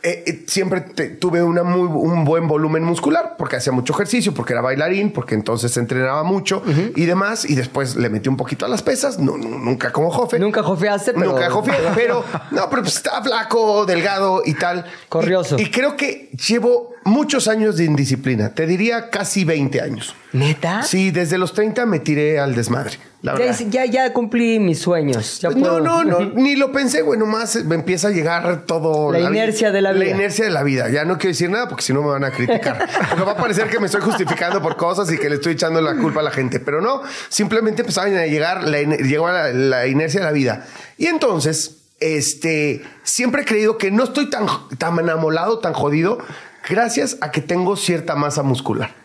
eh, 0.03 0.25
eh, 0.27 0.45
siempre 0.49 0.81
te- 0.81 1.11
tuve 1.11 1.43
una 1.43 1.63
muy, 1.63 1.87
un 1.87 2.25
buen 2.25 2.49
volumen 2.49 2.83
muscular 2.83 3.37
porque 3.39 3.57
hacía 3.57 3.73
mucho 3.73 3.93
ejercicio, 3.93 4.35
porque 4.35 4.53
era 4.53 4.63
bailarín, 4.63 5.13
porque 5.13 5.35
entonces 5.35 5.77
entrenaba 5.77 6.23
mucho 6.25 6.63
y 6.97 7.05
demás. 7.05 7.49
Y 7.49 7.55
después 7.55 7.97
le 7.97 8.09
metí 8.11 8.29
un 8.29 8.37
poquito 8.37 8.67
a 8.67 8.69
las 8.69 8.83
pesas, 8.83 9.19
no, 9.19 9.37
no, 9.37 9.59
nunca 9.59 9.93
como 9.93 10.11
jofe. 10.11 10.39
Nunca 10.39 10.63
jofeaste, 10.63 11.13
pero... 11.15 11.33
Nunca 11.33 11.51
jofe, 11.51 11.73
pero 11.95 12.25
no, 12.51 12.69
pero 12.69 12.83
pues 12.83 12.97
está 12.97 13.23
flaco, 13.23 13.87
delgado 13.87 14.43
y 14.45 14.55
tal. 14.55 14.85
Corrioso. 15.09 15.57
Y, 15.59 15.63
y 15.63 15.71
creo 15.71 15.97
que 15.97 16.31
llevo 16.49 16.92
muchos 17.05 17.49
años 17.49 17.77
de 17.77 17.85
indisciplina. 17.85 18.55
Te 18.55 18.67
diría 18.67 19.11
casi 19.11 19.45
20 19.45 19.81
años. 19.81 20.15
¿Neta? 20.33 20.83
Sí, 20.83 21.11
desde 21.11 21.39
los 21.39 21.53
30 21.53 21.85
me 21.87 21.99
tiré 21.99 22.39
al 22.41 22.55
desmadre. 22.55 22.93
La 23.23 23.35
Ya, 23.35 23.39
verdad. 23.47 23.59
ya, 23.71 23.85
ya 23.85 24.13
cumplí 24.13 24.59
mis 24.59 24.81
sueños. 24.81 25.39
ya 25.41 25.51
No, 25.51 25.59
puedo. 25.61 25.81
no, 25.81 26.03
no, 26.05 26.21
ni 26.35 26.57
lo 26.57 26.73
pensé, 26.73 27.03
güey, 27.03 27.19
nomás 27.19 27.65
me 27.65 27.75
empieza 27.77 28.09
a 28.09 28.11
llegar 28.11 28.65
todo. 28.67 29.13
La 29.13 29.21
inercia 29.21 29.71
de 29.71 29.81
la 29.83 29.93
vida. 29.93 30.05
La 30.05 30.11
inercia 30.11 30.45
de 30.45 30.51
la 30.51 30.63
vida. 30.63 30.89
Ya 30.91 31.05
no 31.05 31.19
quiero 31.19 31.29
decir 31.33 31.51
nada 31.51 31.69
porque 31.69 31.83
si 31.85 31.93
no 31.93 32.03
me 32.03 32.09
van 32.09 32.25
a 32.25 32.31
criticar. 32.31 32.89
Porque 33.11 33.25
va 33.25 33.33
a 33.33 33.37
parecer 33.37 33.69
que 33.69 33.79
me 33.79 33.87
estoy 33.87 34.01
justificando 34.01 34.61
por 34.63 34.77
cosas 34.77 35.11
y 35.13 35.19
que 35.19 35.29
le 35.29 35.37
estoy 35.37 35.53
echando 35.53 35.81
la 35.81 35.95
culpa 35.97 36.21
a 36.21 36.23
la 36.25 36.31
gente. 36.31 36.59
Pero 36.61 36.81
no, 36.81 37.03
simplemente 37.29 37.83
empezaban 37.83 38.17
a 38.17 38.27
llegar, 38.27 38.65
la, 38.65 38.81
llegó 38.83 39.29
la, 39.29 39.53
la 39.53 39.87
inercia 39.87 40.21
de 40.21 40.27
la 40.27 40.33
vida. 40.33 40.67
Y 40.99 41.07
entonces, 41.07 41.77
este, 42.01 42.83
siempre 43.05 43.43
he 43.43 43.45
creído 43.45 43.79
que 43.79 43.91
no 43.91 44.05
estoy 44.05 44.29
tan, 44.31 44.47
tan 44.79 44.99
enamolado, 44.99 45.59
tan 45.61 45.73
jodido, 45.73 46.19
gracias 46.69 47.19
a 47.21 47.31
que 47.31 47.41
tengo 47.41 47.77
cierta 47.77 48.15
masa 48.15 48.43
muscular. 48.43 49.02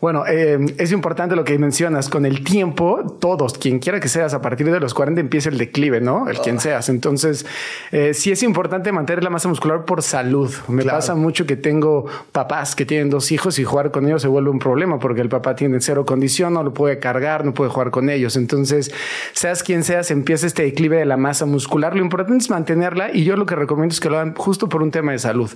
Bueno, 0.00 0.24
eh, 0.26 0.58
es 0.78 0.92
importante 0.92 1.36
lo 1.36 1.44
que 1.44 1.58
mencionas. 1.58 2.08
Con 2.08 2.24
el 2.24 2.42
tiempo, 2.42 3.16
todos, 3.20 3.58
quien 3.58 3.80
quiera 3.80 4.00
que 4.00 4.08
seas, 4.08 4.32
a 4.32 4.40
partir 4.40 4.70
de 4.70 4.80
los 4.80 4.94
40 4.94 5.20
empieza 5.20 5.50
el 5.50 5.58
declive, 5.58 6.00
¿no? 6.00 6.26
El 6.28 6.38
quien 6.38 6.58
seas. 6.58 6.88
Entonces, 6.88 7.44
eh, 7.92 8.14
sí 8.14 8.30
es 8.32 8.42
importante 8.42 8.92
mantener 8.92 9.22
la 9.22 9.28
masa 9.28 9.48
muscular 9.48 9.84
por 9.84 10.02
salud. 10.02 10.50
Me 10.68 10.82
Claro. 10.82 10.96
pasa 10.98 11.14
mucho 11.14 11.44
que 11.44 11.56
tengo 11.56 12.06
papás 12.32 12.74
que 12.74 12.86
tienen 12.86 13.10
dos 13.10 13.30
hijos 13.30 13.58
y 13.58 13.64
jugar 13.64 13.90
con 13.90 14.06
ellos 14.06 14.22
se 14.22 14.28
vuelve 14.28 14.48
un 14.48 14.58
problema 14.58 14.98
porque 14.98 15.20
el 15.20 15.28
papá 15.28 15.54
tiene 15.54 15.78
cero 15.82 16.06
condición, 16.06 16.54
no 16.54 16.62
lo 16.62 16.72
puede 16.72 16.98
cargar, 16.98 17.44
no 17.44 17.52
puede 17.52 17.70
jugar 17.70 17.90
con 17.90 18.08
ellos. 18.08 18.36
Entonces, 18.36 18.90
seas 19.34 19.62
quien 19.62 19.84
seas, 19.84 20.10
empieza 20.10 20.46
este 20.46 20.62
declive 20.62 20.96
de 20.96 21.04
la 21.04 21.18
masa 21.18 21.44
muscular. 21.44 21.94
Lo 21.94 22.00
importante 22.02 22.42
es 22.42 22.48
mantenerla 22.48 23.10
y 23.12 23.24
yo 23.24 23.36
lo 23.36 23.44
que 23.44 23.54
recomiendo 23.54 23.92
es 23.92 24.00
que 24.00 24.08
lo 24.08 24.16
hagan 24.16 24.34
justo 24.34 24.70
por 24.70 24.82
un 24.82 24.90
tema 24.92 25.12
de 25.12 25.18
salud. 25.18 25.50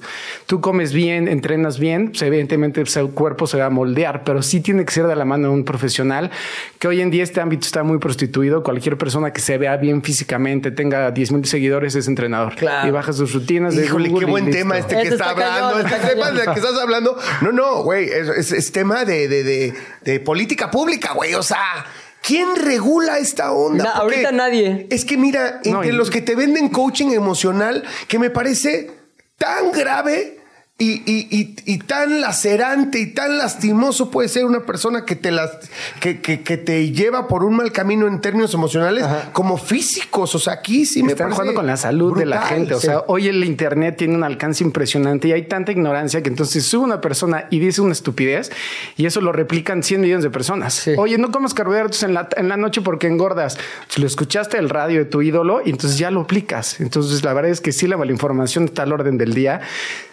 Tú 0.45 0.61
comes 0.61 0.93
bien, 0.93 1.29
entrenas 1.29 1.79
bien, 1.79 2.09
pues, 2.09 2.21
evidentemente 2.21 2.83
pues, 2.83 2.95
el 2.99 3.09
cuerpo 3.09 3.47
se 3.47 3.57
va 3.59 3.67
a 3.67 3.71
moldear, 3.71 4.23
pero 4.23 4.34
sí 4.43 4.61
tiene 4.61 4.85
que 4.85 4.93
ser 4.93 5.07
de 5.07 5.17
la 5.17 5.25
mano 5.25 5.49
de 5.49 5.55
un 5.55 5.65
profesional, 5.65 6.31
que 6.79 6.89
hoy 6.89 7.01
en 7.01 7.11
día 7.11 7.23
este 7.23 7.41
ámbito 7.41 7.67
está 7.67 7.83
muy 7.83 7.99
prostituido. 7.99 8.63
Cualquier 8.63 8.97
persona 8.99 9.33
que 9.33 9.41
se 9.41 9.59
vea 9.59 9.77
bien 9.77 10.03
físicamente, 10.03 10.71
tenga 10.71 11.11
10 11.11 11.33
mil 11.33 11.45
seguidores, 11.47 11.95
es 11.95 12.09
entrenador. 12.09 12.57
Claro. 12.57 12.89
Y 12.89 12.91
baja 12.91 13.13
sus 13.13 13.33
rutinas 13.33 13.75
de 13.77 13.85
Híjole, 13.87 14.09
Google 14.09 14.25
qué 14.27 14.31
buen 14.31 14.51
tema 14.51 14.79
este 14.79 14.95
que 14.97 15.03
Este 15.03 15.15
está, 15.15 15.31
está 15.31 15.43
cañón, 15.43 15.65
hablando. 15.65 15.79
está 15.87 15.97
Este 15.97 16.09
tema 16.15 16.31
del 16.31 16.45
que 16.53 16.61
estás 16.61 16.79
hablando. 16.81 17.19
No, 17.43 17.53
no, 17.53 17.83
güey. 17.83 18.09
Es, 18.09 18.29
es- 18.29 18.53
es 18.53 18.73
tema 18.73 19.05
de, 19.05 19.29
de- 19.29 19.43
de- 19.45 19.75
de 20.05 20.21
política 20.21 20.71
pública, 20.71 21.13
güey. 21.15 21.35
O 21.35 21.43
sea, 21.43 21.85
¿quién 22.23 22.49
regula 22.57 23.19
esta 23.19 23.53
onda? 23.53 23.85
Na- 23.85 23.95
Porque 24.01 24.15
ahorita 24.17 24.33
nadie. 24.33 24.87
Es 24.91 25.05
que 25.05 25.17
mira, 25.17 25.57
entre 25.65 25.73
No, 25.73 25.85
y- 25.85 25.93
los 25.93 26.11
que 26.11 26.21
te 26.23 26.35
venden 26.35 26.69
coaching 26.69 27.11
emocional, 27.13 27.85
que 28.09 28.19
me 28.19 28.31
parece 28.31 28.91
tan 29.39 29.73
grave 29.73 30.39
Y, 30.77 31.03
y- 31.09 31.29
y- 31.31 31.55
y 31.67 31.79
tan 31.79 32.21
lacerante 32.21 32.99
y 32.99 33.07
tan 33.15 33.39
lastimoso 33.39 34.11
puede 34.11 34.29
ser 34.29 34.45
una 34.45 34.67
persona 34.67 35.05
que 35.05 35.15
te, 35.15 35.31
las, 35.31 35.53
que, 36.01 36.21
que- 36.21 36.43
que 36.43 36.57
te 36.57 36.91
lleva 36.91 37.29
por 37.29 37.45
un 37.45 37.55
mal 37.55 37.71
camino 37.71 38.09
en 38.09 38.21
términos 38.21 38.53
emocionales 38.55 39.05
como 39.33 39.57
físicos. 39.57 40.35
O 40.35 40.41
sea, 40.41 40.55
aquí 40.55 40.85
sí 40.85 41.05
me 41.05 41.13
Están 41.13 41.31
jugando 41.31 41.55
con 41.55 41.69
la 41.69 41.77
salud 41.77 42.19
de 42.19 42.27
la 42.27 42.43
gente. 42.43 42.75
O 42.75 42.81
Sí. 42.81 42.89
sea, 42.89 43.05
hoy 43.07 43.29
el 43.29 43.45
Internet 43.45 43.95
tiene 43.99 44.17
un 44.17 44.25
alcance 44.25 44.65
impresionante 44.65 45.29
y 45.29 45.33
hay 45.33 45.45
tanta 45.47 45.71
ignorancia 45.71 46.25
que 46.25 46.29
entonces 46.29 46.67
sube 46.67 46.83
una 46.83 47.01
persona 47.01 47.47
y 47.51 47.61
dice 47.61 47.81
una 47.81 47.93
estupidez 47.93 48.51
y 48.97 49.07
eso 49.07 49.21
lo 49.21 49.31
replican 49.31 49.85
100 49.85 50.01
millones 50.01 50.25
de 50.25 50.31
personas. 50.31 50.75
Sí. 50.75 50.95
Oye, 50.99 51.19
no 51.19 51.31
comas 51.31 51.55
carbohidratos 51.55 52.03
en 52.03 52.15
la, 52.15 52.29
en 52.37 52.49
la 52.49 52.57
noche 52.57 52.81
porque 52.81 53.07
engordas. 53.07 53.59
Si 53.87 54.01
lo 54.01 54.09
escuchaste 54.09 54.59
el 54.59 54.69
radio 54.71 54.99
de 54.99 55.05
tu 55.05 55.23
ídolo 55.23 55.63
y 55.65 55.71
entonces 55.71 55.99
ya 56.01 56.11
lo 56.11 56.23
aplicas. 56.23 56.81
Entonces, 56.81 57.23
la 57.23 57.33
verdad 57.33 57.53
es 57.53 57.61
que 57.61 57.71
sí, 57.71 57.87
la 57.87 57.97
malinformación 57.97 58.65
está 58.65 58.83
al 58.83 58.93
orden 58.93 59.19
del 59.19 59.35
día. 59.35 59.61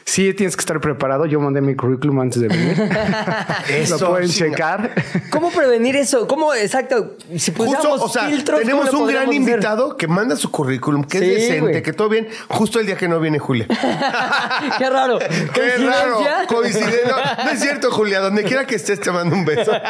Sí, 0.04 0.34
tienes 0.34 0.58
que 0.58 0.61
estar 0.62 0.80
preparado. 0.80 1.26
Yo 1.26 1.40
mandé 1.40 1.62
mi 1.62 1.76
currículum 1.76 2.20
antes 2.22 2.42
de 2.42 2.48
venir. 2.48 2.78
Eso, 3.70 3.98
lo 3.98 4.12
pueden 4.12 4.30
checar. 4.30 4.92
¿Cómo 5.30 5.50
prevenir 5.52 5.96
eso? 5.96 6.28
¿Cómo, 6.28 6.54
exacto? 6.54 7.16
Si 7.38 7.52
Justo, 7.52 7.54
pusiéramos 7.54 8.02
o 8.02 8.10
sea, 8.10 8.28
filtros, 8.28 8.62
¿cómo 8.62 8.72
tenemos 8.72 8.94
un 8.94 9.08
gran 9.08 9.24
hacer? 9.24 9.34
invitado 9.34 9.98
que 9.98 10.08
manda 10.08 10.36
su 10.36 10.52
currículum, 10.52 11.04
que 11.04 11.20
Sí, 11.20 11.26
es 11.26 11.36
decente, 11.42 11.82
que 11.82 11.94
todo 11.94 12.10
bien, 12.10 12.28
justo 12.48 12.80
el 12.80 12.86
día 12.86 12.96
que 12.96 13.08
no 13.08 13.20
viene 13.20 13.40
Julia. 13.40 13.68
Qué 14.78 14.90
raro. 14.90 15.20
Qué 15.54 15.78
raro, 15.78 16.20
¿Coincidencia? 16.48 17.38
no 17.46 17.52
es 17.52 17.60
cierto, 17.60 17.92
Julia, 17.92 18.20
donde 18.20 18.44
quiera 18.44 18.66
que 18.66 18.76
estés 18.76 19.00
te 19.00 19.12
mando 19.12 19.36
un 19.36 19.46
beso. 19.46 19.72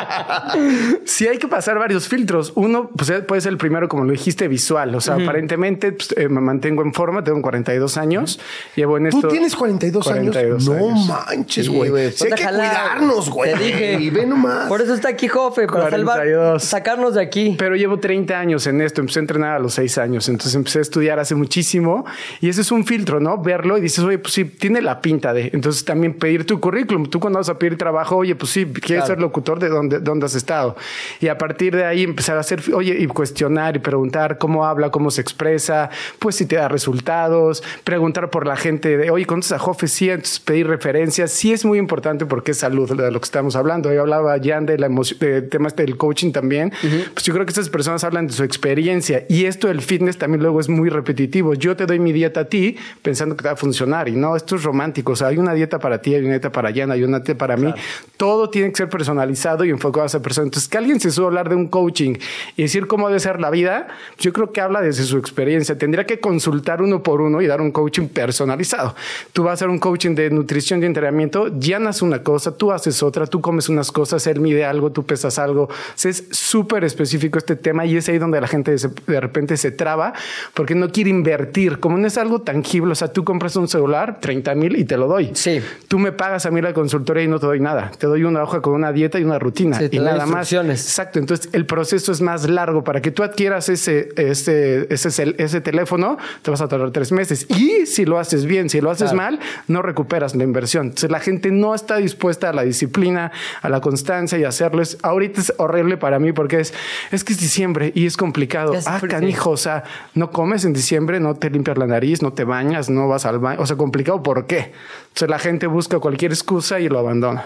Sí, 1.06 1.28
hay 1.28 1.38
que 1.38 1.48
pasar 1.48 1.78
varios 1.78 2.08
filtros. 2.08 2.54
Uno, 2.56 2.90
pues 2.96 3.10
eh, 3.10 3.22
puede 3.22 3.42
ser 3.42 3.52
el 3.52 3.58
primero, 3.58 3.88
como 3.88 4.04
lo 4.04 4.12
dijiste, 4.12 4.48
visual. 4.48 4.94
O 4.96 5.02
sea, 5.02 5.16
aparentemente 5.16 5.92
pues, 5.92 6.14
eh, 6.18 6.30
me 6.30 6.42
mantengo 6.42 6.82
en 6.84 6.94
forma, 6.94 7.24
tengo 7.24 7.42
42 7.42 7.98
años. 7.98 8.40
Llevo 8.76 8.98
en 8.98 9.08
esto. 9.08 9.22
¿Tú 9.22 9.28
tienes 9.30 9.56
42, 9.56 10.04
42 10.04 10.38
años? 10.38 10.51
No 10.60 10.74
años. 10.74 11.08
manches, 11.08 11.66
Sí, 11.66 11.72
güey. 11.72 12.12
Sí 12.12 12.24
hay 12.26 12.30
ponte 12.32 12.44
que 12.44 12.50
cuidarnos, 12.50 13.30
güey. 13.30 13.54
Te 13.54 13.60
dije. 13.64 13.94
Y 14.00 14.10
ve 14.10 14.26
nomás. 14.26 14.68
Por 14.68 14.82
eso 14.82 14.94
está 14.94 15.10
aquí 15.10 15.28
Jofe, 15.28 15.68
para 15.68 15.90
salvar, 15.90 16.18
42. 16.18 16.64
sacarnos 16.64 17.16
de 17.16 17.22
aquí. 17.22 17.56
Pero 17.58 17.76
llevo 17.76 18.00
30 18.00 18.40
años 18.40 18.66
en 18.68 18.82
esto. 18.82 19.02
Empecé 19.02 19.20
a 19.20 19.22
entrenar 19.22 19.56
a 19.56 19.60
los 19.60 19.74
6 19.76 19.98
años. 19.98 20.28
Entonces 20.30 20.56
empecé 20.56 20.80
a 20.80 20.82
estudiar 20.82 21.20
hace 21.20 21.36
muchísimo. 21.36 22.06
Y 22.40 22.50
ese 22.50 22.62
es 22.62 22.72
un 22.72 22.86
filtro, 22.86 23.20
¿no? 23.20 23.38
Verlo 23.38 23.78
y 23.78 23.82
dices, 23.82 24.04
oye, 24.04 24.18
pues 24.20 24.34
sí, 24.34 24.46
tiene 24.46 24.82
la 24.82 25.02
pinta 25.02 25.34
de. 25.34 25.50
Entonces 25.54 25.86
también 25.86 26.14
pedir 26.14 26.46
tu 26.46 26.60
currículum. 26.60 27.06
Tú 27.10 27.20
cuando 27.20 27.40
vas 27.40 27.50
a 27.50 27.58
pedir 27.58 27.78
trabajo, 27.78 28.18
oye, 28.18 28.36
pues 28.36 28.52
sí, 28.52 28.66
quieres 28.66 29.04
Claro. 29.04 29.06
ser 29.08 29.20
locutor 29.22 29.60
de 29.60 29.70
dónde, 29.70 30.00
dónde 30.00 30.26
has 30.26 30.36
estado. 30.36 30.76
Y 31.20 31.28
a 31.28 31.38
partir 31.38 31.76
de 31.76 31.86
ahí 31.86 32.04
empezar 32.04 32.38
a 32.38 32.42
hacer, 32.42 32.62
oye, 32.74 32.96
y 33.00 33.08
cuestionar 33.08 33.76
y 33.76 33.80
preguntar 33.80 34.38
cómo 34.38 34.66
habla, 34.66 34.90
cómo 34.92 35.12
se 35.12 35.22
expresa, 35.22 35.90
pues 36.20 36.36
si 36.36 36.46
te 36.46 36.56
da 36.58 36.68
resultados, 36.68 37.64
preguntar 37.84 38.30
por 38.30 38.46
la 38.48 38.56
gente 38.56 38.98
de, 38.98 39.10
oye, 39.12 39.26
¿conoces 39.26 39.54
a 39.54 39.60
Jofe? 39.60 39.88
Sí, 39.88 40.10
entonces 40.10 40.40
pedir 40.42 40.68
referencias. 40.68 41.32
Sí 41.32 41.54
es 41.54 41.66
muy 41.66 41.78
importante 41.78 42.26
porque 42.26 42.52
es 42.52 42.58
salud 42.58 42.90
de 42.96 43.12
lo 43.12 43.20
que 43.20 43.26
estamos 43.26 43.56
hablando. 43.56 43.90
Hoy 43.90 43.98
hablaba 43.98 44.38
Jan 44.42 44.66
de 44.66 44.78
la 44.78 44.90
de 44.90 45.42
temas 45.42 45.76
del 45.76 45.98
coaching 45.98 46.32
también. 46.32 46.72
Pues 47.14 47.26
yo 47.26 47.34
creo 47.34 47.46
que 47.46 47.52
estas 47.52 47.70
personas 47.70 48.04
hablan 48.04 48.28
de 48.28 48.34
su 48.34 48.44
experiencia 48.44 49.26
y 49.30 49.46
esto 49.46 49.68
del 49.68 49.82
fitness 49.82 50.18
también 50.18 50.42
luego 50.42 50.60
es 50.60 50.70
muy 50.70 50.90
repetitivo. 50.90 51.54
Yo 51.54 51.76
te 51.76 51.86
doy 51.86 52.00
mi 52.00 52.12
dieta 52.12 52.42
a 52.42 52.46
ti 52.46 52.78
pensando 53.02 53.36
que 53.36 53.44
te 53.44 53.50
va 53.50 53.54
a 53.54 53.58
funcionar 53.58 54.10
y 54.10 54.16
no, 54.16 54.36
esto 54.36 54.56
es 54.56 54.64
romántico. 54.64 55.14
O 55.14 55.16
sea, 55.16 55.28
hay 55.28 55.38
una 55.38 55.54
dieta 55.54 55.80
para 55.80 56.02
ti, 56.02 56.16
hay 56.16 56.22
una 56.22 56.32
dieta 56.32 56.52
para 56.52 56.74
Jan, 56.74 56.92
hay 56.92 57.04
una 57.04 57.20
dieta 57.20 57.38
para 57.38 57.58
mí. 57.58 57.74
Todo 58.18 58.50
tiene 58.50 58.70
que 58.70 58.76
ser 58.76 58.90
personalizado 58.90 59.66
y 59.66 59.70
enfocado 59.70 60.04
a 60.04 60.08
esa 60.08 60.22
persona. 60.22 60.46
Entonces, 60.46 60.68
que 60.70 60.78
alguien 60.78 61.00
se 61.00 61.12
suba 61.12 61.28
a 61.28 61.30
hablar 61.30 61.50
de 61.50 61.56
un 61.56 61.68
coaching 61.68 62.16
y 62.58 62.64
decir 62.64 62.88
cómo 62.88 63.08
debe 63.08 63.20
ser 63.20 63.40
la 63.40 63.50
vida, 63.50 63.88
yo 64.20 64.34
creo 64.34 64.52
que 64.52 64.62
habla 64.62 64.82
desde 64.82 65.04
su 65.04 65.18
experiencia. 65.18 65.78
Tendría 65.78 66.06
que 66.06 66.20
consultar 66.20 66.82
uno 66.82 67.04
por 67.04 67.22
uno 67.22 67.42
y 67.42 67.48
dar 67.48 67.62
un 67.62 67.72
coaching 67.72 68.08
personalizado. 68.08 68.96
Tú 69.34 69.44
vas 69.44 69.52
a 69.52 69.54
hacer 69.54 69.70
un 69.70 69.80
coaching 69.80 70.16
de 70.16 70.31
nutrición 70.32 70.82
y 70.84 70.86
entrenamiento, 70.86 71.48
Jan 71.62 71.88
hace 71.88 72.06
una 72.06 72.24
cosa, 72.24 72.56
tú 72.56 72.72
haces 72.72 73.02
otra, 73.04 73.26
tú 73.28 73.42
comes 73.42 73.70
unas 73.70 73.92
cosas, 73.92 74.26
él 74.28 74.40
mide 74.40 74.66
algo, 74.66 74.92
tú 74.92 75.06
pesas 75.06 75.40
algo. 75.40 75.64
O 75.64 75.70
sea, 75.96 76.12
es 76.12 76.26
súper 76.32 76.84
específico 76.84 77.38
este 77.38 77.56
tema 77.56 77.86
y 77.86 77.98
es 77.98 78.08
ahí 78.10 78.18
donde 78.18 78.40
la 78.42 78.48
gente 78.48 78.76
de 78.76 79.20
repente 79.20 79.58
se 79.58 79.72
traba 79.72 80.14
porque 80.54 80.76
no 80.76 80.92
quiere 80.92 81.10
invertir. 81.10 81.80
Como 81.80 81.98
no 81.98 82.08
es 82.08 82.18
algo 82.18 82.42
tangible, 82.42 82.92
o 82.92 82.96
sea, 82.96 83.10
tú 83.10 83.24
compras 83.24 83.56
un 83.56 83.68
celular, 83.68 84.20
30 84.20 84.56
mil 84.56 84.76
y 84.76 84.86
te 84.86 84.98
lo 84.98 85.08
doy. 85.08 85.32
Sí. 85.34 85.62
Tú 85.88 86.00
me 86.00 86.12
pagas 86.12 86.46
a 86.46 86.52
mí 86.52 86.62
la 86.62 86.74
consultoría 86.74 87.24
y 87.24 87.28
no 87.28 87.40
te 87.40 87.46
doy 87.46 87.60
nada. 87.60 87.92
Te 87.98 88.08
doy 88.08 88.24
una 88.24 88.44
hoja 88.44 88.62
con 88.62 88.74
una 88.74 88.92
dieta 88.92 89.20
y 89.20 89.24
una 89.24 89.40
rutina 89.40 89.78
Sí, 89.78 89.90
y 89.92 89.98
da 89.98 90.14
nada 90.14 90.26
más. 90.26 90.52
Exacto. 90.52 91.20
Entonces 91.20 91.50
el 91.54 91.66
proceso 91.66 92.12
es 92.12 92.22
más 92.22 92.50
largo. 92.50 92.84
Para 92.84 93.02
que 93.02 93.12
tú 93.12 93.24
adquieras 93.24 93.70
ese, 93.70 94.10
ese, 94.16 94.88
ese, 94.90 95.36
ese 95.38 95.62
teléfono, 95.62 96.18
te 96.42 96.52
vas 96.52 96.62
a 96.62 96.68
tardar 96.68 96.92
tres 96.92 97.12
meses. 97.12 97.46
Y 97.50 97.86
si 97.86 98.06
lo 98.06 98.20
haces 98.20 98.46
bien, 98.46 98.70
si 98.70 98.82
lo 98.82 98.92
haces 98.92 99.14
mal, 99.14 99.40
no 99.68 99.82
recuperas 99.82 100.21
la 100.36 100.44
inversión. 100.44 100.88
Entonces 100.88 101.10
la 101.12 101.20
gente 101.20 101.52
no 101.52 101.74
está 101.76 101.98
dispuesta 101.98 102.50
a 102.50 102.54
la 102.54 102.64
disciplina, 102.64 103.32
a 103.62 103.70
la 103.70 103.82
constancia 103.82 104.38
y 104.38 104.44
a 104.44 104.50
hacerlo. 104.50 104.82
Es- 104.82 104.98
ahorita 105.02 105.42
es 105.42 105.54
horrible 105.58 105.98
para 105.98 106.20
mí 106.20 106.32
porque 106.34 106.60
es, 106.60 106.74
es 107.12 107.24
que 107.24 107.34
es 107.34 107.40
diciembre 107.40 107.92
y 107.96 108.06
es 108.06 108.18
complicado. 108.18 108.74
Es 108.74 108.88
Ah, 108.88 109.00
canijo. 109.08 109.52
O 109.52 109.58
sea, 109.58 109.84
no 110.16 110.32
comes 110.32 110.66
en 110.66 110.74
diciembre, 110.74 111.20
no 111.20 111.36
te 111.36 111.50
limpias 111.50 111.78
la 111.78 111.88
nariz, 111.88 112.22
no 112.22 112.34
te 112.34 112.44
bañas, 112.44 112.90
no 112.90 113.08
vas 113.08 113.26
al 113.26 113.40
baño. 113.40 113.60
O 113.62 113.66
sea, 113.66 113.76
complicado. 113.78 114.22
¿Por 114.24 114.46
qué? 114.48 114.72
Entonces 115.12 115.30
la 115.30 115.40
gente 115.40 115.68
busca 115.68 116.00
cualquier 116.00 116.32
excusa 116.32 116.80
y 116.80 116.88
lo 116.90 116.98
abandona. 116.98 117.46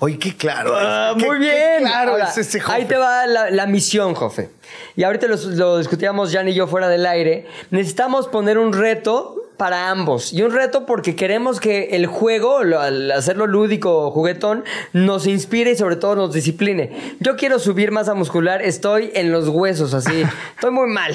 Oye, 0.00 0.18
qué 0.18 0.36
claro. 0.36 0.72
Ah, 0.76 1.14
Qué- 1.16 1.24
muy 1.24 1.38
qué 1.38 1.44
bien. 1.44 1.78
claro 1.88 2.12
Ahora, 2.12 2.28
es 2.30 2.36
ese 2.38 2.60
ahí 2.66 2.84
te 2.84 2.96
va 2.96 3.26
la, 3.26 3.50
la 3.50 3.66
misión, 3.66 4.14
Jofe. 4.14 4.50
Y 4.96 5.04
ahorita 5.04 5.26
los- 5.28 5.44
lo, 5.46 5.78
discutíamos 5.78 6.32
Jan 6.32 6.48
y 6.48 6.54
yo 6.54 6.66
fuera 6.66 6.88
del 6.88 7.06
aire. 7.06 7.46
Necesitamos 7.70 8.26
poner 8.28 8.58
un 8.58 8.72
reto 8.72 9.36
para 9.56 9.88
ambos. 9.88 10.32
Y 10.34 10.42
un 10.42 10.52
reto 10.52 10.84
porque 10.84 11.16
queremos 11.16 11.60
que 11.60 11.90
el 11.92 12.06
juego, 12.06 12.62
lo- 12.64 12.80
al 12.80 13.10
hacerlo 13.12 13.46
lúdico, 13.46 14.10
juguetón, 14.10 14.64
nos 14.92 15.26
inspire 15.26 15.70
y 15.70 15.76
sobre 15.76 15.96
todo 15.96 16.16
nos 16.16 16.32
discipline. 16.34 16.90
Yo 17.20 17.36
quiero 17.36 17.58
subir 17.60 17.92
masa 17.92 18.14
muscular, 18.14 18.60
estoy 18.62 19.12
en 19.14 19.30
los 19.32 19.48
huesos 19.48 19.94
así. 19.94 20.24
Estoy 20.56 20.72
muy 20.72 20.88
mal. 20.90 21.14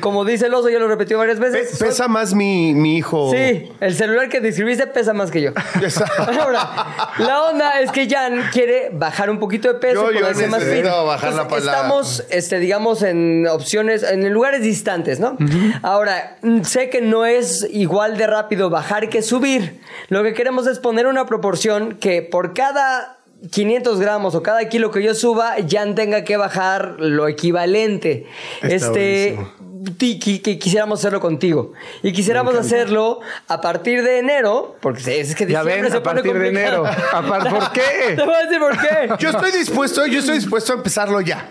Como 0.00 0.24
dice 0.24 0.46
el 0.46 0.54
oso, 0.54 0.68
ya 0.68 0.78
lo 0.78 0.86
repetió 0.88 1.18
varias 1.18 1.38
Pe- 1.38 1.50
veces. 1.50 1.78
soy- 1.78 1.88
pesa 1.88 2.08
más 2.08 2.34
mi, 2.34 2.74
mi 2.74 2.96
hijo. 2.98 3.30
Sí, 3.32 3.70
el 3.80 3.94
celular 3.94 4.28
que 4.28 4.40
describiste 4.40 4.86
pesa 4.86 5.12
más 5.14 5.30
que 5.30 5.40
yo. 5.40 5.52
Ahora, 6.18 7.14
la 7.18 7.44
onda 7.44 7.80
es 7.80 7.90
que 7.90 8.08
Jan 8.08 8.50
quiere 8.52 8.90
bajar 8.92 9.30
un 9.30 9.38
poquito 9.38 9.68
de 9.68 9.74
peso, 9.74 9.94
Yo- 10.06 10.12
yo 10.12 10.20
ponerse 10.20 10.46
más 10.48 10.62
fit. 10.62 10.84
bajar 10.84 11.32
la 11.34 11.42
Estamos, 11.58 12.24
este, 12.30 12.58
digamos, 12.58 13.02
en 13.02 13.46
opciones, 13.48 14.02
en 14.02 14.30
lugares 14.32 14.62
distantes, 14.62 15.20
¿no? 15.20 15.36
Ahora, 15.82 16.36
mm, 16.42 16.62
sé 16.62 16.90
que 16.90 17.00
no 17.00 17.24
es 17.24 17.66
igual 17.70 18.16
de 18.18 18.26
rápido 18.26 18.70
bajar 18.70 19.08
que 19.08 19.22
subir. 19.22 19.80
Lo 20.08 20.22
que 20.22 20.34
queremos 20.34 20.66
es 20.66 20.78
poner 20.78 21.06
una 21.06 21.26
proporción 21.26 21.94
que 21.96 22.22
por 22.22 22.52
cada 22.54 23.14
500 23.52 24.00
gramos 24.00 24.34
o 24.34 24.42
cada 24.42 24.68
kilo 24.68 24.90
que 24.90 25.00
yo 25.02 25.14
suba, 25.14 25.54
Jan 25.68 25.94
tenga 25.94 26.24
que 26.24 26.36
bajar 26.36 26.96
lo 26.98 27.28
equivalente. 27.28 28.26
Está 28.62 28.74
este, 28.74 29.34
buenísimo. 29.36 29.52
Que 29.98 30.58
quisiéramos 30.58 31.00
hacerlo 31.00 31.20
contigo. 31.20 31.72
Y 32.02 32.12
quisiéramos 32.12 32.54
hacerlo 32.54 33.20
a 33.48 33.60
partir 33.60 34.02
de 34.02 34.18
enero, 34.18 34.76
porque 34.80 35.20
es 35.20 35.34
que 35.34 35.46
Ya 35.46 35.62
ven, 35.62 35.90
se 35.90 35.96
a 35.98 36.02
pone 36.02 36.22
partir 36.22 36.38
de 36.38 36.48
enero. 36.48 36.84
A 36.86 37.22
par- 37.22 37.48
¿Por 37.50 37.72
qué? 37.72 37.80
Te 38.16 38.22
voy 38.24 38.34
a 38.34 38.42
decir 38.44 38.58
por 38.58 38.76
qué. 38.78 39.08
Yo 39.18 39.30
estoy 39.30 39.52
dispuesto, 39.52 40.06
yo 40.06 40.20
estoy 40.20 40.36
dispuesto 40.36 40.72
a 40.72 40.76
empezarlo 40.76 41.20
ya. 41.20 41.46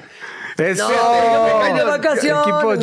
Es 0.58 0.78
No, 0.80 0.88
cierto. 0.88 1.76
de 1.76 1.84
vacaciones. 1.84 2.44
Equipo. 2.48 2.74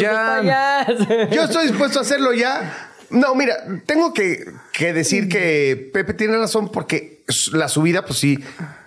Yo 1.35 1.43
estoy 1.45 1.67
dispuesto 1.69 1.99
a 1.99 2.03
hacerlo 2.03 2.33
ya. 2.33 2.91
No, 3.11 3.35
mira, 3.35 3.57
tengo 3.87 4.13
que, 4.13 4.45
que 4.77 4.93
decir 4.93 5.29
que 5.29 5.91
Pepe 5.93 6.15
tiene 6.15 6.37
razón 6.37 6.71
porque 6.73 7.23
la 7.53 7.69
subida, 7.69 8.05
pues 8.05 8.19
sí, 8.19 8.39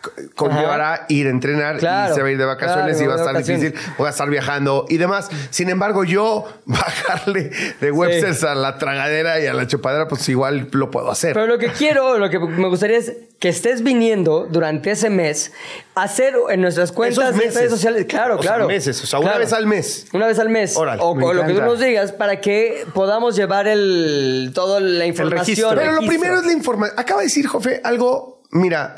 co- 0.02 0.12
conllevará 0.36 1.06
ir 1.10 1.26
a 1.26 1.30
entrenar 1.32 1.78
Claro, 1.80 2.12
y 2.12 2.16
se 2.16 2.22
va 2.22 2.28
a 2.28 2.32
ir 2.32 2.38
de 2.38 2.46
vacaciones 2.46 2.98
claro, 2.98 3.04
y 3.04 3.08
va 3.08 3.14
a 3.16 3.18
estar 3.26 3.38
difícil, 3.44 3.74
voy 3.98 4.06
a 4.08 4.10
estar 4.12 4.30
viajando 4.30 4.86
y 4.90 4.98
demás. 4.98 5.30
Sin 5.50 5.70
embargo, 5.70 6.04
yo 6.04 6.46
bajarle 6.66 7.50
de 7.82 7.92
Websters 7.92 8.44
a 8.44 8.54
la 8.54 8.78
tragadera 8.78 9.40
y 9.42 9.48
a 9.48 9.54
la 9.54 9.66
chupadera, 9.66 10.08
pues 10.08 10.28
igual 10.30 10.68
lo 10.72 10.92
puedo 10.92 11.10
hacer. 11.10 11.34
Pero 11.34 11.48
lo 11.48 11.58
que 11.58 11.68
quiero, 11.70 12.20
lo 12.20 12.30
que 12.30 12.38
me 12.40 12.68
gustaría 12.68 12.98
es 12.98 13.14
que 13.40 13.50
estés 13.50 13.84
viniendo 13.84 14.48
durante 14.50 14.92
ese 14.92 15.10
mes 15.12 15.52
a 15.96 16.04
hacer 16.04 16.34
en 16.50 16.60
nuestras 16.62 16.92
cuentas 16.92 17.36
de 17.38 17.50
redes 17.52 17.70
sociales. 17.72 18.06
Claro, 18.08 18.36
O 18.40 18.42
sea, 18.44 18.52
claro. 18.54 18.68
meses, 18.68 19.04
o 19.04 19.08
sea, 19.08 19.20
una 19.20 19.38
vez 19.38 19.54
al 19.54 19.66
mes. 19.68 20.08
Una 20.14 20.28
vez 20.28 20.38
al 20.40 20.50
mes. 20.50 20.76
Órale, 20.76 21.02
o 21.04 21.16
con 21.16 21.36
lo 21.36 21.46
que 21.46 21.54
tú 21.54 21.62
nos 21.62 21.80
digas 21.80 22.12
para 22.12 22.40
que 22.42 22.86
podamos 22.94 23.36
llevar 23.36 23.68
el 23.68 24.52
toda 24.54 24.80
la 24.80 25.06
información. 25.06 25.77
Registro. 25.78 26.00
Pero 26.00 26.02
lo 26.02 26.08
primero 26.08 26.40
es 26.40 26.46
la 26.46 26.54
información. 26.54 27.00
Acaba 27.00 27.22
de 27.22 27.28
decir, 27.28 27.48
Jofe, 27.48 27.82
algo, 27.84 28.42
mira, 28.52 28.96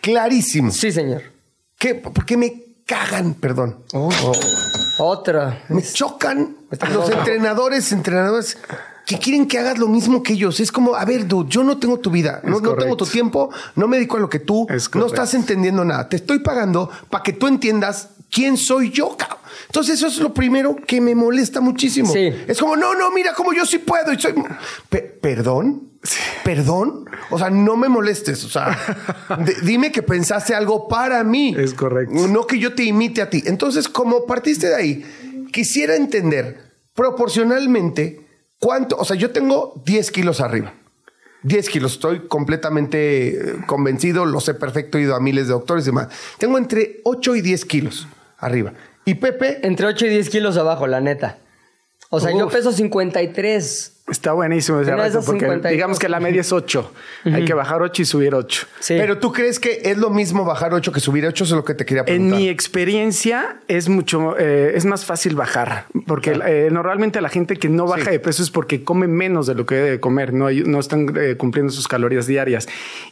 clarísimo. 0.00 0.70
Sí, 0.70 0.92
señor. 0.92 1.22
¿Qué? 1.78 1.94
¿Por 1.94 2.24
qué 2.24 2.36
me 2.36 2.64
cagan? 2.86 3.34
Perdón. 3.34 3.84
Otra. 4.98 5.64
Me 5.68 5.82
chocan 5.82 6.56
Está 6.70 6.88
los 6.90 7.08
loco. 7.08 7.18
entrenadores, 7.20 7.92
entrenadores 7.92 8.58
que 9.06 9.18
quieren 9.18 9.46
que 9.48 9.58
hagas 9.58 9.78
lo 9.78 9.88
mismo 9.88 10.22
que 10.22 10.34
ellos. 10.34 10.60
Es 10.60 10.70
como, 10.70 10.94
a 10.94 11.04
ver, 11.04 11.26
dude, 11.26 11.48
yo 11.48 11.64
no 11.64 11.78
tengo 11.78 11.98
tu 11.98 12.10
vida, 12.10 12.40
no, 12.44 12.60
no 12.60 12.74
tengo 12.74 12.96
tu 12.96 13.06
tiempo, 13.06 13.50
no 13.74 13.88
me 13.88 13.96
dedico 13.96 14.18
a 14.18 14.20
lo 14.20 14.28
que 14.28 14.38
tú, 14.38 14.66
Es 14.68 14.94
no 14.94 15.06
estás 15.06 15.32
entendiendo 15.34 15.84
nada. 15.84 16.08
Te 16.08 16.16
estoy 16.16 16.40
pagando 16.40 16.90
para 17.08 17.22
que 17.22 17.32
tú 17.32 17.46
entiendas 17.46 18.10
quién 18.30 18.56
soy 18.56 18.90
yo, 18.90 19.16
cabrón. 19.16 19.38
Entonces 19.66 19.96
eso 19.96 20.06
es 20.06 20.18
lo 20.18 20.32
primero 20.32 20.76
que 20.76 21.00
me 21.00 21.14
molesta 21.14 21.60
muchísimo. 21.60 22.12
Sí. 22.12 22.32
Es 22.46 22.58
como, 22.58 22.76
no, 22.76 22.94
no, 22.94 23.10
mira 23.10 23.34
cómo 23.34 23.52
yo 23.52 23.66
sí 23.66 23.78
puedo 23.78 24.12
y 24.12 24.18
soy... 24.20 24.34
Pe- 24.88 25.00
¿Perdón? 25.20 25.90
Perdón. 26.44 27.04
O 27.30 27.38
sea, 27.38 27.50
no 27.50 27.76
me 27.76 27.88
molestes. 27.88 28.44
O 28.44 28.48
sea, 28.48 28.78
dime 29.62 29.92
que 29.92 30.02
pensaste 30.02 30.54
algo 30.54 30.88
para 30.88 31.22
mí. 31.24 31.54
Es 31.58 31.74
correcto. 31.74 32.26
No 32.28 32.46
que 32.46 32.58
yo 32.58 32.74
te 32.74 32.84
imite 32.84 33.20
a 33.20 33.28
ti. 33.28 33.42
Entonces, 33.46 33.88
como 33.88 34.24
partiste 34.24 34.68
de 34.68 34.74
ahí, 34.76 35.46
quisiera 35.52 35.96
entender 35.96 36.70
proporcionalmente 36.94 38.20
cuánto. 38.58 38.96
O 38.96 39.04
sea, 39.04 39.16
yo 39.16 39.30
tengo 39.30 39.82
10 39.84 40.10
kilos 40.10 40.40
arriba. 40.40 40.72
10 41.42 41.68
kilos, 41.68 41.92
estoy 41.92 42.26
completamente 42.26 43.28
eh, 43.28 43.56
convencido, 43.66 44.26
lo 44.26 44.40
sé 44.40 44.54
perfecto, 44.54 44.98
he 44.98 45.02
ido 45.02 45.14
a 45.14 45.20
miles 45.20 45.46
de 45.46 45.52
doctores 45.52 45.84
y 45.84 45.90
demás. 45.90 46.08
Tengo 46.38 46.58
entre 46.58 47.00
8 47.04 47.36
y 47.36 47.40
10 47.42 47.64
kilos 47.64 48.08
arriba. 48.38 48.72
Y 49.04 49.14
Pepe, 49.14 49.66
Entre 49.66 49.86
8 49.86 50.06
y 50.06 50.08
10 50.10 50.30
kilos 50.30 50.56
abajo, 50.56 50.86
la 50.86 51.00
neta. 51.00 51.38
O 52.10 52.20
sea, 52.20 52.30
yo 52.30 52.46
Uf. 52.46 52.52
peso 52.54 52.72
53. 52.72 53.94
Está 54.10 54.32
buenísimo 54.32 54.80
ese 54.80 54.90
esas 54.92 55.26
porque 55.26 55.40
52. 55.40 55.70
digamos 55.70 55.98
que 55.98 56.08
la 56.08 56.18
media 56.20 56.40
es 56.40 56.50
8. 56.50 56.92
Hay 57.26 57.44
que 57.44 57.52
bajar 57.52 57.82
8 57.82 58.00
y 58.00 58.04
subir 58.06 58.34
8. 58.34 58.66
Sí. 58.80 58.94
pero 58.98 59.18
tú 59.18 59.30
crees 59.32 59.60
que 59.60 59.82
es 59.84 59.98
lo 59.98 60.08
mismo 60.08 60.46
bajar 60.46 60.72
8 60.72 60.90
que 60.92 61.00
subir 61.00 61.26
8, 61.26 61.44
eso 61.44 61.54
es 61.54 61.58
lo 61.58 61.64
que 61.66 61.74
te 61.74 61.84
quería 61.84 62.00
En 62.00 62.06
preguntar. 62.06 62.38
mi 62.38 62.48
experiencia 62.48 63.60
es 63.68 63.90
mucho, 63.90 64.38
eh, 64.38 64.72
es 64.74 64.86
más 64.86 65.04
fácil 65.04 65.34
bajar, 65.36 65.84
porque 66.06 66.40
eh, 66.46 66.70
normalmente 66.72 67.20
la 67.20 67.28
gente 67.28 67.56
que 67.56 67.68
no 67.68 67.86
baja 67.86 68.06
Sí. 68.06 68.10
de 68.12 68.20
peso 68.20 68.42
es 68.42 68.50
porque 68.50 68.82
come 68.82 69.06
menos 69.08 69.46
de 69.46 69.54
lo 69.54 69.66
que 69.66 69.74
debe 69.74 69.90
de 69.90 70.00
comer, 70.00 70.32
no, 70.32 70.50
no 70.50 70.80
están 70.80 71.12
eh, 71.14 71.36
cumpliendo 71.36 71.70
sus 71.70 71.86
calorías 71.86 72.26
diarias. 72.26 72.66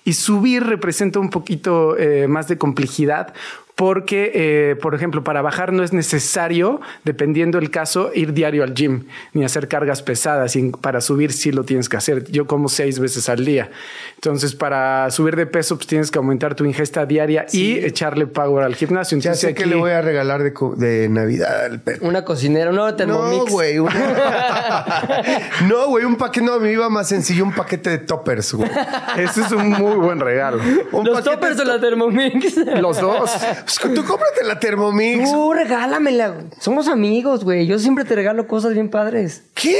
Y 0.04 0.14
subir 0.14 0.62
representa 0.64 1.18
un 1.18 1.28
poquito 1.28 1.98
eh, 1.98 2.26
más 2.26 2.48
de 2.48 2.56
complejidad. 2.56 3.34
Porque, 3.76 4.32
eh, 4.34 4.76
por 4.76 4.94
ejemplo, 4.94 5.22
para 5.22 5.42
bajar 5.42 5.70
no 5.74 5.82
es 5.82 5.92
necesario, 5.92 6.80
dependiendo 7.04 7.60
del 7.60 7.70
caso, 7.70 8.10
ir 8.14 8.32
diario 8.32 8.64
al 8.64 8.72
gym 8.74 9.04
ni 9.34 9.44
hacer 9.44 9.68
cargas 9.68 10.00
pesadas. 10.02 10.56
Y 10.56 10.70
para 10.70 11.02
subir 11.02 11.30
sí 11.30 11.52
lo 11.52 11.62
tienes 11.64 11.90
que 11.90 11.98
hacer. 11.98 12.24
Yo 12.32 12.46
como 12.46 12.70
seis 12.70 12.98
veces 12.98 13.28
al 13.28 13.44
día. 13.44 13.70
Entonces, 14.14 14.54
para 14.54 15.10
subir 15.10 15.36
de 15.36 15.44
peso, 15.44 15.76
pues 15.76 15.86
tienes 15.86 16.10
que 16.10 16.16
aumentar 16.16 16.54
tu 16.54 16.64
ingesta 16.64 17.04
diaria 17.04 17.44
y 17.52 17.74
echarle 17.84 18.26
power 18.26 18.64
al 18.64 18.74
gimnasio. 18.74 19.18
Ya 19.18 19.30
Entonces, 19.32 19.40
sé 19.50 19.54
que 19.54 19.64
aquí- 19.64 19.70
le 19.70 19.76
voy 19.76 19.90
a 19.90 20.00
regalar 20.00 20.42
de, 20.42 20.54
co- 20.54 20.74
de 20.74 21.10
Navidad 21.10 21.66
al 21.66 21.80
Pepe. 21.82 21.98
Una 22.06 22.24
cocinera, 22.24 22.72
no, 22.72 22.86
No, 22.86 22.96
Thermomix. 22.96 23.52
güey. 23.52 23.78
una- 23.78 23.92
no, 25.68 25.88
güey, 25.88 26.06
un 26.06 26.16
paquete. 26.16 26.46
No, 26.46 26.58
me 26.60 26.72
iba 26.72 26.88
más 26.88 27.08
sencillo, 27.08 27.44
un 27.44 27.52
paquete 27.54 27.90
de 27.90 27.98
toppers, 27.98 28.54
güey. 28.54 28.70
Ese 29.18 29.42
es 29.42 29.52
un 29.52 29.68
muy 29.68 29.96
buen 29.96 30.18
regalo. 30.20 30.62
Un 30.92 31.04
Los 31.04 31.22
toppers 31.22 31.58
de 31.58 31.64
de 31.66 31.72
la 31.72 31.80
Thermomix. 31.80 32.56
Los 32.80 33.00
dos. 33.00 33.30
Pues, 33.66 33.94
Tú 33.94 34.04
cómprate 34.04 34.44
la 34.44 34.60
Thermomix. 34.60 35.28
Tú 35.30 35.52
regálamela. 35.52 36.28
güey. 36.28 36.46
Somos 36.60 36.86
amigos, 36.86 37.42
güey. 37.42 37.66
Yo 37.66 37.80
siempre 37.80 38.04
te 38.04 38.14
regalo 38.14 38.46
cosas 38.46 38.74
bien 38.74 38.88
padres. 38.90 39.42
¿Qué? 39.54 39.76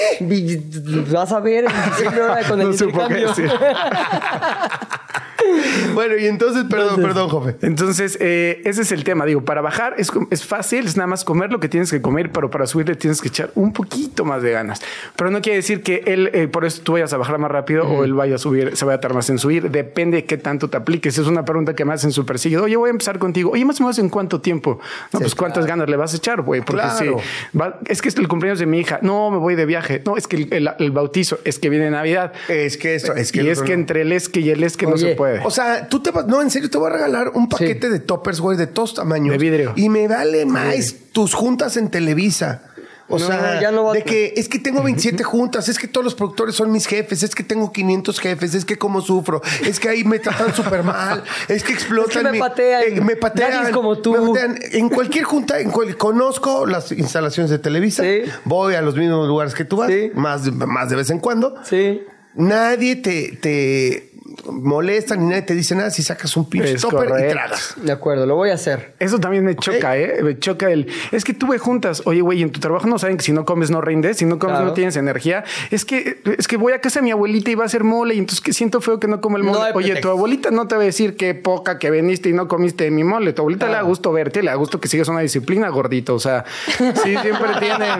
Vas 1.13 1.31
a 1.31 1.39
ver 1.39 1.67
ahora 1.69 2.43
con 2.49 2.61
el 2.61 2.67
No 2.71 2.77
supo 2.77 3.07
qué 3.07 3.21
intercambio. 3.21 3.29
decir. 3.29 3.51
Bueno, 5.95 6.17
y 6.17 6.27
entonces, 6.27 6.65
perdón, 6.69 7.01
perdón, 7.01 7.29
Jofe. 7.31 7.57
Entonces, 7.63 8.19
eh, 8.21 8.61
ese 8.65 8.83
es 8.83 8.93
el 8.93 9.05
tema. 9.05 9.25
Digo, 9.25 9.45
para 9.45 9.61
bajar 9.63 9.95
es, 9.99 10.11
es 10.31 10.45
fácil, 10.45 10.85
es 10.87 10.97
nada 10.97 11.07
más 11.07 11.25
comer 11.25 11.51
lo 11.51 11.61
que 11.61 11.69
tienes 11.69 11.91
que 11.91 12.03
comer, 12.03 12.31
pero 12.33 12.51
para 12.51 12.67
subir 12.67 12.89
le 12.89 12.97
tienes 12.97 13.21
que 13.21 13.29
echar 13.29 13.51
un 13.55 13.73
poquito 13.73 14.25
más 14.25 14.43
de 14.43 14.51
ganas. 14.53 14.81
Pero 15.17 15.31
no 15.31 15.41
quiere 15.41 15.57
decir 15.57 15.83
que 15.83 16.03
él, 16.07 16.31
eh, 16.35 16.49
por 16.49 16.65
eso 16.65 16.83
tú 16.83 16.93
vayas 16.93 17.13
a 17.13 17.17
bajar 17.17 17.39
más 17.39 17.51
rápido 17.51 17.85
o 17.89 18.05
él 18.05 18.13
vaya 18.15 18.35
a 18.35 18.39
subir, 18.39 18.77
se 18.77 18.85
vaya 18.85 18.97
a 18.97 19.01
tardar 19.01 19.17
más 19.17 19.31
en 19.31 19.39
subir. 19.39 19.71
Depende 19.71 20.19
de 20.19 20.25
qué 20.25 20.37
tanto 20.37 20.69
te 20.69 20.77
apliques. 20.77 21.17
Es 21.19 21.27
una 21.27 21.45
pregunta 21.45 21.75
que 21.75 21.85
me 21.85 21.95
hacen 21.95 22.13
súper 22.13 22.39
seguido. 22.39 22.65
Oye, 22.65 22.77
voy 22.77 22.89
a 22.89 22.91
empezar 22.91 23.19
contigo. 23.19 23.51
Oye, 23.53 23.65
más 23.65 23.81
o 23.81 23.85
menos 23.85 23.99
en 23.99 24.09
cuánto 24.11 24.41
tiempo? 24.41 24.79
No, 25.13 25.21
pues 25.21 25.35
cuántas 25.35 25.67
ganas 25.67 25.89
le 25.89 25.97
vas 25.97 26.13
a 26.13 26.17
echar, 26.19 26.43
güey. 26.43 26.61
Porque 26.61 26.83
Claro. 26.83 27.19
sí, 27.21 27.59
va- 27.59 27.79
es 27.87 28.03
que 28.03 28.09
es 28.09 28.17
el 28.17 28.29
cumpleaños 28.29 28.59
de 28.59 28.67
mi 28.67 28.81
hija. 28.81 28.99
No, 29.03 29.31
me 29.31 29.39
voy 29.39 29.55
de 29.55 29.65
viaje. 29.67 30.03
No, 30.05 30.17
es 30.17 30.27
que 30.27 30.37
el, 30.37 30.53
el- 30.53 30.71
el 30.79 30.91
bautizo, 30.91 31.39
es 31.45 31.59
que 31.59 31.69
viene 31.71 31.91
Navidad. 31.91 32.33
Es 32.49 32.77
que 32.77 32.95
esto, 32.95 33.15
es 33.15 33.33
que. 33.33 33.43
y 33.43 33.49
es 33.49 33.63
que 33.63 33.73
entre 33.73 34.03
el 34.03 34.13
es 34.13 34.29
que 34.29 34.41
y 34.41 34.51
el 34.51 34.63
es 34.65 34.77
que 34.77 34.87
no 34.87 34.97
se 34.99 35.15
puede. 35.15 35.36
O 35.45 35.51
sea, 35.51 35.89
tú 35.89 36.01
te 36.01 36.11
vas. 36.11 36.27
No, 36.27 36.41
en 36.43 36.51
serio, 36.51 36.71
te 36.71 36.79
voy 36.79 36.89
a 36.91 36.95
regalar 36.95 37.31
un 37.35 37.49
paquete 37.49 37.89
de 37.91 38.01
toppers, 38.01 38.41
güey, 38.41 38.57
de 38.57 38.67
todos 38.67 38.95
tamaños. 38.95 39.33
De 39.33 39.39
vidrio. 39.39 39.73
Y 39.77 39.89
me 39.89 40.09
vale 40.09 40.45
más 40.47 40.95
tus 41.13 41.35
juntas 41.35 41.77
en 41.77 41.91
Televisa. 41.91 42.63
O 43.09 43.21
No, 43.21 43.27
sea, 43.29 43.61
ya 43.61 43.71
no 43.71 43.85
va- 43.85 43.93
de 43.93 44.03
que 44.03 44.35
es 44.37 44.49
que 44.49 44.59
tengo 44.59 44.83
27 44.83 45.23
juntas, 45.23 45.69
es 45.69 45.79
que 45.79 45.87
todos 45.87 46.03
los 46.05 46.17
productores 46.17 46.57
son 46.57 46.73
mis 46.73 46.87
jefes, 46.89 47.23
es 47.23 47.37
que 47.37 47.45
tengo 47.45 47.71
500 47.71 48.19
jefes, 48.19 48.53
es 48.57 48.65
que 48.65 48.79
cómo 48.79 49.01
sufro, 49.01 49.41
es 49.65 49.79
que 49.79 49.89
ahí 49.89 50.03
me 50.03 50.19
tratan 50.19 50.53
súper 50.53 50.83
mal, 50.83 51.23
es 51.47 51.63
que 51.63 51.73
explotan. 51.73 52.11
Es 52.11 52.17
que 52.17 52.25
me 52.25 52.33
mi- 52.33 52.39
patean. 52.41 52.83
eh, 52.85 53.01
me 53.01 53.15
patean. 53.15 53.51
Nadie 53.53 53.69
es 53.69 53.73
como 53.73 53.97
tú. 53.99 54.11
me 54.13 54.27
patean. 54.27 54.59
En 54.73 54.89
cualquier 54.89 55.23
junta, 55.23 55.61
en 55.61 55.71
cual- 55.71 55.97
conozco 55.97 56.67
las 56.67 56.91
instalaciones 56.91 57.49
de 57.53 57.61
Televisa, 57.61 58.03
Sí. 58.03 58.23
voy 58.45 58.75
a 58.75 58.83
los 58.83 58.97
mismos 58.97 59.29
lugares 59.29 59.55
que 59.55 59.65
tú 59.65 59.77
vas, 59.77 59.89
Sí. 59.89 60.11
más, 60.17 60.45
de- 60.45 60.51
más 60.67 60.91
de 60.91 60.97
vez 60.97 61.09
en 61.11 61.21
cuando. 61.21 61.55
Sí. 61.63 62.03
Nadie 62.35 62.97
te, 62.97 63.39
te 63.41 64.06
molesta 64.51 65.17
ni 65.17 65.27
nadie 65.27 65.43
te 65.43 65.55
dice 65.55 65.75
nada 65.75 65.91
si 65.91 66.03
sacas 66.03 66.37
un 66.37 66.49
pinche 66.49 66.73
Es 66.73 66.83
topper 66.83 67.05
y 67.07 67.09
correcto. 67.09 67.33
tragas. 67.33 67.75
De 67.77 67.93
acuerdo, 67.93 68.27
lo 68.27 68.37
voy 68.37 68.51
a 68.51 68.55
hacer. 68.55 68.95
Eso 68.99 69.19
también 69.19 69.45
me 69.45 69.57
choca, 69.57 69.97
¿eh? 69.97 70.21
Me 70.23 70.39
choca 70.39 70.71
el... 70.71 70.89
Es 71.13 71.25
que 71.25 71.35
tuve 71.35 71.59
juntas. 71.59 72.03
Oye, 72.05 72.21
güey, 72.21 72.43
en 72.43 72.51
tu 72.51 72.61
trabajo 72.61 72.87
no 72.87 72.99
saben 72.99 73.17
que 73.17 73.25
si 73.25 73.33
no 73.33 73.45
comes 73.45 73.71
no 73.71 73.81
rindes, 73.81 74.19
si 74.19 74.25
no 74.25 74.39
comes 74.39 74.57
Claro. 74.57 74.67
no 74.69 74.75
tienes 74.75 74.97
energía. 74.97 75.45
Es 75.71 75.85
que, 75.85 76.21
es 76.39 76.47
que 76.49 76.57
voy 76.57 76.73
a 76.73 76.81
casa 76.81 77.01
de 77.01 77.05
mi 77.05 77.11
abuelita 77.11 77.51
y 77.51 77.55
va 77.57 77.65
a 77.65 77.67
hacer 77.67 77.83
mole 77.85 78.15
y 78.15 78.19
entonces 78.19 78.41
que 78.41 78.53
siento 78.53 78.81
feo 78.81 79.01
que 79.01 79.09
no 79.09 79.21
come 79.21 79.39
el 79.39 79.45
mole. 79.45 79.59
Oye, 79.75 79.97
tu 80.01 80.09
abuelita 80.09 80.51
no 80.51 80.69
te 80.69 80.77
va 80.77 80.83
a 80.83 80.85
decir 80.85 81.17
qué 81.17 81.35
poca 81.35 81.79
que 81.79 81.91
veniste 81.91 82.29
y 82.29 82.33
no 82.33 82.47
comiste 82.49 82.85
de 82.85 82.91
mi 82.91 83.05
mole. 83.05 83.33
Tu 83.33 83.43
abuelita 83.43 83.67
le 83.67 83.73
da 83.73 83.83
gusto 83.83 84.13
verte, 84.13 84.43
le 84.43 84.51
da 84.51 84.55
gusto 84.57 84.81
que 84.81 84.89
sigas 84.89 85.09
una 85.09 85.21
disciplina, 85.21 85.69
gordito. 85.69 86.15
O 86.15 86.21
sea, 86.21 86.45
sí, 86.77 87.17
siempre 87.23 87.49
tienen... 87.61 87.99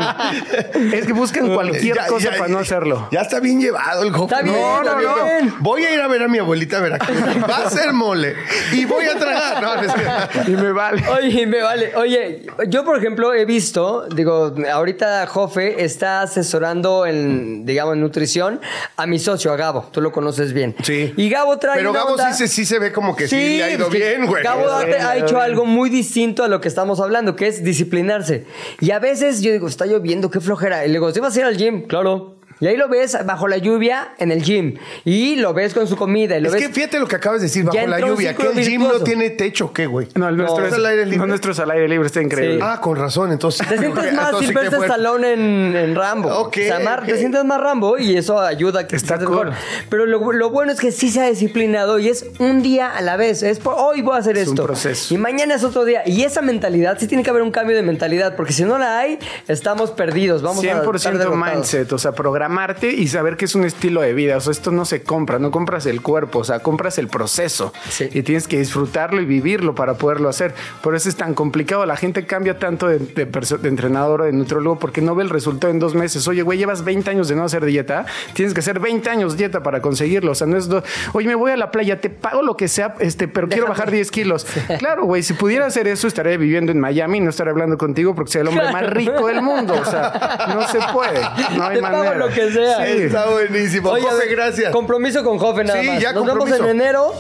Es 0.95 1.07
que 1.07 1.13
buscan 1.13 1.49
cualquier 1.55 1.97
Ya- 1.97 2.07
cosa 2.07 2.31
ya- 2.31 2.39
para 2.39 2.49
no 2.49 2.59
hacerlo. 2.59 3.09
Ya 3.11 3.21
está 3.23 3.41
bien 3.41 3.61
llevado 3.61 4.03
el 4.05 4.13
joven. 4.13 4.25
Está 4.27 4.43
bien, 4.43 4.55
No, 4.57 4.83
está 4.83 4.95
no, 4.95 5.03
no. 5.03 5.25
bien. 5.25 5.55
Voy 5.61 5.83
a 5.85 5.95
ir 5.95 6.01
a 6.01 6.09
ver 6.09 6.23
a 6.27 6.29
mi 6.29 6.39
abuelita 6.39 6.79
a 6.79 6.81
Veracruz. 6.81 7.17
Va 7.49 7.65
a 7.67 7.71
ser 7.71 7.93
mole. 7.93 8.35
Y 8.73 8.85
voy 8.85 9.05
a 9.07 9.19
tragar. 9.19 9.63
No, 9.63 9.75
es 9.83 9.93
que- 9.93 10.51
Y 10.53 10.57
me 10.57 10.73
vale. 10.73 11.03
Oye, 11.09 11.47
me 11.47 11.63
vale. 11.63 11.93
Oye, 11.97 12.43
yo 12.69 12.85
por 12.85 12.99
ejemplo 12.99 13.33
he 13.35 13.45
visto, 13.45 14.07
digo, 14.15 14.55
ahorita 14.73 15.27
Jofe 15.27 15.85
está 15.85 16.23
asesorando 16.23 17.07
en, 17.07 17.65
digamos, 17.65 17.95
en 17.95 18.01
nutrición 18.01 18.61
a 18.97 19.07
mi 19.07 19.19
socio, 19.19 19.53
a 19.53 19.57
Gabo. 19.57 19.89
Tú 19.93 20.01
lo 20.01 20.13
conoces 20.13 20.53
bien. 20.53 20.75
Sí. 20.83 21.13
Y 21.17 21.29
Gabo 21.31 21.59
trae 21.59 21.77
Pero 21.77 21.93
Gabo 21.93 22.11
onda- 22.13 22.33
sí, 22.33 22.47
se- 22.47 22.49
sí 22.55 22.65
se 22.67 22.79
ve 22.79 22.93
como 22.93 23.17
que 23.17 23.29
sí, 23.29 23.57
le 23.59 23.65
ha 23.65 23.71
ido 23.71 23.89
que 23.89 23.99
bien, 23.99 24.27
güey. 24.27 24.43
Gabo 24.43 24.69
ha, 24.69 24.81
ha 24.81 25.17
hecho 25.17 25.41
algo 25.41 25.65
muy 25.65 25.89
distinto 25.91 26.45
a 26.45 26.49
lo 26.49 26.61
que 26.61 26.69
estamos 26.69 27.01
hablando, 27.01 27.37
que 27.37 27.47
es 27.49 27.65
disciplinarse. 27.65 28.45
Y 28.81 28.91
a 28.91 28.99
veces 28.99 29.41
yo 29.43 29.53
digo, 29.53 29.69
está 29.69 29.87
lloviendo, 29.87 30.31
qué 30.31 30.41
flojera. 30.41 30.85
Y 30.85 30.89
le 30.89 30.95
digo, 30.95 31.13
¿te 31.13 31.21
vas 31.21 31.35
a 31.37 31.39
ir 31.41 31.45
al 31.47 31.57
gym? 31.57 31.87
Claro. 31.87 32.36
Y 32.59 32.67
ahí 32.67 32.77
lo 32.77 32.89
ves 32.89 33.17
bajo 33.27 33.49
la 33.49 33.59
lluvia 33.59 34.15
en 34.19 34.33
el 34.33 34.43
gym. 34.43 34.77
Y 35.05 35.37
lo 35.37 35.53
ves 35.53 35.75
con 35.75 35.87
su 35.87 35.97
comida. 35.97 36.37
Y 36.39 36.41
lo 36.41 36.49
Es 36.49 36.55
ves... 36.55 36.67
que 36.67 36.73
fíjate 36.73 36.99
lo 36.99 37.07
que 37.07 37.17
acabas 37.17 37.41
de 37.41 37.47
decir 37.49 37.65
bajo 37.65 37.77
Ya 37.77 37.87
la 37.87 38.01
lluvia, 38.01 38.35
que 38.35 38.47
el 38.47 38.61
gym 38.65 38.83
no 38.83 39.01
tiene 39.01 39.31
techo, 39.31 39.73
¿qué, 39.73 39.87
güey? 39.87 40.09
No, 40.15 40.29
el 40.29 40.37
nuestro, 40.37 40.65
¿Es 40.67 40.73
es, 40.73 40.79
al 40.79 40.87
aire 40.87 41.05
libre? 41.05 41.19
no, 41.19 41.27
nuestro 41.27 41.53
es 41.53 41.59
al 41.59 41.71
aire 41.71 41.89
libre, 41.89 42.07
está 42.07 42.23
increíble. 42.23 42.57
Sí. 42.57 42.61
Ah, 42.63 42.81
con 42.81 42.97
razón, 42.97 43.33
entonces. 43.33 43.67
Te 43.67 43.77
sientes 43.79 44.13
más 44.15 44.39
Silvestre 44.39 44.71
¿qué 44.71 44.77
fue? 44.77 44.87
Stallone 44.87 45.33
en, 45.35 45.77
en 45.77 45.95
Rambo. 45.95 46.29
Ok, 46.31 46.57
o 46.59 46.61
sea, 46.67 47.03
te 47.05 47.19
sientes 47.19 47.45
más 47.45 47.61
Rambo 47.61 47.99
y 47.99 48.17
eso 48.17 48.41
ayuda 48.41 48.81
a 48.81 48.87
que 48.87 48.97
Está 48.97 49.19
cool. 49.19 49.29
mejor. 49.29 49.53
Pero 49.91 50.07
lo, 50.07 50.33
lo 50.33 50.51
bueno 50.51 50.73
es 50.73 50.81
que 50.81 50.93
sí 50.93 51.11
se 51.11 51.21
ha 51.21 51.29
disciplinado 51.29 51.99
y 51.99 52.09
es 52.09 52.25
un 52.39 52.63
día 52.63 52.89
a 52.97 53.01
la 53.03 53.17
vez. 53.17 53.43
Es 53.43 53.59
por, 53.59 53.75
hoy 53.77 54.01
voy 54.03 54.17
a 54.17 54.21
hacer 54.21 54.37
Es 54.39 54.49
un 54.49 54.55
esto. 54.55 54.65
proceso. 54.65 55.13
Y 55.15 55.19
mañana 55.19 55.55
es 55.55 55.65
otro 55.65 55.85
día. 55.85 56.03
Y 56.07 56.23
esa 56.23 56.41
mentalidad, 56.43 56.97
sí 56.99 57.07
tiene 57.07 57.23
que 57.23 57.31
haber 57.31 57.43
un 57.43 57.51
cambio 57.51 57.77
de 57.77 57.83
mentalidad, 57.83 58.35
porque 58.37 58.53
si 58.53 58.65
no 58.65 58.79
la 58.79 58.99
hay, 58.99 59.19
estamos 59.49 59.91
perdidos. 59.91 60.43
Vamos 60.43 60.65
a 60.65 60.69
estar 60.69 60.85
100% 60.85 61.19
derrotados. 61.19 61.55
mindset, 61.55 61.93
o 61.93 61.99
sea, 61.99 62.13
programarte 62.51 62.93
y 62.93 63.09
saber 63.09 63.37
que 63.37 63.45
es 63.47 63.55
un 63.55 63.65
estilo 63.65 64.01
de 64.01 64.15
vida. 64.15 64.37
O 64.37 64.41
sea, 64.41 64.53
esto 64.53 64.71
no 64.71 64.85
se 64.85 65.03
compra, 65.03 65.39
no 65.39 65.51
compras 65.51 65.85
el 65.87 66.01
cuerpo, 66.01 66.41
o 66.41 66.45
sea, 66.45 66.61
compras 66.61 66.99
el 66.99 67.09
proceso. 67.09 67.73
Sí. 67.89 68.09
Y 68.13 68.23
tienes 68.23 68.47
que 68.49 68.59
disfrutarlo 68.59 69.21
y 69.21 69.25
vivirlo 69.25 69.75
para 69.75 69.95
poderlo 69.95 70.29
hacer. 70.29 70.55
Por 70.83 70.95
eso 70.95 71.09
es 71.09 71.17
tan 71.17 71.35
complicado. 71.35 71.85
La 71.87 71.97
gente 71.97 72.25
cambia 72.27 72.59
tanto 72.59 72.87
de, 72.89 72.99
de 72.99 73.27
de 73.27 73.69
entrenador 73.69 74.23
o 74.23 74.25
de 74.25 74.33
nutriólogo 74.33 74.79
porque 74.79 75.01
no 75.01 75.15
ve 75.15 75.25
el 75.25 75.31
resultado 75.31 75.73
en 75.73 75.79
dos 75.79 75.95
meses. 75.95 76.27
Oye, 76.29 76.43
güey, 76.43 76.59
llevas 76.59 76.85
20 76.85 77.11
años 77.11 77.29
de 77.29 77.37
no 77.37 77.45
hacer 77.45 77.65
dieta. 77.65 78.07
Tienes 78.35 78.55
que 78.55 78.61
hacer 78.61 78.79
20 78.81 79.09
años 79.11 79.37
dieta 79.37 79.63
para 79.63 79.81
conseguirlo. 79.81 80.33
O 80.33 80.35
sea, 80.35 80.47
no 80.47 80.57
es. 80.57 80.69
do- 80.69 80.83
Oye, 81.13 81.27
me 81.29 81.35
voy 81.35 81.51
a 81.53 81.57
la 81.57 81.71
playa, 81.71 82.01
te 82.01 82.11
pago 82.11 82.43
lo 82.43 82.57
que 82.57 82.69
sea, 82.69 82.95
este, 83.01 83.29
pero 83.29 83.49
quiero 83.49 83.67
bajar 83.67 83.91
10 83.91 84.11
kilos. 84.11 84.47
Claro, 84.79 85.05
güey, 85.05 85.23
si 85.23 85.33
pudiera 85.33 85.67
hacer 85.67 85.89
eso, 85.89 86.07
estaría 86.07 86.37
viviendo 86.37 86.71
en 86.71 86.79
Miami, 86.79 87.19
no 87.21 87.31
estaría 87.31 87.51
hablando 87.51 87.79
contigo 87.79 88.15
porque 88.15 88.31
soy 88.33 88.43
el 88.43 88.49
hombre 88.49 88.71
más 88.73 88.89
rico 88.91 89.27
del 89.27 89.43
mundo. 89.43 89.75
O 89.75 89.85
sea, 89.85 90.47
no 90.55 90.67
se 90.69 90.79
puede. 90.93 91.21
No 91.57 91.65
hay 91.65 91.77
Te 91.77 91.83
pago 91.83 91.99
manera. 91.99 92.17
lo 92.17 92.29
que 92.37 92.53
sea. 92.53 92.87
Sí. 92.87 92.93
Está 93.03 93.27
buenísimo. 93.31 93.91
Oye, 93.91 94.03
Jofe, 94.03 94.27
gracias. 94.29 94.73
Compromiso 94.73 95.25
con 95.25 95.39
Jofe 95.39 95.65
nada 95.65 95.81
Sí, 95.81 95.87
más. 95.89 96.01
ya, 96.01 96.13
Nos 96.13 96.25
vemos 96.27 96.39
compromiso. 96.39 96.65
en 96.71 96.81
enero. 96.81 97.13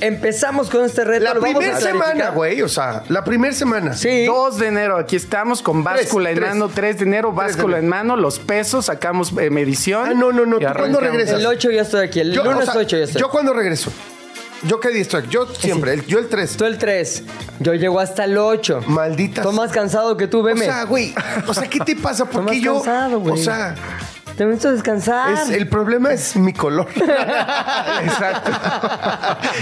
Empezamos 0.00 0.68
con 0.68 0.84
este 0.84 1.04
reto. 1.04 1.22
La 1.22 1.34
primera 1.34 1.78
semana, 1.80 2.30
güey, 2.30 2.60
o 2.62 2.68
sea, 2.68 3.04
la 3.08 3.22
primera 3.22 3.54
semana. 3.54 3.92
Sí. 3.94 4.24
2 4.26 4.58
de 4.58 4.66
enero, 4.66 4.96
aquí 4.98 5.14
estamos 5.14 5.62
con 5.62 5.84
báscula 5.84 6.30
Tres, 6.30 6.38
en 6.38 6.42
tres. 6.44 6.54
mano. 6.54 6.70
3 6.74 6.98
de 6.98 7.04
enero, 7.04 7.32
báscula 7.32 7.78
en 7.78 7.88
mano, 7.88 8.16
los 8.16 8.40
pesos, 8.40 8.86
sacamos 8.86 9.32
eh, 9.38 9.48
medición. 9.50 10.08
Ah, 10.08 10.14
no, 10.14 10.32
no, 10.32 10.44
no, 10.44 10.58
¿tú 10.58 10.66
cuándo 10.76 10.98
regresas? 10.98 11.38
El 11.38 11.46
8 11.46 11.70
ya 11.70 11.82
estoy 11.82 12.04
aquí. 12.04 12.18
El 12.18 12.32
Yo, 12.32 12.42
lunes 12.42 12.68
o 12.68 12.72
sea, 12.72 12.80
8 12.80 12.96
ya 12.96 13.04
estoy. 13.04 13.20
¿Yo 13.20 13.30
cuando 13.30 13.52
regreso? 13.52 13.92
¿Yo 14.64 14.78
qué 14.80 14.90
día 14.90 15.02
estoy? 15.02 15.24
Yo 15.28 15.46
siempre, 15.46 15.92
el- 15.94 16.06
yo 16.06 16.18
el 16.18 16.28
3. 16.28 16.56
Tú 16.56 16.64
el 16.64 16.78
3. 16.78 17.22
Yo 17.60 17.74
llego 17.74 18.00
hasta 18.00 18.24
el 18.24 18.38
8. 18.38 18.80
Maldita 18.86 19.40
Estoy 19.42 19.54
más 19.56 19.70
cansado 19.72 20.16
que 20.16 20.26
tú, 20.28 20.40
O 20.40 20.42
veme. 20.42 20.64
sea, 20.64 20.84
güey, 20.84 21.14
o 21.46 21.54
sea, 21.54 21.68
¿qué 21.68 21.78
te 21.80 21.94
pasa? 21.96 22.24
¿Por 22.24 22.42
Estás 22.42 22.54
qué 22.54 22.56
más 22.60 22.64
yo? 22.64 22.74
cansado, 22.74 23.20
güey. 23.20 23.34
o 23.34 23.36
sea, 23.36 23.74
Te 24.36 24.44
necesito 24.46 24.72
descansar. 24.72 25.32
Es- 25.34 25.50
el 25.50 25.68
problema 25.68 26.12
es 26.12 26.36
mi 26.36 26.52
color. 26.52 26.88
Exacto. 28.04 28.50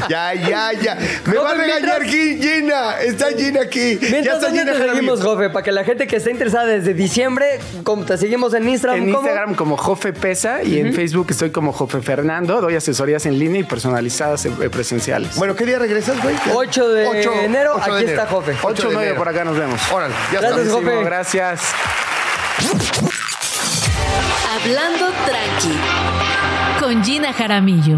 ya, 0.09 0.33
ya, 0.35 0.73
ya. 0.73 0.97
Me 1.27 1.37
va 1.37 1.51
a 1.51 1.55
regañar 1.55 2.01
mientras- 2.01 2.09
aquí 2.09 2.39
Gina. 2.41 3.01
Está 3.01 3.27
Gina 3.37 3.61
aquí. 3.63 3.99
ya 4.01 4.09
Mientras 4.11 4.37
está 4.37 4.47
¿dónde 4.49 4.61
Gina 4.61 4.73
te 4.73 4.79
seguimos, 4.91 5.23
Jofe, 5.23 5.51
para 5.51 5.65
que 5.65 5.73
la 5.73 5.85
gente 5.85 6.07
que 6.07 6.17
está 6.17 6.31
interesada 6.31 6.67
desde 6.67 6.95
diciembre, 6.95 7.59
como 7.85 8.05
te 8.05 8.17
seguimos 8.17 8.55
en 8.55 8.69
Instagram, 8.69 8.99
En 9.03 9.13
¿cómo? 9.13 9.27
Instagram 9.27 9.55
como 9.55 9.77
Jofe 9.77 10.13
Pesa 10.13 10.63
y 10.63 10.79
en 10.79 10.95
Facebook 10.95 11.27
estoy 11.31 11.51
como 11.51 11.73
Jofe 11.73 12.01
Fernando. 12.01 12.61
Doy 12.61 12.77
asesorías 12.77 13.27
en 13.27 13.39
línea 13.39 13.61
y 13.61 13.65
personalizadas 13.65 14.47
eh, 14.47 14.51
presenciales. 14.71 15.37
Bueno, 15.37 15.57
¿qué 15.57 15.67
día 15.67 15.79
regresas, 15.79 16.23
güey? 16.23 16.37
8 16.55 16.89
de 16.91 17.45
enero, 17.45 17.77
aquí 17.81 18.05
de 18.05 18.13
está 18.13 18.27
Jofe. 18.27 18.55
8 18.63 18.83
de 18.83 18.89
o 18.89 18.93
9 18.93 19.07
enero. 19.09 19.19
por 19.19 19.29
acá 19.29 19.45
nos 19.45 19.57
vemos. 19.59 19.81
Órale, 19.93 20.15
ya 20.33 20.41
Gracias, 20.41 20.67
está. 20.67 20.75
Jofe. 20.79 21.05
Gracias. 21.05 21.61
Hablando 24.63 25.07
tranqui. 25.25 25.75
Con 26.79 27.03
Gina 27.03 27.33
Jaramillo. 27.33 27.97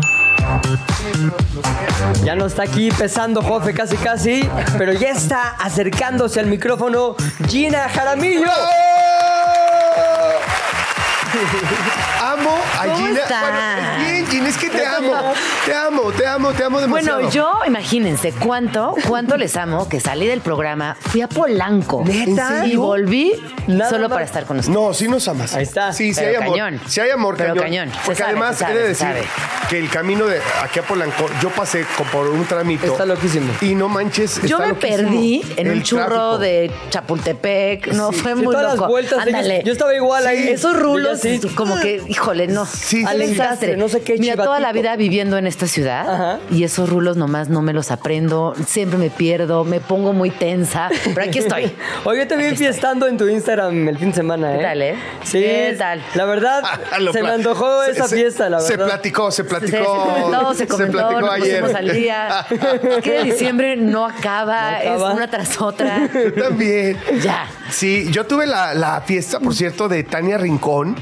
Ya 2.23 2.37
no 2.37 2.47
está 2.47 2.63
aquí 2.63 2.91
pesando 2.93 3.43
Jofe 3.43 3.75
casi 3.75 3.97
casi, 3.97 4.49
pero 4.79 4.93
ya 4.93 5.09
está 5.09 5.57
acercándose 5.59 6.39
al 6.39 6.47
micrófono 6.47 7.17
Gina 7.49 7.89
Jaramillo. 7.89 8.51
Amo 12.21 12.51
a 12.79 12.85
¿Cómo 12.85 12.97
Gina. 12.97 13.21
estás? 13.21 13.43
Bueno, 13.43 14.05
bien, 14.13 14.27
Gina, 14.27 14.49
es 14.49 14.57
que 14.59 14.69
te 14.71 14.87
amo. 14.87 15.33
Te 15.65 15.75
amo, 15.75 16.13
te 16.13 16.27
amo, 16.27 16.53
te 16.53 16.65
amo 16.65 16.81
demasiado. 16.81 17.19
Bueno, 17.21 17.31
yo, 17.33 17.53
imagínense 17.67 18.33
cuánto, 18.33 18.95
cuánto 19.09 19.37
les 19.37 19.57
amo 19.57 19.89
que 19.89 19.99
salí 20.01 20.27
del 20.27 20.41
programa, 20.41 20.97
fui 21.01 21.23
a 21.23 21.29
Polanco. 21.29 22.05
¿Neta? 22.07 22.67
Y 22.67 22.77
volví 22.77 23.33
Nada 23.67 23.91
solo 23.91 24.09
más. 24.09 24.17
para 24.17 24.25
estar 24.25 24.45
con 24.45 24.59
ustedes. 24.59 24.75
No, 24.77 24.93
sí 24.95 25.09
nos 25.09 25.27
amas. 25.29 25.55
Ahí 25.55 25.63
está. 25.63 25.93
Sí, 25.93 26.13
sí 26.13 26.21
Pero 26.21 26.29
hay 26.31 26.37
amor. 26.37 26.51
cañón. 26.59 26.81
Sí 26.87 27.01
hay 27.01 27.11
amor, 27.11 27.35
Pero 27.37 27.55
cañón. 27.57 27.91
Porque 28.05 28.19
sabe, 28.21 28.33
además 28.33 28.57
se 28.59 28.65
he 28.65 28.67
sabe, 28.67 28.79
de 28.81 28.89
decir 28.89 29.07
sabe. 29.07 29.23
que 29.71 29.79
el 29.79 29.89
camino 29.89 30.27
de 30.27 30.41
aquí 30.63 30.79
a 30.81 30.83
Polanco, 30.83 31.29
yo 31.41 31.51
pasé 31.51 31.85
por 32.13 32.29
un 32.29 32.45
tramito. 32.45 32.87
Está 32.87 33.07
loquísimo. 33.07 33.53
Y 33.63 33.75
no 33.75 33.89
manches, 33.89 34.41
Yo 34.43 34.57
está 34.57 34.59
me 34.59 34.69
loquísimo. 34.75 34.97
perdí 35.11 35.43
en 35.57 35.67
El 35.67 35.73
un 35.79 35.83
churro 35.83 36.05
tráfico. 36.07 36.39
de 36.39 36.71
Chapultepec. 36.91 37.87
No, 37.95 38.13
fue 38.13 38.33
Sí, 38.35 38.37
muy 38.43 38.47
todas 38.55 38.63
las 38.65 38.77
loco. 38.77 38.89
vueltas, 38.89 39.19
Ándale. 39.27 39.63
yo 39.65 39.73
estaba 39.73 39.95
igual 39.95 40.27
ahí. 40.27 40.49
Esos 40.49 40.77
rulos, 40.79 41.22
Yo 41.22 41.22
sí. 41.23 41.41
como 41.55 41.79
que, 41.81 42.03
híjole, 42.09 42.47
no. 42.49 42.67
Sí, 42.67 43.05
Al 43.07 43.19
sí, 43.19 43.23
sí. 43.27 43.31
desastre. 43.35 43.77
No 43.77 43.89
sé 43.89 44.01
qué 44.03 44.17
Mira, 44.19 44.37
toda 44.37 44.61
la 44.61 44.73
vida 44.73 44.97
viviendo 44.97 45.39
en 45.39 45.47
esta 45.47 45.67
ciudad 45.67 46.09
Ajá. 46.09 46.39
y 46.51 46.65
esos 46.65 46.89
rulos 46.89 47.17
nomás 47.17 47.49
no 47.49 47.63
me 47.63 47.73
los 47.73 47.91
aprendo. 47.91 48.55
Siempre 48.67 48.99
me 48.99 49.11
pierdo, 49.11 49.65
me 49.65 49.81
pongo 49.81 50.13
muy 50.13 50.31
tensa. 50.31 50.89
Pero 51.15 51.23
aquí 51.23 51.39
estoy. 51.39 51.73
Oye, 52.05 52.27
te 52.27 52.37
vi 52.37 52.57
fiestando 52.57 53.07
en 53.07 53.17
tu 53.17 53.29
Instagram 53.29 53.89
el 53.89 53.99
fin 53.99 54.09
de 54.11 54.15
semana, 54.17 54.55
¿eh? 54.55 54.59
¿Qué 54.59 54.65
tal, 54.65 54.83
eh? 54.83 54.95
Sí. 55.25 55.39
¿Qué 55.41 55.75
tal? 55.79 56.03
La 56.15 56.25
verdad, 56.25 56.63
Lo 57.01 57.13
se 57.13 57.23
me 57.23 57.31
antojó 57.31 57.85
se- 57.85 57.93
esa 57.93 58.09
se- 58.09 58.17
fiesta, 58.17 58.49
la 58.51 58.61
Se 58.61 58.73
verdad. 58.77 58.87
platicó, 58.87 59.31
se 59.31 59.43
Se, 59.43 59.45
platicó. 59.49 59.79
se 59.79 60.23
comentó, 60.23 60.55
se 60.55 60.67
comentó, 60.67 60.99
platicó 60.99 61.21
nos 61.21 61.31
ayer. 61.31 61.61
pusimos 61.61 61.75
al 61.75 61.93
día. 61.93 62.47
Es 62.83 63.03
que 63.03 63.23
diciembre 63.25 63.77
no 63.77 64.05
acaba, 64.07 64.73
No 64.73 64.77
acaba. 64.79 65.09
es 65.11 65.15
una 65.17 65.29
tras 65.31 65.61
otra. 65.61 66.09
Yo 66.37 66.43
también. 66.45 66.99
Ya. 67.23 67.47
Sí, 67.73 68.09
yo 68.11 68.27
tuve 68.27 68.47
la, 68.47 68.75
la 68.75 69.01
fiesta, 69.01 69.41
por 69.41 69.55
cierto, 69.55 69.89
de 69.89 70.05
Tania 70.05 70.39
Rincón. 70.39 70.97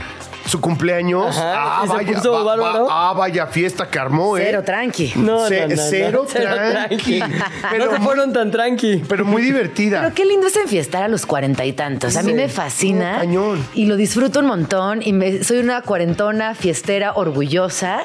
Su 0.47 0.61
cumpleaños. 0.61 1.37
Ajá, 1.39 1.83
ah, 1.83 1.83
¿y 1.85 1.89
se 1.89 2.29
vaya, 2.29 2.57
va- 2.57 2.87
ah, 2.91 3.15
vaya 3.17 3.47
fiesta 3.47 3.89
que 3.89 3.99
armó, 4.01 4.37
¿eh? 4.37 4.43
Cero, 4.47 4.63
tranqui. 4.65 5.13
No, 5.15 5.49
no, 5.49 5.69
no, 5.69 5.69
no. 5.77 5.83
cero 5.89 6.27
tranqui. 6.29 7.21
Pero 7.71 7.85
no 7.87 7.93
se 7.93 8.01
fueron 8.01 8.33
tan 8.33 8.51
tranqui. 8.51 9.05
Pero 9.09 9.25
muy 9.25 9.43
divertida. 9.43 10.01
Pero 10.01 10.15
qué 10.15 10.25
lindo 10.25 10.49
es 10.49 10.57
enfiestar 10.57 11.05
a 11.05 11.09
los 11.09 11.25
cuarenta 11.25 11.65
y 11.67 11.73
tantos. 11.73 12.17
A 12.17 12.23
mí 12.23 12.31
Sí. 12.31 12.35
me 12.37 12.49
fascina. 12.49 13.19
Cañón. 13.19 13.65
Y 13.75 13.87
lo 13.87 13.95
disfruto 13.95 14.41
un 14.41 14.47
montón. 14.47 15.03
Y 15.05 15.13
me, 15.13 15.45
soy 15.45 15.59
una 15.59 15.83
cuarentona, 15.83 16.55
fiestera, 16.57 17.13
orgullosa. 17.15 18.01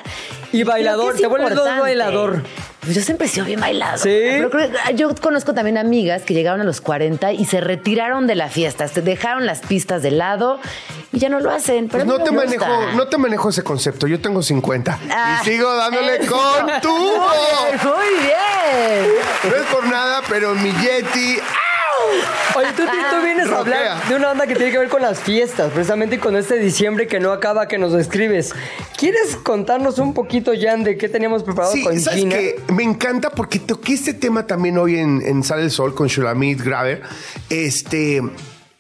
Y 0.52 0.64
bailador, 0.64 1.16
te 1.16 1.26
vuelves 1.26 1.56
bailador. 1.56 2.44
Pues 2.86 2.96
yo 2.96 3.02
siempre 3.02 3.28
he 3.28 3.30
sido 3.30 3.46
bien 3.46 3.60
bailado. 3.60 3.98
¿Sí? 3.98 4.10
Pero 4.10 4.50
creo 4.50 4.70
que- 4.72 4.96
yo 4.96 5.14
conozco 5.16 5.54
también 5.54 5.78
amigas 5.78 6.22
que 6.22 6.34
llegaron 6.34 6.62
a 6.62 6.64
los 6.64 6.82
40 6.82 7.34
y 7.34 7.46
se 7.46 7.60
retiraron 7.62 8.28
de 8.28 8.36
la 8.36 8.50
fiesta. 8.50 8.88
Se 8.88 9.02
dejaron 9.02 9.46
las 9.46 9.60
pistas 9.62 10.02
de 10.04 10.12
lado 10.12 10.60
y 11.12 11.20
ya 11.20 11.30
no 11.30 11.40
lo 11.40 11.50
hacen. 11.52 11.90
Pero 11.90 12.06
Pues 12.06 12.20
no 12.20 12.24
te, 12.24 12.30
gusta. 12.32 12.46
manejo, 12.46 12.92
no 12.96 13.08
te 13.08 13.18
manejo 13.18 13.50
ese 13.50 13.64
concepto. 13.64 14.08
Yo 14.08 14.22
tengo 14.22 14.42
50. 14.44 15.00
Ah, 15.12 15.40
y 15.42 15.46
sigo 15.46 15.76
dándole 15.76 16.20
con 16.28 16.82
tubo. 16.82 16.96
Muy 17.18 17.40
bien, 17.68 17.82
muy 17.84 18.24
bien. 18.24 19.12
No 19.50 19.56
es 19.56 19.64
por 19.72 19.86
nada, 19.88 20.22
pero 20.30 20.54
mi 20.56 20.72
Yeti. 20.74 21.38
Oye, 22.56 22.68
tú, 22.76 22.84
tú 22.84 23.24
vienes 23.24 23.50
a 23.50 23.60
hablar 23.60 24.08
de 24.08 24.16
una 24.16 24.32
onda 24.32 24.48
que 24.48 24.56
tiene 24.56 24.72
que 24.72 24.78
ver 24.78 24.90
con 24.90 25.02
las 25.02 25.20
fiestas, 25.20 25.72
precisamente 25.72 26.20
con 26.20 26.36
este 26.36 26.58
diciembre 26.58 27.08
que 27.08 27.20
no 27.20 27.32
acaba, 27.32 27.68
que 27.68 27.78
nos 27.78 27.94
describes. 27.94 28.54
¿Quieres 28.98 29.36
contarnos 29.36 30.00
un 30.00 30.14
poquito, 30.14 30.52
Jan, 30.60 30.84
de 30.84 30.98
qué 30.98 31.10
teníamos 31.10 31.44
preparado 31.44 31.74
Sí, 31.74 31.84
con 31.84 32.00
¿sabes 32.00 32.20
Gina? 32.20 32.36
qué? 32.36 32.60
Me 32.74 32.84
encanta 32.84 33.30
porque 33.30 33.60
toqué 33.60 33.94
este 33.94 34.14
tema 34.14 34.48
también 34.48 34.78
hoy 34.78 34.98
en, 34.98 35.22
en 35.22 35.44
Sale 35.44 35.64
el 35.64 35.72
Sol 35.72 35.94
con 35.94 36.08
Shulamit 36.08 36.62
Graver. 36.62 37.02
Este, 37.50 38.22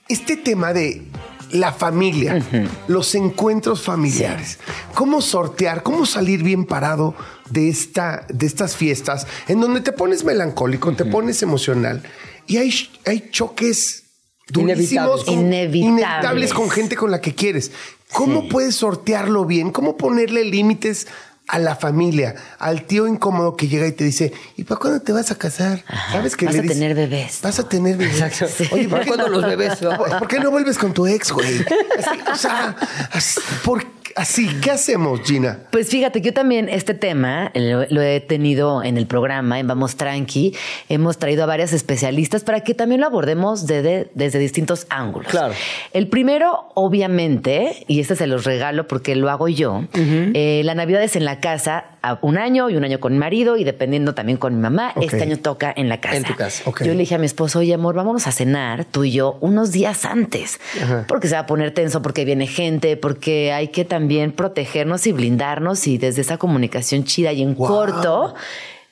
este 0.08 0.38
tema 0.38 0.72
de 0.74 1.04
la 1.52 1.72
familia, 1.72 2.42
los 2.88 3.14
encuentros 3.16 3.82
familiares. 3.82 4.60
¿Cómo 4.94 5.22
sortear, 5.22 5.84
cómo 5.84 6.06
salir 6.06 6.44
bien 6.44 6.66
parado 6.66 7.14
de, 7.50 7.70
esta, 7.70 8.26
de 8.30 8.46
estas 8.46 8.76
fiestas 8.76 9.28
en 9.48 9.62
donde 9.62 9.82
te 9.82 9.92
pones 9.92 10.24
melancólico, 10.24 10.92
te 10.94 11.06
pones 11.06 11.42
emocional 11.44 12.02
y 12.48 12.58
hay, 12.58 12.74
hay 13.06 13.30
choques 13.32 14.04
durísimos, 14.48 15.22
Inevitables. 15.22 15.24
con- 15.26 15.34
Inevitables. 15.34 15.88
inevitables 16.04 16.54
con 16.54 16.70
gente 16.70 16.96
con 16.96 17.12
la 17.12 17.22
que 17.22 17.34
quieres. 17.36 17.72
¿Cómo 18.14 18.42
Sí. 18.44 18.48
puedes 18.52 18.76
sortearlo 18.76 19.46
bien? 19.46 19.72
¿Cómo 19.72 19.98
ponerle 19.98 20.46
límites 20.46 21.08
a 21.48 21.60
la 21.60 21.76
familia, 21.76 22.34
al 22.58 22.86
tío 22.88 23.06
incómodo 23.08 23.56
que 23.56 23.68
llega 23.68 23.86
y 23.86 23.92
te 23.92 24.04
dice, 24.04 24.34
¿y 24.58 24.64
para 24.64 24.80
cuándo 24.80 25.02
te 25.02 25.12
vas 25.12 25.30
a 25.30 25.36
casar? 25.38 25.84
¿Sabes 26.12 26.36
que 26.36 26.46
vas 26.48 26.56
le 26.56 26.62
a 26.62 26.64
tener 26.64 26.96
bebés. 26.96 27.40
Vas 27.44 27.60
a 27.60 27.70
tener 27.70 27.98
bebés. 27.98 28.20
Exacto. 28.20 28.48
Oye, 28.74 28.88
¿por 28.90 29.02
qué 29.02 29.08
¿Cuándo 29.08 29.28
los 29.30 29.44
bebés? 29.46 29.74
¿Por 30.20 30.28
qué 30.28 30.40
no 30.40 30.50
vuelves 30.50 30.78
con 30.80 30.92
tu 30.94 31.06
ex, 31.06 31.32
güey? 31.32 31.60
Así, 32.00 32.20
o 32.32 32.36
sea, 32.36 32.76
así, 33.12 33.40
¿por- 33.64 33.86
así, 34.16 34.48
¿qué 34.62 34.72
hacemos, 34.72 35.22
Gina? 35.22 35.60
Pues 35.72 35.90
fíjate, 35.90 36.22
yo 36.22 36.34
también 36.34 36.70
este 36.70 36.94
tema 36.94 37.52
lo, 37.54 37.86
lo 37.90 38.02
he 38.02 38.22
tenido 38.22 38.82
en 38.82 38.98
el 38.98 39.08
programa, 39.08 39.60
en 39.60 39.68
Vamos 39.68 39.98
Tranqui. 39.98 40.56
Hemos 40.90 41.18
traído 41.18 41.44
a 41.44 41.46
varias 41.46 41.74
especialistas 41.74 42.44
para 42.44 42.62
que 42.62 42.74
también 42.74 43.02
lo 43.02 43.08
abordemos 43.08 43.68
desde, 43.68 44.10
desde 44.16 44.40
distintos 44.40 44.88
ángulos. 44.90 45.30
Claro. 45.30 45.54
El 45.92 46.08
primero, 46.08 46.70
obviamente, 46.74 47.84
y 47.88 48.00
este 48.00 48.16
se 48.16 48.26
los 48.26 48.46
regalo 48.46 48.88
porque 48.88 49.16
lo 49.16 49.30
hago 49.30 49.50
yo, 49.50 49.84
eh, 49.94 50.62
la 50.64 50.76
Navidad 50.76 51.04
es 51.04 51.16
en 51.16 51.26
la 51.26 51.40
casa 51.40 51.86
un 52.22 52.38
año 52.38 52.70
y 52.70 52.78
un 52.78 52.84
año 52.84 53.00
con 53.00 53.14
mi 53.14 53.20
marido 53.20 53.58
y 53.58 53.64
dependiendo 53.64 54.14
también 54.14 54.38
con 54.38 54.56
mi 54.56 54.62
mamá. 54.62 54.94
Este 55.02 55.22
año 55.24 55.38
toca 55.38 55.74
en 55.76 55.90
la 55.90 56.00
casa. 56.00 56.18
En 56.18 56.24
tu 56.24 56.36
casa. 56.36 56.64
Ok. 56.66 56.84
Yo 56.84 56.94
le 56.94 57.00
dije 57.00 57.16
a 57.16 57.18
mi 57.18 57.26
esposo, 57.26 57.60
oye 57.60 57.74
amor, 57.74 57.96
vámonos 57.96 58.28
a 58.28 58.32
cenar 58.32 58.86
tú 58.86 59.04
y 59.04 59.12
yo 59.12 59.38
unos 59.42 59.72
días 59.72 60.06
antes, 60.06 60.60
porque 61.08 61.28
se 61.28 61.34
va 61.36 61.42
a 61.42 61.46
poner 61.46 61.72
tenso, 61.72 62.02
porque 62.02 62.24
viene 62.24 62.48
gente, 62.48 62.96
porque 62.96 63.52
hay 63.52 63.70
que 63.70 63.84
también 63.84 64.05
protegernos 64.36 65.08
y 65.08 65.12
blindarnos 65.12 65.88
y 65.88 65.98
desde 65.98 66.22
esa 66.22 66.38
comunicación 66.38 67.04
chida 67.04 67.32
y 67.34 67.42
en 67.42 67.56
Wow. 67.56 67.68
corto. 67.68 68.34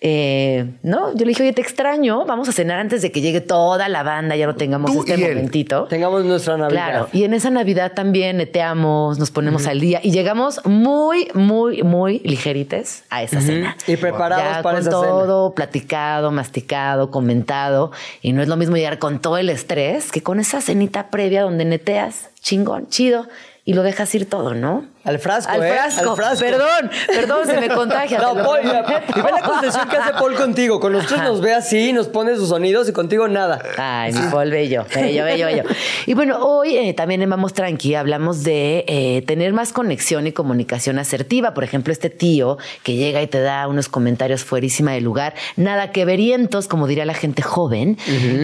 eh, 0.05 0.66
no, 0.84 1.11
yo 1.14 1.20
le 1.20 1.28
dije, 1.28 1.43
oye, 1.43 1.53
te 1.53 1.61
extraño, 1.61 2.26
vamos 2.26 2.49
a 2.49 2.51
cenar 2.51 2.78
antes 2.78 3.01
de 3.01 3.09
que 3.09 3.22
llegue 3.22 3.39
toda 3.39 3.88
la 3.88 4.03
banda, 4.03 4.36
ya 4.36 4.45
no 4.45 4.55
tengamos 4.55 4.91
Tú 4.91 4.99
este 4.99 5.16
momentito. 5.18 5.86
Tengamos 5.86 6.26
nuestra 6.26 6.57
Navidad. 6.57 6.89
Claro, 6.89 7.07
y 7.14 7.24
en 7.24 7.34
esa 7.34 7.49
Navidad 7.51 7.93
también 7.95 8.36
neteamos, 8.36 9.18
nos 9.18 9.32
ponemos 9.32 9.66
al 9.66 9.80
día 9.80 10.01
y 10.03 10.11
llegamos 10.11 10.59
muy, 10.66 11.30
muy, 11.34 11.84
muy 11.84 12.20
ligerites 12.20 13.05
a 13.09 13.24
esa 13.24 13.39
cena. 13.39 13.78
Y 13.88 13.95
preparados 13.95 14.43
Ya 14.43 14.61
para 14.61 14.76
con 14.76 14.82
esa 14.82 14.91
cena. 14.91 15.01
todo 15.01 15.53
platicado, 15.53 16.32
masticado, 16.32 17.09
comentado. 17.09 17.91
Y 18.22 18.34
no 18.34 18.41
es 18.41 18.49
lo 18.49 18.57
mismo 18.57 18.76
llegar 18.76 18.99
con 18.99 19.20
todo 19.20 19.38
el 19.38 19.47
estrés 19.49 20.11
que 20.11 20.22
con 20.22 20.41
esa 20.41 20.59
cenita 20.59 21.11
previa 21.11 21.43
donde 21.43 21.64
neteas, 21.64 22.30
chingón, 22.41 22.89
chido, 22.89 23.30
y 23.64 23.72
lo 23.74 23.84
dejas 23.84 24.14
ir 24.16 24.30
todo, 24.30 24.53
¿no? 24.53 24.84
Al 25.04 25.20
frasco, 25.20 25.51
Al 25.51 25.64
¿eh? 25.64 25.74
frasco. 25.74 26.12
Al 26.12 26.16
frasco. 26.16 26.45
Perdón, 26.45 26.91
perdón, 27.08 27.45
se 27.45 27.60
me 27.60 27.68
contagia. 27.70 28.20
No, 28.20 28.36
Paul, 28.36 28.60
y 28.64 29.22
ve 29.22 29.32
la 29.32 29.41
concesión 29.41 29.89
que 29.89 29.97
hace 29.97 30.14
Paul 30.14 30.36
contigo. 30.36 30.80
Con 30.80 30.93
nosotros 30.93 31.22
nos 31.24 31.41
ve 31.41 31.54
así, 31.54 31.91
nos 31.91 32.08
pone 32.08 32.36
sus 32.36 32.49
sonidos 32.49 32.88
y 32.88 32.93
contigo 32.93 33.28
nada. 33.28 33.62
Ay, 33.78 34.14
mi 34.14 34.22
Paul, 34.32 34.49
bello, 34.49 34.86
bello, 34.95 35.26
bello, 35.26 35.45
bello. 35.45 35.64
Y 36.06 36.14
bueno, 36.14 36.38
hoy 36.39 36.78
eh, 36.78 36.93
también 36.93 37.22
en 37.22 37.30
Vamos 37.30 37.54
Tranqui 37.54 37.95
hablamos 37.95 38.43
de 38.43 38.86
eh, 38.88 39.24
tener 39.28 39.51
más 39.51 39.74
conexión 39.74 40.26
y 40.26 40.32
comunicación 40.32 40.97
asertiva. 40.99 41.54
Por 41.54 41.66
ejemplo, 41.66 41.91
este 41.91 42.10
tío 42.10 42.58
que 42.84 42.95
llega 42.95 43.22
y 43.22 43.28
te 43.28 43.41
da 43.41 43.68
unos 43.68 43.89
comentarios 43.89 44.45
fuerísima 44.45 44.93
de 44.93 45.01
lugar, 45.01 45.34
nada 45.58 45.91
que 45.91 46.06
verientos, 46.06 46.68
como 46.70 46.88
diría 46.88 47.06
la 47.06 47.14
gente 47.14 47.41
joven. 47.41 47.97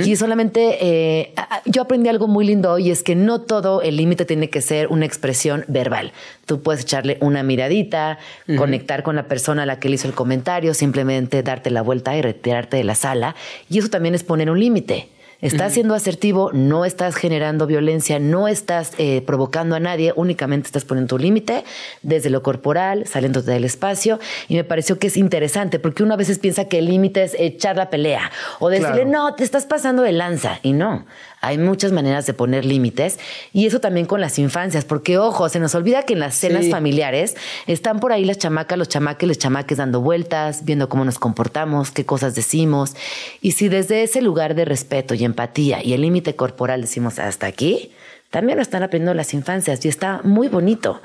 Y 0.04 0.16
solamente 0.18 0.78
eh, 0.82 1.34
yo 1.66 1.84
aprendí 1.84 2.10
algo 2.10 2.28
muy 2.28 2.46
lindo 2.46 2.74
hoy, 2.74 2.88
y 2.90 2.92
es 2.92 3.04
que 3.04 3.16
no 3.16 3.42
todo 3.42 3.82
el 3.82 3.96
límite 3.96 4.26
tiene 4.26 4.50
que 4.50 4.62
ser 4.62 4.88
una 4.88 5.06
expresión 5.06 5.64
verbal. 5.68 6.12
Tú 6.50 6.64
puedes 6.64 6.82
echarle 6.82 7.20
una 7.22 7.44
miradita, 7.44 8.18
conectar 8.58 9.04
con 9.04 9.16
la 9.16 9.28
persona 9.28 9.62
a 9.62 9.66
la 9.68 9.80
que 9.80 9.88
le 9.88 9.96
hizo 9.96 10.08
el 10.08 10.16
comentario, 10.16 10.74
simplemente 10.74 11.44
darte 11.44 11.70
la 11.70 11.84
vuelta 11.84 12.18
y 12.18 12.24
retirarte 12.24 12.76
de 12.76 12.84
la 12.84 12.96
sala. 12.96 13.36
Y 13.70 13.78
eso 13.78 13.90
también 13.90 14.16
es 14.16 14.24
poner 14.24 14.50
un 14.50 14.60
límite. 14.60 15.10
Estás 15.42 15.74
siendo 15.74 15.94
asertivo, 15.94 16.50
no 16.52 16.84
estás 16.86 17.16
generando 17.16 17.66
violencia, 17.68 18.20
no 18.20 18.48
estás 18.50 18.92
eh, 18.98 19.22
provocando 19.26 19.76
a 19.76 19.80
nadie, 19.80 20.12
únicamente 20.18 20.66
estás 20.66 20.84
poniendo 20.86 21.16
tu 21.16 21.18
límite 21.22 21.64
desde 22.02 22.30
lo 22.30 22.42
corporal, 22.44 23.06
saliéndote 23.08 23.52
del 23.52 23.64
espacio. 23.64 24.20
Y 24.50 24.56
me 24.56 24.66
pareció 24.66 25.00
que 25.00 25.08
es 25.08 25.16
interesante 25.16 25.80
porque 25.80 26.04
uno 26.04 26.16
a 26.16 26.18
veces 26.18 26.40
piensa 26.40 26.66
que 26.66 26.80
el 26.80 26.88
límite 26.88 27.24
es 27.24 27.36
echar 27.40 27.78
la 27.78 27.90
pelea 27.90 28.32
o 28.60 28.70
decirle, 28.70 29.04
Claro. 29.04 29.10
no, 29.12 29.36
te 29.36 29.46
estás 29.46 29.66
pasando 29.66 30.02
de 30.02 30.12
lanza. 30.12 30.60
Y 30.62 30.74
no, 30.74 31.06
hay 31.42 31.58
muchas 31.58 31.92
maneras 31.92 32.26
de 32.26 32.34
poner 32.34 32.66
límites. 32.66 33.20
Y 33.54 33.66
eso 33.66 33.80
también 33.80 34.06
con 34.06 34.22
las 34.22 34.40
infancias, 34.40 34.86
porque 34.86 35.18
ojo, 35.18 35.50
se 35.50 35.60
nos 35.60 35.74
olvida 35.76 36.04
que 36.04 36.14
en 36.14 36.20
las 36.20 36.36
cenas 36.36 36.66
Sí. 36.66 36.72
familiares 36.72 37.36
están 37.68 38.00
por 38.00 38.12
ahí 38.12 38.26
las 38.26 38.38
chamacas, 38.38 38.78
los 38.78 38.90
chamaques, 38.90 39.28
los 39.28 39.38
chamaques 39.38 39.78
dando 39.78 40.02
vueltas, 40.02 40.66
viendo 40.66 40.90
cómo 40.90 41.06
nos 41.06 41.20
comportamos, 41.20 41.92
qué 41.92 42.06
cosas 42.06 42.36
decimos. 42.36 42.96
Y 43.42 43.52
si 43.52 43.70
desde 43.70 44.04
ese 44.04 44.22
lugar 44.22 44.56
de 44.56 44.66
respeto 44.66 45.14
y 45.14 45.24
empatía 45.24 45.84
y 45.84 45.94
el 45.94 46.02
límite 46.02 46.36
corporal 46.36 46.82
decimos 46.82 47.20
hasta 47.20 47.48
aquí, 47.48 47.92
también 48.30 48.58
lo 48.58 48.62
están 48.62 48.84
aprendiendo 48.84 49.14
las 49.16 49.34
infancias 49.34 49.84
y 49.86 49.88
está 49.90 50.22
muy 50.24 50.50
bonito. 50.50 51.02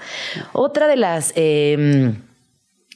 Otra 0.53 0.87
de 0.89 0.97
las... 0.97 1.33
eh, 1.37 2.15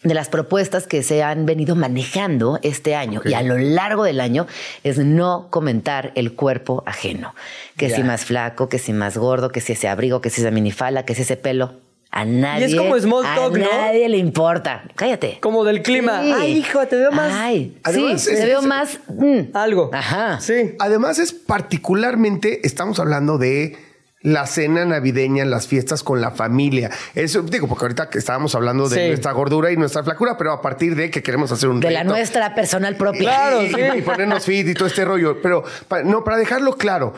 de 0.02 0.14
las 0.14 0.28
propuestas 0.28 0.86
que 0.86 1.02
se 1.02 1.22
han 1.24 1.44
venido 1.44 1.74
manejando 1.74 2.60
este 2.62 2.94
año 2.94 3.20
y 3.24 3.34
a 3.34 3.42
lo 3.42 3.58
largo 3.58 4.04
del 4.04 4.20
año 4.20 4.46
es 4.84 4.98
no 4.98 5.48
comentar 5.50 6.12
el 6.14 6.34
cuerpo 6.34 6.84
ajeno. 6.86 7.34
Que 7.76 7.90
si 7.90 8.02
más 8.04 8.24
flaco, 8.24 8.68
que 8.68 8.78
si 8.78 8.92
más 8.92 9.16
gordo, 9.18 9.50
que 9.50 9.60
si 9.60 9.72
ese 9.72 9.88
abrigo, 9.88 10.20
que 10.20 10.30
si 10.30 10.40
esa 10.40 10.50
minifala, 10.52 11.04
que 11.04 11.14
si 11.14 11.22
ese 11.22 11.36
pelo. 11.36 11.74
A 12.10 12.24
nadie. 12.24 12.74
como 12.74 12.98
small 12.98 13.22
talk, 13.22 13.54
a 13.54 13.58
¿no? 13.58 13.66
nadie 13.70 14.08
le 14.08 14.16
importa. 14.16 14.84
Cállate. 14.94 15.38
Como 15.42 15.62
del 15.64 15.82
clima. 15.82 16.22
Sí. 16.22 16.32
Ay, 16.34 16.52
hijo, 16.56 16.86
te 16.86 16.96
veo 16.96 17.12
más. 17.12 17.32
Ay, 17.34 17.76
Además, 17.84 18.22
sí, 18.22 18.30
es- 18.32 18.40
te 18.40 18.46
veo 18.46 18.60
es- 18.60 18.66
más. 18.66 18.98
mm. 19.08 19.40
Algo. 19.54 19.90
Ajá. 19.92 20.40
Sí. 20.40 20.74
Además 20.78 21.18
es 21.18 21.34
particularmente, 21.34 22.66
estamos 22.66 22.98
hablando 22.98 23.36
de 23.36 23.76
la 24.20 24.46
cena 24.46 24.84
navideña, 24.84 25.44
las 25.44 25.66
fiestas 25.68 26.02
con 26.02 26.20
la 26.20 26.32
familia. 26.32 26.90
Eso 27.14 27.42
digo, 27.42 27.68
porque 27.68 27.84
ahorita 27.84 28.10
que 28.10 28.18
estábamos 28.18 28.54
hablando 28.54 28.88
de 28.88 28.96
Sí. 29.02 29.08
nuestra 29.08 29.32
gordura 29.32 29.70
y 29.70 29.76
nuestra 29.76 30.02
flacura, 30.02 30.36
pero 30.36 30.52
a 30.52 30.60
partir 30.60 30.96
de 30.96 31.10
que 31.10 31.22
queremos 31.22 31.52
hacer 31.52 31.68
un 31.68 31.80
De 31.80 31.90
la 31.90 32.04
nuestra 32.04 32.54
personal 32.54 32.96
propia. 32.96 33.20
Claro, 33.20 33.62
y, 33.62 33.68
sí. 33.72 33.80
y 33.96 34.02
ponernos 34.02 34.44
fit 34.44 34.66
y 34.68 34.74
todo 34.74 34.88
este 34.88 35.04
rollo. 35.04 35.40
Pero 35.40 35.62
no, 36.04 36.24
para 36.24 36.36
dejarlo 36.36 36.76
claro, 36.76 37.14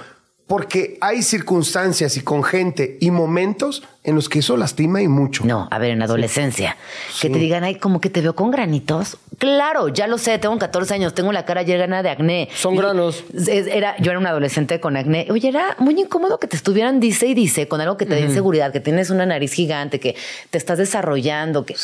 porque 0.50 0.98
hay 1.00 1.22
circunstancias 1.22 2.16
y 2.16 2.22
con 2.22 2.42
gente 2.42 2.98
y 2.98 3.12
momentos 3.12 3.84
en 4.02 4.16
los 4.16 4.28
que 4.28 4.40
eso 4.40 4.56
lastima 4.56 5.00
y 5.00 5.06
mucho. 5.06 5.44
No, 5.44 5.68
a 5.70 5.78
ver, 5.78 5.90
en 5.90 6.02
adolescencia. 6.02 6.76
Que 7.20 7.30
te 7.30 7.38
digan, 7.38 7.62
ay, 7.62 7.76
como 7.76 8.00
que 8.00 8.10
te 8.10 8.20
veo 8.20 8.34
con 8.34 8.50
granitos. 8.50 9.16
Claro, 9.38 9.86
ya 9.86 10.08
lo 10.08 10.18
sé, 10.18 10.38
tengo 10.38 10.58
14 10.58 10.92
años, 10.94 11.14
tengo 11.14 11.30
la 11.30 11.44
cara 11.44 11.62
llena 11.62 12.02
de 12.02 12.10
acné. 12.10 12.48
Son 12.52 12.74
Y 12.74 12.78
granos. 12.78 13.22
Era, 13.46 13.96
yo 13.98 14.10
era 14.10 14.18
un 14.18 14.26
adolescente 14.26 14.80
con 14.80 14.96
acné. 14.96 15.28
Oye, 15.30 15.50
era 15.50 15.76
muy 15.78 15.94
incómodo 16.00 16.40
que 16.40 16.48
te 16.48 16.56
estuvieran 16.56 16.98
dice 16.98 17.28
y 17.28 17.34
dice 17.34 17.68
con 17.68 17.80
algo 17.80 17.96
que 17.96 18.04
te 18.04 18.16
dé 18.16 18.22
inseguridad, 18.22 18.72
que 18.72 18.80
tienes 18.80 19.10
una 19.10 19.26
nariz 19.26 19.52
gigante, 19.52 20.00
que 20.00 20.16
te 20.50 20.58
estás 20.58 20.78
desarrollando, 20.78 21.64
que 21.64 21.76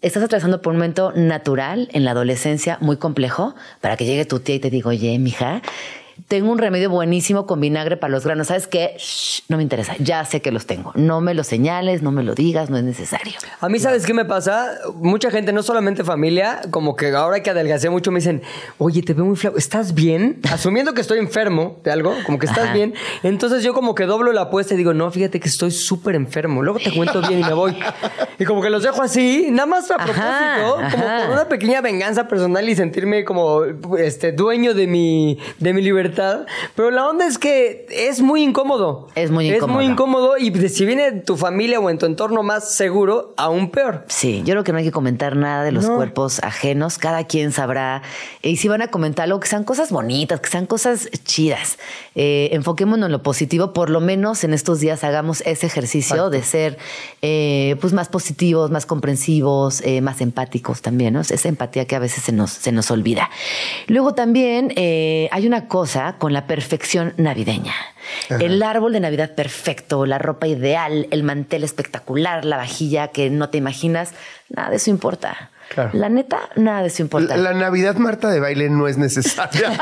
estás 0.00 0.22
atravesando 0.22 0.62
por 0.62 0.72
un 0.72 0.78
momento 0.78 1.12
natural 1.14 1.90
en 1.92 2.06
la 2.06 2.12
adolescencia 2.12 2.78
muy 2.80 2.96
complejo 2.96 3.54
para 3.82 3.98
que 3.98 4.06
llegue 4.06 4.24
tu 4.24 4.40
tía 4.40 4.54
y 4.54 4.60
te 4.60 4.70
diga, 4.70 4.88
oye, 4.88 5.18
mija. 5.18 5.60
Tengo 6.26 6.50
un 6.50 6.58
remedio 6.58 6.90
buenísimo 6.90 7.46
con 7.46 7.60
vinagre 7.60 7.96
para 7.96 8.10
los 8.10 8.24
granos. 8.24 8.48
¿Sabes 8.48 8.66
qué? 8.66 8.94
Shh, 8.98 9.42
no 9.48 9.56
me 9.56 9.62
interesa. 9.62 9.94
Ya 9.98 10.24
sé 10.24 10.42
que 10.42 10.50
los 10.50 10.66
tengo. 10.66 10.92
No 10.94 11.20
me 11.20 11.32
lo 11.32 11.44
señales, 11.44 12.02
no 12.02 12.10
me 12.10 12.22
lo 12.22 12.34
digas, 12.34 12.70
no 12.70 12.76
es 12.76 12.84
necesario. 12.84 13.34
A 13.60 13.68
mí, 13.68 13.78
¿sabes 13.78 14.04
qué 14.04 14.12
me 14.14 14.24
pasa? 14.24 14.72
Mucha 14.96 15.30
gente, 15.30 15.52
no 15.52 15.62
solamente 15.62 16.02
familia, 16.04 16.60
como 16.70 16.96
que 16.96 17.10
ahora 17.12 17.42
que 17.42 17.50
adelgacé 17.50 17.88
mucho 17.88 18.10
me 18.10 18.18
dicen, 18.18 18.42
oye, 18.78 19.02
te 19.02 19.14
veo 19.14 19.24
muy 19.24 19.36
flaco, 19.36 19.56
¿estás 19.58 19.94
bien? 19.94 20.40
Asumiendo 20.52 20.92
que 20.92 21.00
estoy 21.02 21.18
enfermo 21.18 21.78
de 21.84 21.92
algo, 21.92 22.14
como 22.26 22.38
que 22.38 22.46
estás 22.46 22.64
Ajá. 22.64 22.74
bien. 22.74 22.94
Entonces 23.22 23.62
yo 23.62 23.72
como 23.72 23.94
que 23.94 24.04
doblo 24.06 24.32
la 24.32 24.42
apuesta 24.42 24.74
y 24.74 24.76
digo, 24.76 24.94
no, 24.94 25.10
fíjate 25.10 25.38
que 25.40 25.48
estoy 25.48 25.70
súper 25.70 26.14
enfermo. 26.16 26.62
Luego 26.62 26.80
te 26.80 26.90
cuento 26.92 27.20
bien 27.22 27.40
y 27.40 27.44
me 27.44 27.52
voy. 27.52 27.76
Y 28.38 28.44
como 28.44 28.60
que 28.60 28.70
los 28.70 28.82
dejo 28.82 29.02
así, 29.02 29.48
nada 29.50 29.66
más 29.66 29.90
a 29.90 29.94
Ajá, 29.96 30.56
propósito, 30.56 30.96
como 30.98 31.18
por 31.18 31.30
una 31.30 31.48
pequeña 31.48 31.80
venganza 31.80 32.26
personal 32.28 32.68
y 32.68 32.74
sentirme 32.74 33.24
como 33.24 33.64
este 33.98 34.32
dueño 34.32 34.74
de 34.74 34.86
mi, 34.86 35.38
de 35.58 35.72
mi 35.72 35.82
libertad. 35.82 36.07
Pero 36.74 36.90
la 36.90 37.06
onda 37.08 37.26
es 37.26 37.38
que 37.38 37.86
es 37.90 38.20
muy 38.20 38.42
incómodo. 38.42 39.08
Es 39.14 39.30
muy 39.30 39.48
Es 39.50 39.60
muy 39.66 39.84
incómodo. 39.86 40.32
incómodo 40.32 40.38
y 40.38 40.68
si 40.68 40.84
viene 40.86 41.12
tu 41.12 41.36
familia 41.36 41.80
o 41.80 41.90
en 41.90 41.98
tu 41.98 42.06
entorno 42.06 42.42
más 42.42 42.74
seguro, 42.74 43.34
aún 43.36 43.70
peor. 43.70 44.04
Sí, 44.08 44.42
yo 44.44 44.52
creo 44.54 44.64
que 44.64 44.72
no 44.72 44.78
hay 44.78 44.84
que 44.84 44.92
comentar 44.92 45.36
nada 45.36 45.64
de 45.64 45.72
los 45.72 45.86
No. 45.86 45.96
cuerpos 45.96 46.40
ajenos. 46.42 46.98
Cada 46.98 47.24
quien 47.24 47.52
sabrá. 47.52 48.02
Y 48.42 48.56
si 48.56 48.68
van 48.68 48.82
a 48.82 48.88
comentar 48.88 49.24
algo, 49.24 49.40
que 49.40 49.48
sean 49.48 49.64
cosas 49.64 49.90
bonitas, 49.90 50.40
que 50.40 50.48
sean 50.48 50.66
cosas 50.66 51.08
chidas. 51.24 51.78
Eh, 52.14 52.50
enfoquémonos 52.52 53.06
en 53.06 53.12
lo 53.12 53.22
positivo. 53.22 53.72
Por 53.72 53.90
lo 53.90 54.00
menos 54.00 54.44
en 54.44 54.52
estos 54.54 54.80
días 54.80 55.04
hagamos 55.04 55.40
ese 55.42 55.66
ejercicio 55.66 56.30
de 56.30 56.42
ser 56.42 56.78
eh, 57.22 57.76
pues 57.80 57.92
más 57.92 58.08
positivos, 58.08 58.70
más 58.70 58.86
comprensivos, 58.86 59.80
eh, 59.82 60.00
más 60.00 60.20
empáticos 60.20 60.82
también. 60.82 61.14
¿no? 61.14 61.20
Esa 61.20 61.48
empatía 61.48 61.86
que 61.86 61.96
a 61.96 61.98
veces 61.98 62.24
se 62.24 62.32
nos, 62.32 62.50
se 62.50 62.72
nos 62.72 62.90
olvida. 62.90 63.30
Luego 63.86 64.14
también 64.14 64.72
eh, 64.76 65.28
hay 65.32 65.46
una 65.46 65.68
cosa 65.68 65.97
con 66.18 66.32
la 66.32 66.46
perfección 66.46 67.14
navideña. 67.16 67.74
El 68.28 68.62
árbol 68.62 68.92
de 68.92 69.00
Navidad 69.00 69.34
perfecto, 69.34 70.06
la 70.06 70.18
ropa 70.18 70.46
ideal, 70.46 71.08
el 71.10 71.22
mantel 71.22 71.64
espectacular, 71.64 72.44
la 72.44 72.56
vajilla 72.56 73.08
que 73.08 73.30
no 73.30 73.50
te 73.50 73.58
imaginas, 73.58 74.12
nada 74.48 74.70
de 74.70 74.76
eso 74.76 74.90
importa. 74.90 75.50
Claro. 75.68 75.90
La 75.92 76.08
neta, 76.08 76.48
nada 76.56 76.82
de 76.82 76.88
eso 76.88 77.02
importa. 77.02 77.36
La, 77.36 77.52
la 77.52 77.58
Navidad 77.58 77.96
Marta 77.96 78.28
de 78.30 78.40
baile 78.40 78.70
no 78.70 78.88
es 78.88 78.96
necesaria. 78.96 79.70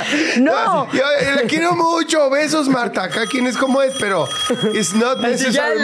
No. 0.38 0.90
Yo 0.92 1.02
eh, 1.20 1.34
la 1.36 1.42
quiero 1.42 1.74
mucho. 1.74 2.30
Besos, 2.30 2.68
Marta. 2.68 3.04
Acá 3.04 3.22
quién 3.30 3.46
es 3.46 3.56
como 3.56 3.82
es, 3.82 3.94
pero 3.98 4.28
it's 4.72 4.94
not 4.94 5.18
necessary. 5.20 5.80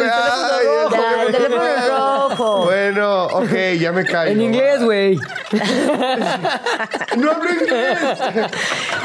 el 1.26 1.32
teléfono 1.32 2.28
rojo. 2.28 2.64
Bueno, 2.64 3.24
ok, 3.26 3.52
ya 3.78 3.92
me 3.92 4.04
callo. 4.04 4.30
En 4.30 4.40
inglés, 4.40 4.82
güey. 4.82 5.18
No 7.16 7.30
hablo 7.30 7.50
inglés. 7.50 7.98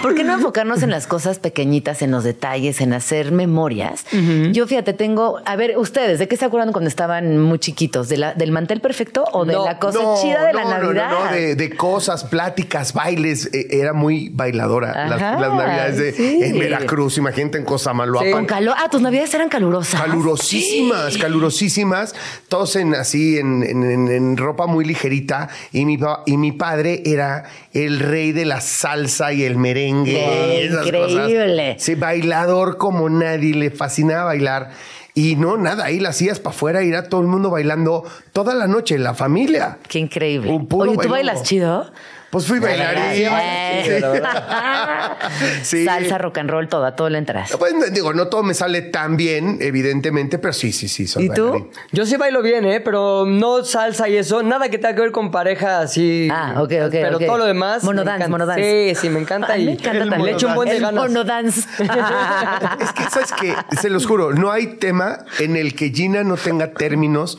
¿Por 0.01 0.15
qué 0.15 0.23
no 0.23 0.33
enfocarnos 0.33 0.83
en 0.83 0.89
las 0.89 1.07
cosas 1.07 1.39
pequeñitas, 1.39 2.01
en 2.01 2.11
los 2.11 2.23
detalles, 2.23 2.81
en 2.81 2.93
hacer 2.93 3.31
memorias? 3.31 4.05
Yo, 4.51 4.67
fíjate, 4.67 4.93
tengo. 4.93 5.39
A 5.45 5.55
ver, 5.55 5.77
ustedes, 5.77 6.19
¿de 6.19 6.27
qué 6.27 6.37
se 6.37 6.45
acuerdan 6.45 6.71
cuando 6.71 6.87
estaban 6.87 7.37
muy 7.37 7.59
chiquitos? 7.59 8.09
¿De 8.09 8.17
la, 8.17 8.33
¿Del 8.33 8.51
mantel 8.51 8.81
perfecto 8.81 9.23
o 9.31 9.45
de 9.45 9.53
No, 9.53 9.65
la 9.65 9.77
cosa 9.79 9.99
No, 10.01 10.15
chida 10.21 10.45
de 10.45 10.53
la 10.53 10.63
no, 10.63 10.69
no, 10.69 10.77
Navidad? 10.83 11.09
No, 11.11 11.25
no, 11.25 11.31
de, 11.31 11.55
de 11.55 11.69
cosas, 11.75 12.23
pláticas, 12.25 12.93
bailes. 12.93 13.49
Eh, 13.53 13.67
era 13.71 13.93
muy 13.93 14.29
bailadora 14.29 15.07
las, 15.07 15.21
Ajá, 15.21 15.39
las 15.39 15.53
navidades 15.53 15.97
de, 15.97 16.13
sí. 16.13 16.39
en 16.41 16.59
Veracruz. 16.59 17.17
Imagínate 17.17 17.57
en 17.57 17.63
Sí. 17.63 17.67
Cosamaloapan. 17.67 18.31
Con 18.31 18.45
calor. 18.45 18.75
Ah, 18.77 18.89
tus 18.89 19.01
navidades 19.01 19.33
eran 19.33 19.49
calurosas. 19.49 20.01
Calurosísimas, 20.01 21.17
calurosísimas, 21.17 22.15
todos 22.49 22.75
en 22.75 22.95
así 22.95 23.37
en, 23.37 23.63
en- 23.63 23.83
en- 23.83 24.07
en 24.09 24.37
ropa 24.37 24.65
muy 24.67 24.83
ligerita 24.85 25.49
y 25.71 25.85
mi 25.85 25.99
y 26.25 26.37
mi 26.37 26.51
padre 26.51 27.03
era 27.05 27.43
el 27.73 27.99
rey 27.99 28.31
de 28.31 28.45
la 28.45 28.59
salsa 28.61 29.31
y 29.33 29.43
el 29.43 29.55
merengue, 29.57 29.90
Esas 30.05 30.85
increíble. 30.87 31.71
cosas. 31.73 31.83
Sí, 31.83 31.95
bailador 31.95 32.77
como 32.77 33.09
nadie, 33.09 33.53
le 33.53 33.71
fascinaba 33.71 34.25
bailar. 34.25 34.71
Y 35.13 35.35
no, 35.35 35.57
nada, 35.57 35.85
ahí 35.85 35.99
la 35.99 36.09
hacías 36.09 36.39
para 36.39 36.55
afuera, 36.55 36.83
ir 36.83 36.95
a 36.95 37.09
todo 37.09 37.21
el 37.21 37.27
mundo 37.27 37.49
bailando 37.49 38.05
toda 38.31 38.53
la 38.53 38.67
noche, 38.67 38.97
la 38.97 39.13
familia. 39.13 39.77
Qué 39.87 39.99
increíble. 39.99 40.51
Un 40.51 40.67
puro 40.67 40.91
Oye, 40.91 41.01
¿tú 41.01 41.09
bailas 41.09 41.43
chido? 41.43 41.91
Pues 42.31 42.47
fui 42.47 42.59
bailarín. 42.59 43.29
Sí. 45.63 45.85
Salsa, 45.85 46.17
rock 46.17 46.39
and 46.39 46.49
roll, 46.49 46.67
todo, 46.67 46.85
a 46.85 46.95
todo 46.95 47.09
le 47.09 47.17
entras. 47.17 47.51
Pues, 47.57 47.73
digo, 47.93 48.13
no 48.13 48.27
todo 48.27 48.43
me 48.43 48.53
sale 48.53 48.81
tan 48.81 49.17
bien, 49.17 49.57
evidentemente, 49.61 50.39
pero 50.39 50.53
sí, 50.53 50.71
sí, 50.71 50.87
sí, 50.87 51.07
soy 51.07 51.25
¿Y 51.25 51.29
tú? 51.29 51.49
bailarín. 51.49 51.69
Yo 51.91 52.05
sí 52.05 52.15
bailo 52.17 52.41
bien, 52.41 52.65
¿eh? 52.65 52.79
Pero 52.79 53.25
no 53.25 53.63
salsa 53.63 54.09
y 54.09 54.17
eso. 54.17 54.43
Nada 54.43 54.69
que 54.69 54.77
tenga 54.77 54.95
que 54.95 55.01
ver 55.01 55.11
con 55.11 55.31
pareja 55.31 55.81
así. 55.81 56.27
Ah, 56.31 56.53
ok, 56.57 56.71
ok, 56.85 56.91
Pero 56.91 57.19
todo 57.19 57.37
lo 57.37 57.45
demás. 57.45 57.83
Monodance, 57.83 58.27
monodance. 58.27 58.93
Sí, 58.95 59.01
sí, 59.01 59.09
me 59.09 59.19
encanta. 59.19 59.53
Ay, 59.53 59.63
y 59.63 59.65
me 59.65 59.71
encanta 59.73 60.05
le 60.05 60.11
también. 60.11 60.35
echo 60.35 60.47
un 60.47 60.55
buen 60.55 60.69
de 60.69 60.79
ganas. 60.79 61.03
monodance. 61.03 61.61
Es 62.81 62.93
que, 62.93 63.03
¿sabes 63.09 63.31
qué? 63.39 63.55
Se 63.79 63.89
los 63.89 64.05
juro, 64.05 64.33
no 64.33 64.51
hay 64.51 64.77
tema 64.77 65.25
en 65.39 65.55
el 65.55 65.75
que 65.75 65.89
Gina 65.91 66.23
no 66.23 66.35
tenga 66.37 66.73
términos 66.73 67.37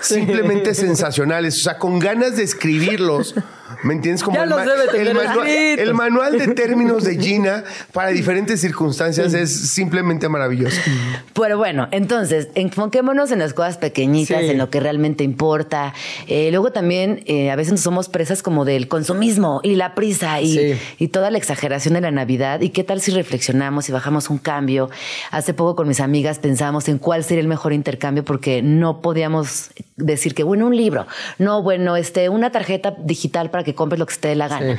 simplemente 0.00 0.74
sensacionales. 0.74 1.58
O 1.60 1.62
sea, 1.64 1.78
con 1.78 1.98
ganas 1.98 2.36
de 2.36 2.42
escribirlos. 2.44 3.34
¿Me 3.82 3.94
entiendes? 3.94 4.22
Como 4.22 4.36
Ya 4.36 4.44
el, 4.44 4.50
los 4.50 4.64
debe 4.64 4.88
tener 4.90 5.08
el 5.08 5.14
manual, 5.14 5.48
el 5.48 5.94
manual 5.94 6.38
de 6.38 6.48
términos 6.48 7.04
de 7.04 7.16
Gina 7.20 7.64
para 7.92 8.08
diferentes 8.10 8.60
circunstancias 8.60 9.34
es 9.34 9.72
simplemente 9.72 10.28
maravilloso. 10.28 10.80
Pero 11.34 11.58
bueno, 11.58 11.88
entonces, 11.90 12.48
enfoquémonos 12.54 13.30
en 13.32 13.38
las 13.40 13.54
cosas 13.54 13.76
pequeñitas, 13.78 14.40
Sí. 14.40 14.50
en 14.50 14.58
lo 14.58 14.70
que 14.70 14.80
realmente 14.80 15.24
importa. 15.24 15.94
Eh, 16.28 16.48
luego 16.50 16.70
también, 16.72 17.22
eh, 17.26 17.50
a 17.50 17.56
veces 17.56 17.80
somos 17.80 18.08
presas 18.08 18.42
como 18.42 18.64
del 18.64 18.88
consumismo 18.88 19.60
y 19.62 19.74
la 19.76 19.94
prisa 19.94 20.40
y, 20.40 20.52
Sí. 20.52 20.78
y 20.98 21.08
toda 21.08 21.30
la 21.30 21.38
exageración 21.38 21.94
de 21.94 22.00
la 22.00 22.10
Navidad. 22.10 22.60
¿Y 22.60 22.70
qué 22.70 22.84
tal 22.84 23.00
si 23.00 23.10
reflexionamos 23.10 23.88
y 23.88 23.92
bajamos 23.92 24.30
un 24.30 24.38
cambio? 24.38 24.90
Hace 25.30 25.54
poco 25.54 25.74
con 25.76 25.88
mis 25.88 26.00
amigas 26.00 26.38
pensamos 26.38 26.88
en 26.88 26.98
cuál 26.98 27.24
sería 27.24 27.40
el 27.40 27.48
mejor 27.48 27.72
intercambio 27.72 28.24
porque 28.24 28.62
no 28.62 29.00
podíamos 29.00 29.70
decir 29.96 30.34
que, 30.34 30.42
bueno, 30.42 30.66
un 30.66 30.76
libro. 30.76 31.06
No, 31.38 31.62
bueno, 31.62 31.96
este, 31.96 32.28
una 32.28 32.50
tarjeta 32.50 32.94
digital 33.04 33.50
para 33.50 33.63
para 33.64 33.72
que 33.72 33.74
compres 33.74 33.98
lo 33.98 34.06
que 34.06 34.14
te 34.16 34.28
dé 34.28 34.36
la 34.36 34.48
gana. 34.48 34.78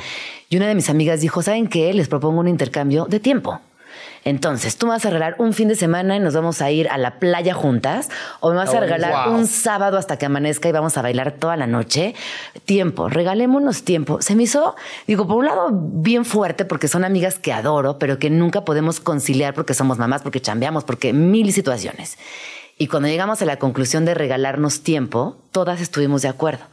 Y 0.49 0.57
una 0.57 0.67
de 0.67 0.75
mis 0.75 0.89
amigas 0.89 1.21
dijo, 1.21 1.41
¿saben 1.41 1.67
qué? 1.67 1.93
Les 1.93 2.07
propongo 2.07 2.39
un 2.39 2.47
intercambio 2.47 3.05
de 3.05 3.19
tiempo. 3.19 3.59
Entonces, 4.23 4.77
tú 4.77 4.87
me 4.87 4.93
vas 4.93 5.05
a 5.05 5.11
regalar 5.11 5.35
un 5.37 5.53
fin 5.53 5.67
de 5.67 5.75
semana 5.75 6.15
y 6.15 6.19
nos 6.19 6.33
vamos 6.33 6.59
a 6.61 6.71
ir 6.71 6.89
a 6.89 6.97
la 6.97 7.19
playa 7.19 7.53
juntas, 7.53 8.09
o 8.39 8.49
me 8.49 8.55
vas 8.55 8.73
a 8.73 8.79
regalar 8.79 9.29
wow. 9.29 9.37
un 9.37 9.45
sábado 9.45 9.99
hasta 9.99 10.17
que 10.17 10.25
amanezca 10.25 10.67
y 10.67 10.71
vamos 10.71 10.97
a 10.97 11.03
bailar 11.03 11.33
toda 11.33 11.55
la 11.55 11.67
noche. 11.67 12.15
Tiempo, 12.65 13.07
regalémonos 13.07 13.83
tiempo. 13.83 14.21
Se 14.21 14.35
me 14.35 14.43
hizo, 14.43 14.75
digo, 15.05 15.27
por 15.27 15.37
un 15.37 15.45
lado, 15.45 15.69
bien 15.71 16.25
fuerte 16.25 16.65
porque 16.65 16.87
son 16.87 17.03
amigas 17.03 17.37
que 17.37 17.53
adoro, 17.53 17.99
pero 17.99 18.17
que 18.17 18.31
nunca 18.31 18.65
podemos 18.65 18.99
conciliar 18.99 19.53
porque 19.53 19.75
somos 19.75 19.99
mamás, 19.99 20.23
porque 20.23 20.41
chambeamos, 20.41 20.83
porque 20.83 21.13
mil 21.13 21.53
situaciones. 21.53 22.17
Y 22.77 22.87
cuando 22.87 23.07
llegamos 23.07 23.41
a 23.41 23.45
la 23.45 23.57
conclusión 23.57 24.05
de 24.05 24.15
regalarnos 24.15 24.81
tiempo, 24.81 25.37
todas 25.51 25.81
estuvimos 25.81 26.23
de 26.23 26.29
acuerdo. 26.29 26.65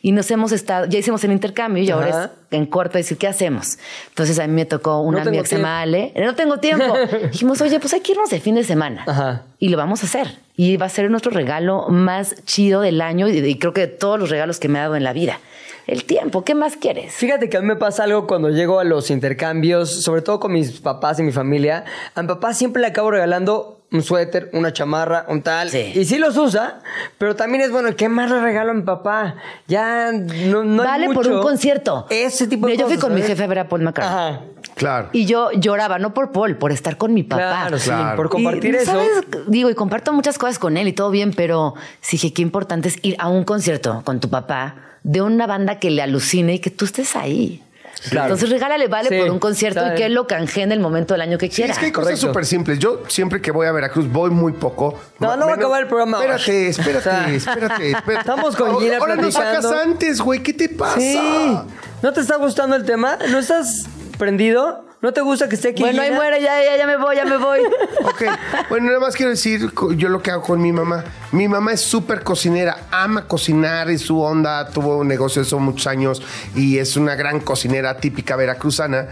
Y 0.00 0.12
nos 0.12 0.30
hemos 0.30 0.52
estado, 0.52 0.86
ya 0.86 0.98
hicimos 0.98 1.24
el 1.24 1.32
intercambio 1.32 1.82
y 1.82 1.90
ahora 1.90 2.08
es 2.08 2.30
en 2.50 2.66
corto 2.66 2.98
decir, 2.98 3.18
¿qué 3.18 3.26
hacemos? 3.26 3.78
Entonces 4.08 4.38
a 4.38 4.46
mí 4.46 4.52
me 4.52 4.64
tocó 4.64 5.00
una 5.00 5.18
No 5.18 5.28
amiga 5.28 5.42
que 5.42 5.48
se 5.48 5.56
llama 5.56 5.80
Ale. 5.80 6.12
No 6.16 6.34
tengo 6.34 6.58
tiempo. 6.58 6.96
Dijimos, 7.32 7.60
oye, 7.60 7.80
pues 7.80 7.92
hay 7.94 8.00
que 8.00 8.12
irnos 8.12 8.30
de 8.30 8.40
fin 8.40 8.54
de 8.54 8.64
semana. 8.64 9.04
Ajá. 9.06 9.42
Y 9.58 9.68
lo 9.68 9.76
vamos 9.76 10.02
a 10.02 10.06
hacer. 10.06 10.38
Y 10.56 10.76
va 10.76 10.86
a 10.86 10.88
ser 10.88 11.10
nuestro 11.10 11.30
regalo 11.30 11.88
más 11.88 12.44
chido 12.44 12.80
del 12.80 13.00
año 13.00 13.28
y, 13.28 13.38
y 13.38 13.58
creo 13.58 13.72
que 13.72 13.82
de 13.82 13.86
todos 13.88 14.18
los 14.18 14.30
regalos 14.30 14.60
que 14.60 14.68
me 14.68 14.78
ha 14.78 14.82
dado 14.82 14.96
en 14.96 15.04
la 15.04 15.12
vida. 15.12 15.40
El 15.88 16.04
tiempo, 16.04 16.44
¿qué 16.44 16.54
más 16.54 16.76
quieres? 16.76 17.14
Fíjate 17.14 17.48
que 17.48 17.56
a 17.56 17.62
mí 17.62 17.66
me 17.66 17.74
pasa 17.76 18.04
algo 18.04 18.26
cuando 18.26 18.50
llego 18.50 18.78
a 18.78 18.84
los 18.84 19.10
intercambios, 19.10 19.90
sobre 20.02 20.20
todo 20.20 20.38
con 20.38 20.52
mis 20.52 20.80
papás 20.80 21.18
y 21.18 21.22
mi 21.22 21.32
familia. 21.32 21.86
A 22.14 22.20
mi 22.20 22.28
papá 22.28 22.52
siempre 22.52 22.82
le 22.82 22.88
acabo 22.88 23.10
regalando 23.10 23.80
un 23.90 24.02
suéter, 24.02 24.50
una 24.52 24.70
chamarra, 24.70 25.24
un 25.30 25.40
tal. 25.40 25.70
Sí. 25.70 25.92
Y 25.94 26.04
sí 26.04 26.18
los 26.18 26.36
usa, 26.36 26.80
pero 27.16 27.36
también 27.36 27.64
es 27.64 27.70
bueno, 27.70 27.96
¿qué 27.96 28.10
más 28.10 28.30
le 28.30 28.38
regalo 28.38 28.72
a 28.72 28.74
mi 28.74 28.82
papá? 28.82 29.36
Ya 29.66 30.12
no, 30.12 30.62
no 30.62 30.82
hay 30.82 30.88
vale 30.88 31.06
por 31.06 31.24
mucho. 31.24 31.36
un 31.36 31.42
concierto. 31.42 32.06
Ese 32.10 32.46
tipo 32.48 32.66
de 32.66 32.72
Mira, 32.72 32.82
Yo 32.82 32.86
fui 32.88 32.96
cosas, 32.96 33.08
con 33.08 33.14
mi 33.18 33.22
jefe 33.22 33.42
a 33.42 33.46
ver 33.46 33.60
a 33.60 33.68
Paul 33.70 33.80
McCartney. 33.80 34.14
Ajá. 34.14 34.40
Claro. 34.74 35.08
Y 35.14 35.24
yo 35.24 35.52
lloraba, 35.52 35.98
no 35.98 36.12
por 36.12 36.32
Paul, 36.32 36.58
por 36.58 36.70
estar 36.70 36.98
con 36.98 37.14
mi 37.14 37.22
papá. 37.22 37.40
Claro, 37.62 37.78
sí, 37.78 37.88
Claro. 37.88 38.14
por 38.18 38.28
compartir 38.28 38.74
Y, 38.74 38.76
eso. 38.76 38.92
¿sabes? 38.92 39.10
Digo, 39.46 39.70
y 39.70 39.74
comparto 39.74 40.12
muchas 40.12 40.36
cosas 40.36 40.58
con 40.58 40.76
él 40.76 40.86
y 40.86 40.92
todo 40.92 41.10
bien, 41.10 41.32
pero 41.34 41.72
sí 42.02 42.18
dije, 42.18 42.34
qué 42.34 42.42
importante 42.42 42.88
es 42.88 42.98
ir 43.00 43.16
a 43.18 43.30
un 43.30 43.44
concierto 43.44 44.02
con 44.04 44.20
tu 44.20 44.28
papá 44.28 44.84
de 45.10 45.22
una 45.22 45.46
banda 45.46 45.78
que 45.78 45.90
le 45.90 46.02
alucine 46.02 46.54
y 46.54 46.58
que 46.58 46.68
tú 46.70 46.84
estés 46.84 47.16
ahí. 47.16 47.62
Claro. 48.10 48.26
Entonces 48.26 48.50
regálale 48.50 48.86
vale 48.88 49.08
Sí, 49.08 49.16
por 49.18 49.30
un 49.30 49.38
concierto 49.38 49.80
y 49.90 49.94
que 49.96 50.04
él 50.04 50.12
lo 50.14 50.26
canje 50.26 50.62
en 50.62 50.70
el 50.70 50.80
momento 50.80 51.14
del 51.14 51.22
año 51.22 51.38
que 51.38 51.48
Sí, 51.48 51.56
quiera. 51.56 51.72
es 51.72 51.78
que 51.78 51.86
hay 51.86 51.92
cosas 51.92 52.10
Correcto. 52.10 52.26
súper 52.28 52.44
simples. 52.44 52.78
Yo 52.78 53.02
siempre 53.08 53.40
que 53.40 53.50
voy 53.50 53.66
a 53.66 53.72
Veracruz 53.72 54.06
voy 54.12 54.30
muy 54.30 54.52
poco. 54.52 55.00
No, 55.18 55.34
no 55.36 55.46
va 55.46 55.52
a 55.52 55.54
acabar 55.56 55.80
el 55.82 55.88
programa 55.88 56.18
ahora. 56.18 56.36
Espérate, 56.36 56.68
espérate, 56.68 56.98
O 57.08 57.10
sea, 57.10 57.34
espérate, 57.34 57.90
espérate. 57.90 58.20
estamos 58.20 58.54
con 58.54 58.78
Gina 58.80 58.98
Ahora 58.98 59.16
nos 59.16 59.32
sacas 59.34 59.64
antes, 59.64 60.20
güey. 60.20 60.42
¿Qué 60.42 60.52
te 60.52 60.68
pasa? 60.68 61.00
Sí. 61.00 61.58
¿No 62.02 62.12
te 62.12 62.20
está 62.20 62.36
gustando 62.36 62.76
el 62.76 62.84
tema? 62.84 63.18
¿No 63.30 63.38
estás 63.38 63.86
prendido? 64.18 64.84
¿No 65.00 65.12
te 65.12 65.20
gusta 65.20 65.48
que 65.48 65.54
esté 65.54 65.68
aquí? 65.68 65.82
Bueno, 65.82 66.02
ahí 66.02 66.10
muere, 66.10 66.42
ya, 66.42 66.60
ya, 66.62 66.76
ya 66.76 66.86
me 66.86 66.96
voy, 66.96 67.14
ya 67.14 67.24
me 67.24 67.36
voy. 67.36 67.60
Ok, 68.04 68.22
bueno, 68.70 68.86
nada 68.86 69.00
más 69.00 69.14
quiero 69.14 69.30
decir 69.30 69.70
yo 69.96 70.08
lo 70.08 70.22
que 70.22 70.30
hago 70.30 70.42
con 70.42 70.60
mi 70.60 70.72
mamá. 70.72 71.04
Mi 71.30 71.46
mamá 71.46 71.72
es 71.72 71.82
súper 71.82 72.22
cocinera, 72.24 72.86
ama 72.90 73.26
cocinar, 73.26 73.90
es 73.90 74.02
su 74.02 74.20
onda, 74.20 74.68
tuvo 74.70 74.96
un 74.96 75.08
negocio 75.08 75.42
de 75.42 75.46
eso 75.46 75.58
muchos 75.58 75.86
años 75.86 76.22
y 76.56 76.78
es 76.78 76.96
una 76.96 77.14
gran 77.14 77.40
cocinera 77.40 77.98
típica 77.98 78.34
veracruzana. 78.34 79.08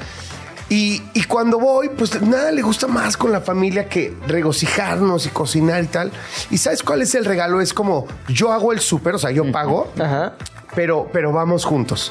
Y, 0.69 1.03
y 1.15 1.25
cuando 1.25 1.61
voy, 1.61 1.91
pues 1.91 2.21
nada 2.23 2.51
le 2.51 2.63
gusta 2.63 2.89
más 2.89 3.17
con 3.17 3.31
la 3.31 3.41
familia 3.41 3.89
que 3.89 4.17
regocijarnos 4.27 5.27
y 5.27 5.29
cocinar 5.29 5.85
y 5.85 5.87
tal. 5.87 6.11
¿Y 6.51 6.59
sabes 6.59 6.83
cuál 6.83 7.03
es 7.03 7.15
el 7.15 7.25
regalo? 7.25 7.61
Es 7.61 7.73
como 7.73 8.09
yo 8.29 8.53
hago 8.53 8.73
el 8.73 8.81
súper, 8.81 9.15
o 9.15 9.19
sea, 9.19 9.31
yo 9.31 9.51
pago, 9.53 9.93
Ajá. 10.01 10.33
pero, 10.75 11.09
pero 11.13 11.33
vamos 11.33 11.65
juntos. 11.65 12.11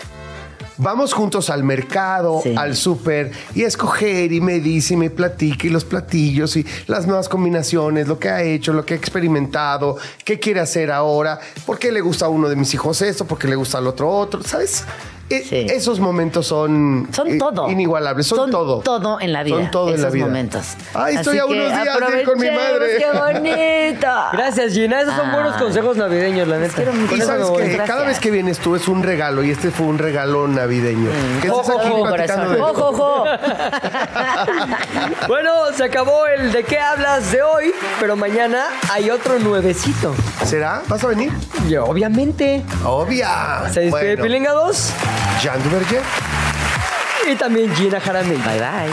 Vamos 0.78 1.14
juntos 1.14 1.50
al 1.50 1.64
mercado, 1.64 2.42
Sí. 2.44 2.54
al 2.58 2.76
súper 2.76 3.32
y 3.54 3.64
a 3.64 3.68
escoger 3.68 4.32
y 4.34 4.42
me 4.42 4.60
dice 4.60 4.94
y 4.96 4.98
me 4.98 5.10
platica 5.10 5.68
y 5.68 5.70
los 5.70 5.86
platillos 5.86 6.56
y 6.58 6.66
las 6.88 7.08
nuevas 7.08 7.30
combinaciones, 7.30 8.08
lo 8.08 8.20
que 8.20 8.30
ha 8.30 8.42
hecho, 8.44 8.74
lo 8.74 8.86
que 8.86 8.94
ha 8.94 8.98
experimentado, 8.98 9.98
qué 10.24 10.40
quiere 10.40 10.60
hacer 10.60 10.92
ahora, 10.92 11.40
por 11.66 11.80
qué 11.80 11.92
le 11.92 12.02
gusta 12.02 12.26
a 12.26 12.30
uno 12.30 12.50
de 12.50 12.56
mis 12.56 12.74
hijos 12.74 13.02
esto, 13.02 13.26
por 13.26 13.38
qué 13.38 13.48
le 13.48 13.56
gusta 13.56 13.78
al 13.78 13.88
otro 13.88 14.10
otro, 14.10 14.44
¿sabes? 14.44 14.84
E- 15.30 15.44
Sí. 15.44 15.66
Esos 15.70 16.00
momentos 16.00 16.46
son, 16.46 17.08
Son 17.12 17.28
eh, 17.28 17.38
todo. 17.40 17.70
inigualables, 17.72 18.28
son, 18.28 18.52
todo. 18.52 18.80
Todo 18.82 19.20
en 19.20 19.34
la 19.34 19.42
vida. 19.42 19.56
Son 19.58 19.72
todo 19.72 19.88
en 19.90 19.94
la 19.94 20.00
esos 20.02 20.14
vida. 20.14 20.26
momentos. 20.28 20.76
Ay, 20.94 21.16
estoy 21.16 21.40
Así 21.40 21.40
a 21.40 21.46
unos 21.48 21.72
días 21.72 21.98
de 22.12 22.20
ir 22.20 22.26
con 22.26 22.40
mi 22.40 22.52
madre. 22.52 22.98
¡Qué 23.00 23.08
bonito! 23.12 24.08
Gracias, 24.34 24.74
Gina. 24.74 25.02
Esos 25.02 25.16
son 25.16 25.32
buenos 25.32 25.56
consejos 25.56 25.98
navideños, 25.98 26.48
la 26.48 26.60
neta. 26.60 26.84
Y 27.16 27.22
sabes 27.22 27.50
que 27.50 27.78
cada 27.78 28.04
vez 28.06 28.20
que 28.20 28.30
vienes 28.30 28.60
tú 28.60 28.76
es 28.76 28.88
un 28.88 29.02
regalo 29.02 29.44
y 29.44 29.50
este 29.50 29.72
fue 29.72 29.88
un 29.88 29.98
regalo 29.98 30.48
navideño. 30.48 31.10
Ojo, 31.50 31.74
ojo, 31.76 32.04
platicando 32.04 32.46
corazón. 32.50 32.56
de- 32.56 32.62
Ojo, 32.62 32.90
ojo. 32.90 33.26
Bueno, 35.28 35.52
se 35.76 35.84
acabó 35.86 36.28
el 36.28 36.52
de 36.52 36.64
qué 36.64 36.80
hablas 36.80 37.32
de 37.32 37.42
hoy, 37.42 37.72
pero 38.00 38.16
mañana 38.16 38.66
hay 38.92 39.10
otro 39.10 39.40
nuevecito. 39.40 40.14
¿Será? 40.46 40.84
¿Vas 40.88 41.04
a 41.04 41.08
venir? 41.08 41.32
Y 41.68 41.76
obviamente, 41.78 42.64
Obvia. 42.86 43.64
se 43.72 43.82
despide 43.82 43.90
Bueno, 43.90 44.24
Pilinga 44.24 44.52
2 44.52 44.92
Duverger. 45.44 46.02
y 47.32 47.36
también 47.36 47.74
Gina 47.76 48.00
Jaramillo. 48.00 48.44
Bye, 48.44 48.60
bye. 48.60 48.92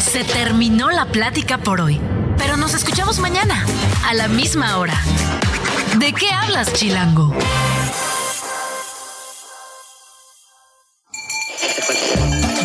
Se 0.00 0.24
terminó 0.24 0.90
la 0.90 1.06
plática 1.06 1.58
por 1.58 1.80
hoy, 1.80 2.00
pero 2.38 2.56
nos 2.56 2.74
escuchamos 2.74 3.18
mañana, 3.20 3.64
a 4.06 4.14
la 4.14 4.28
misma 4.28 4.78
hora. 4.78 4.94
¿De 5.98 6.12
qué 6.12 6.30
hablas, 6.32 6.72
Chilango? 6.72 7.32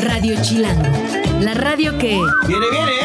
Radio 0.02 0.42
Chilango, 0.42 0.90
la 1.42 1.54
radio 1.54 1.98
que... 1.98 2.20
Viene, 2.48 2.70
viene. 2.72 3.01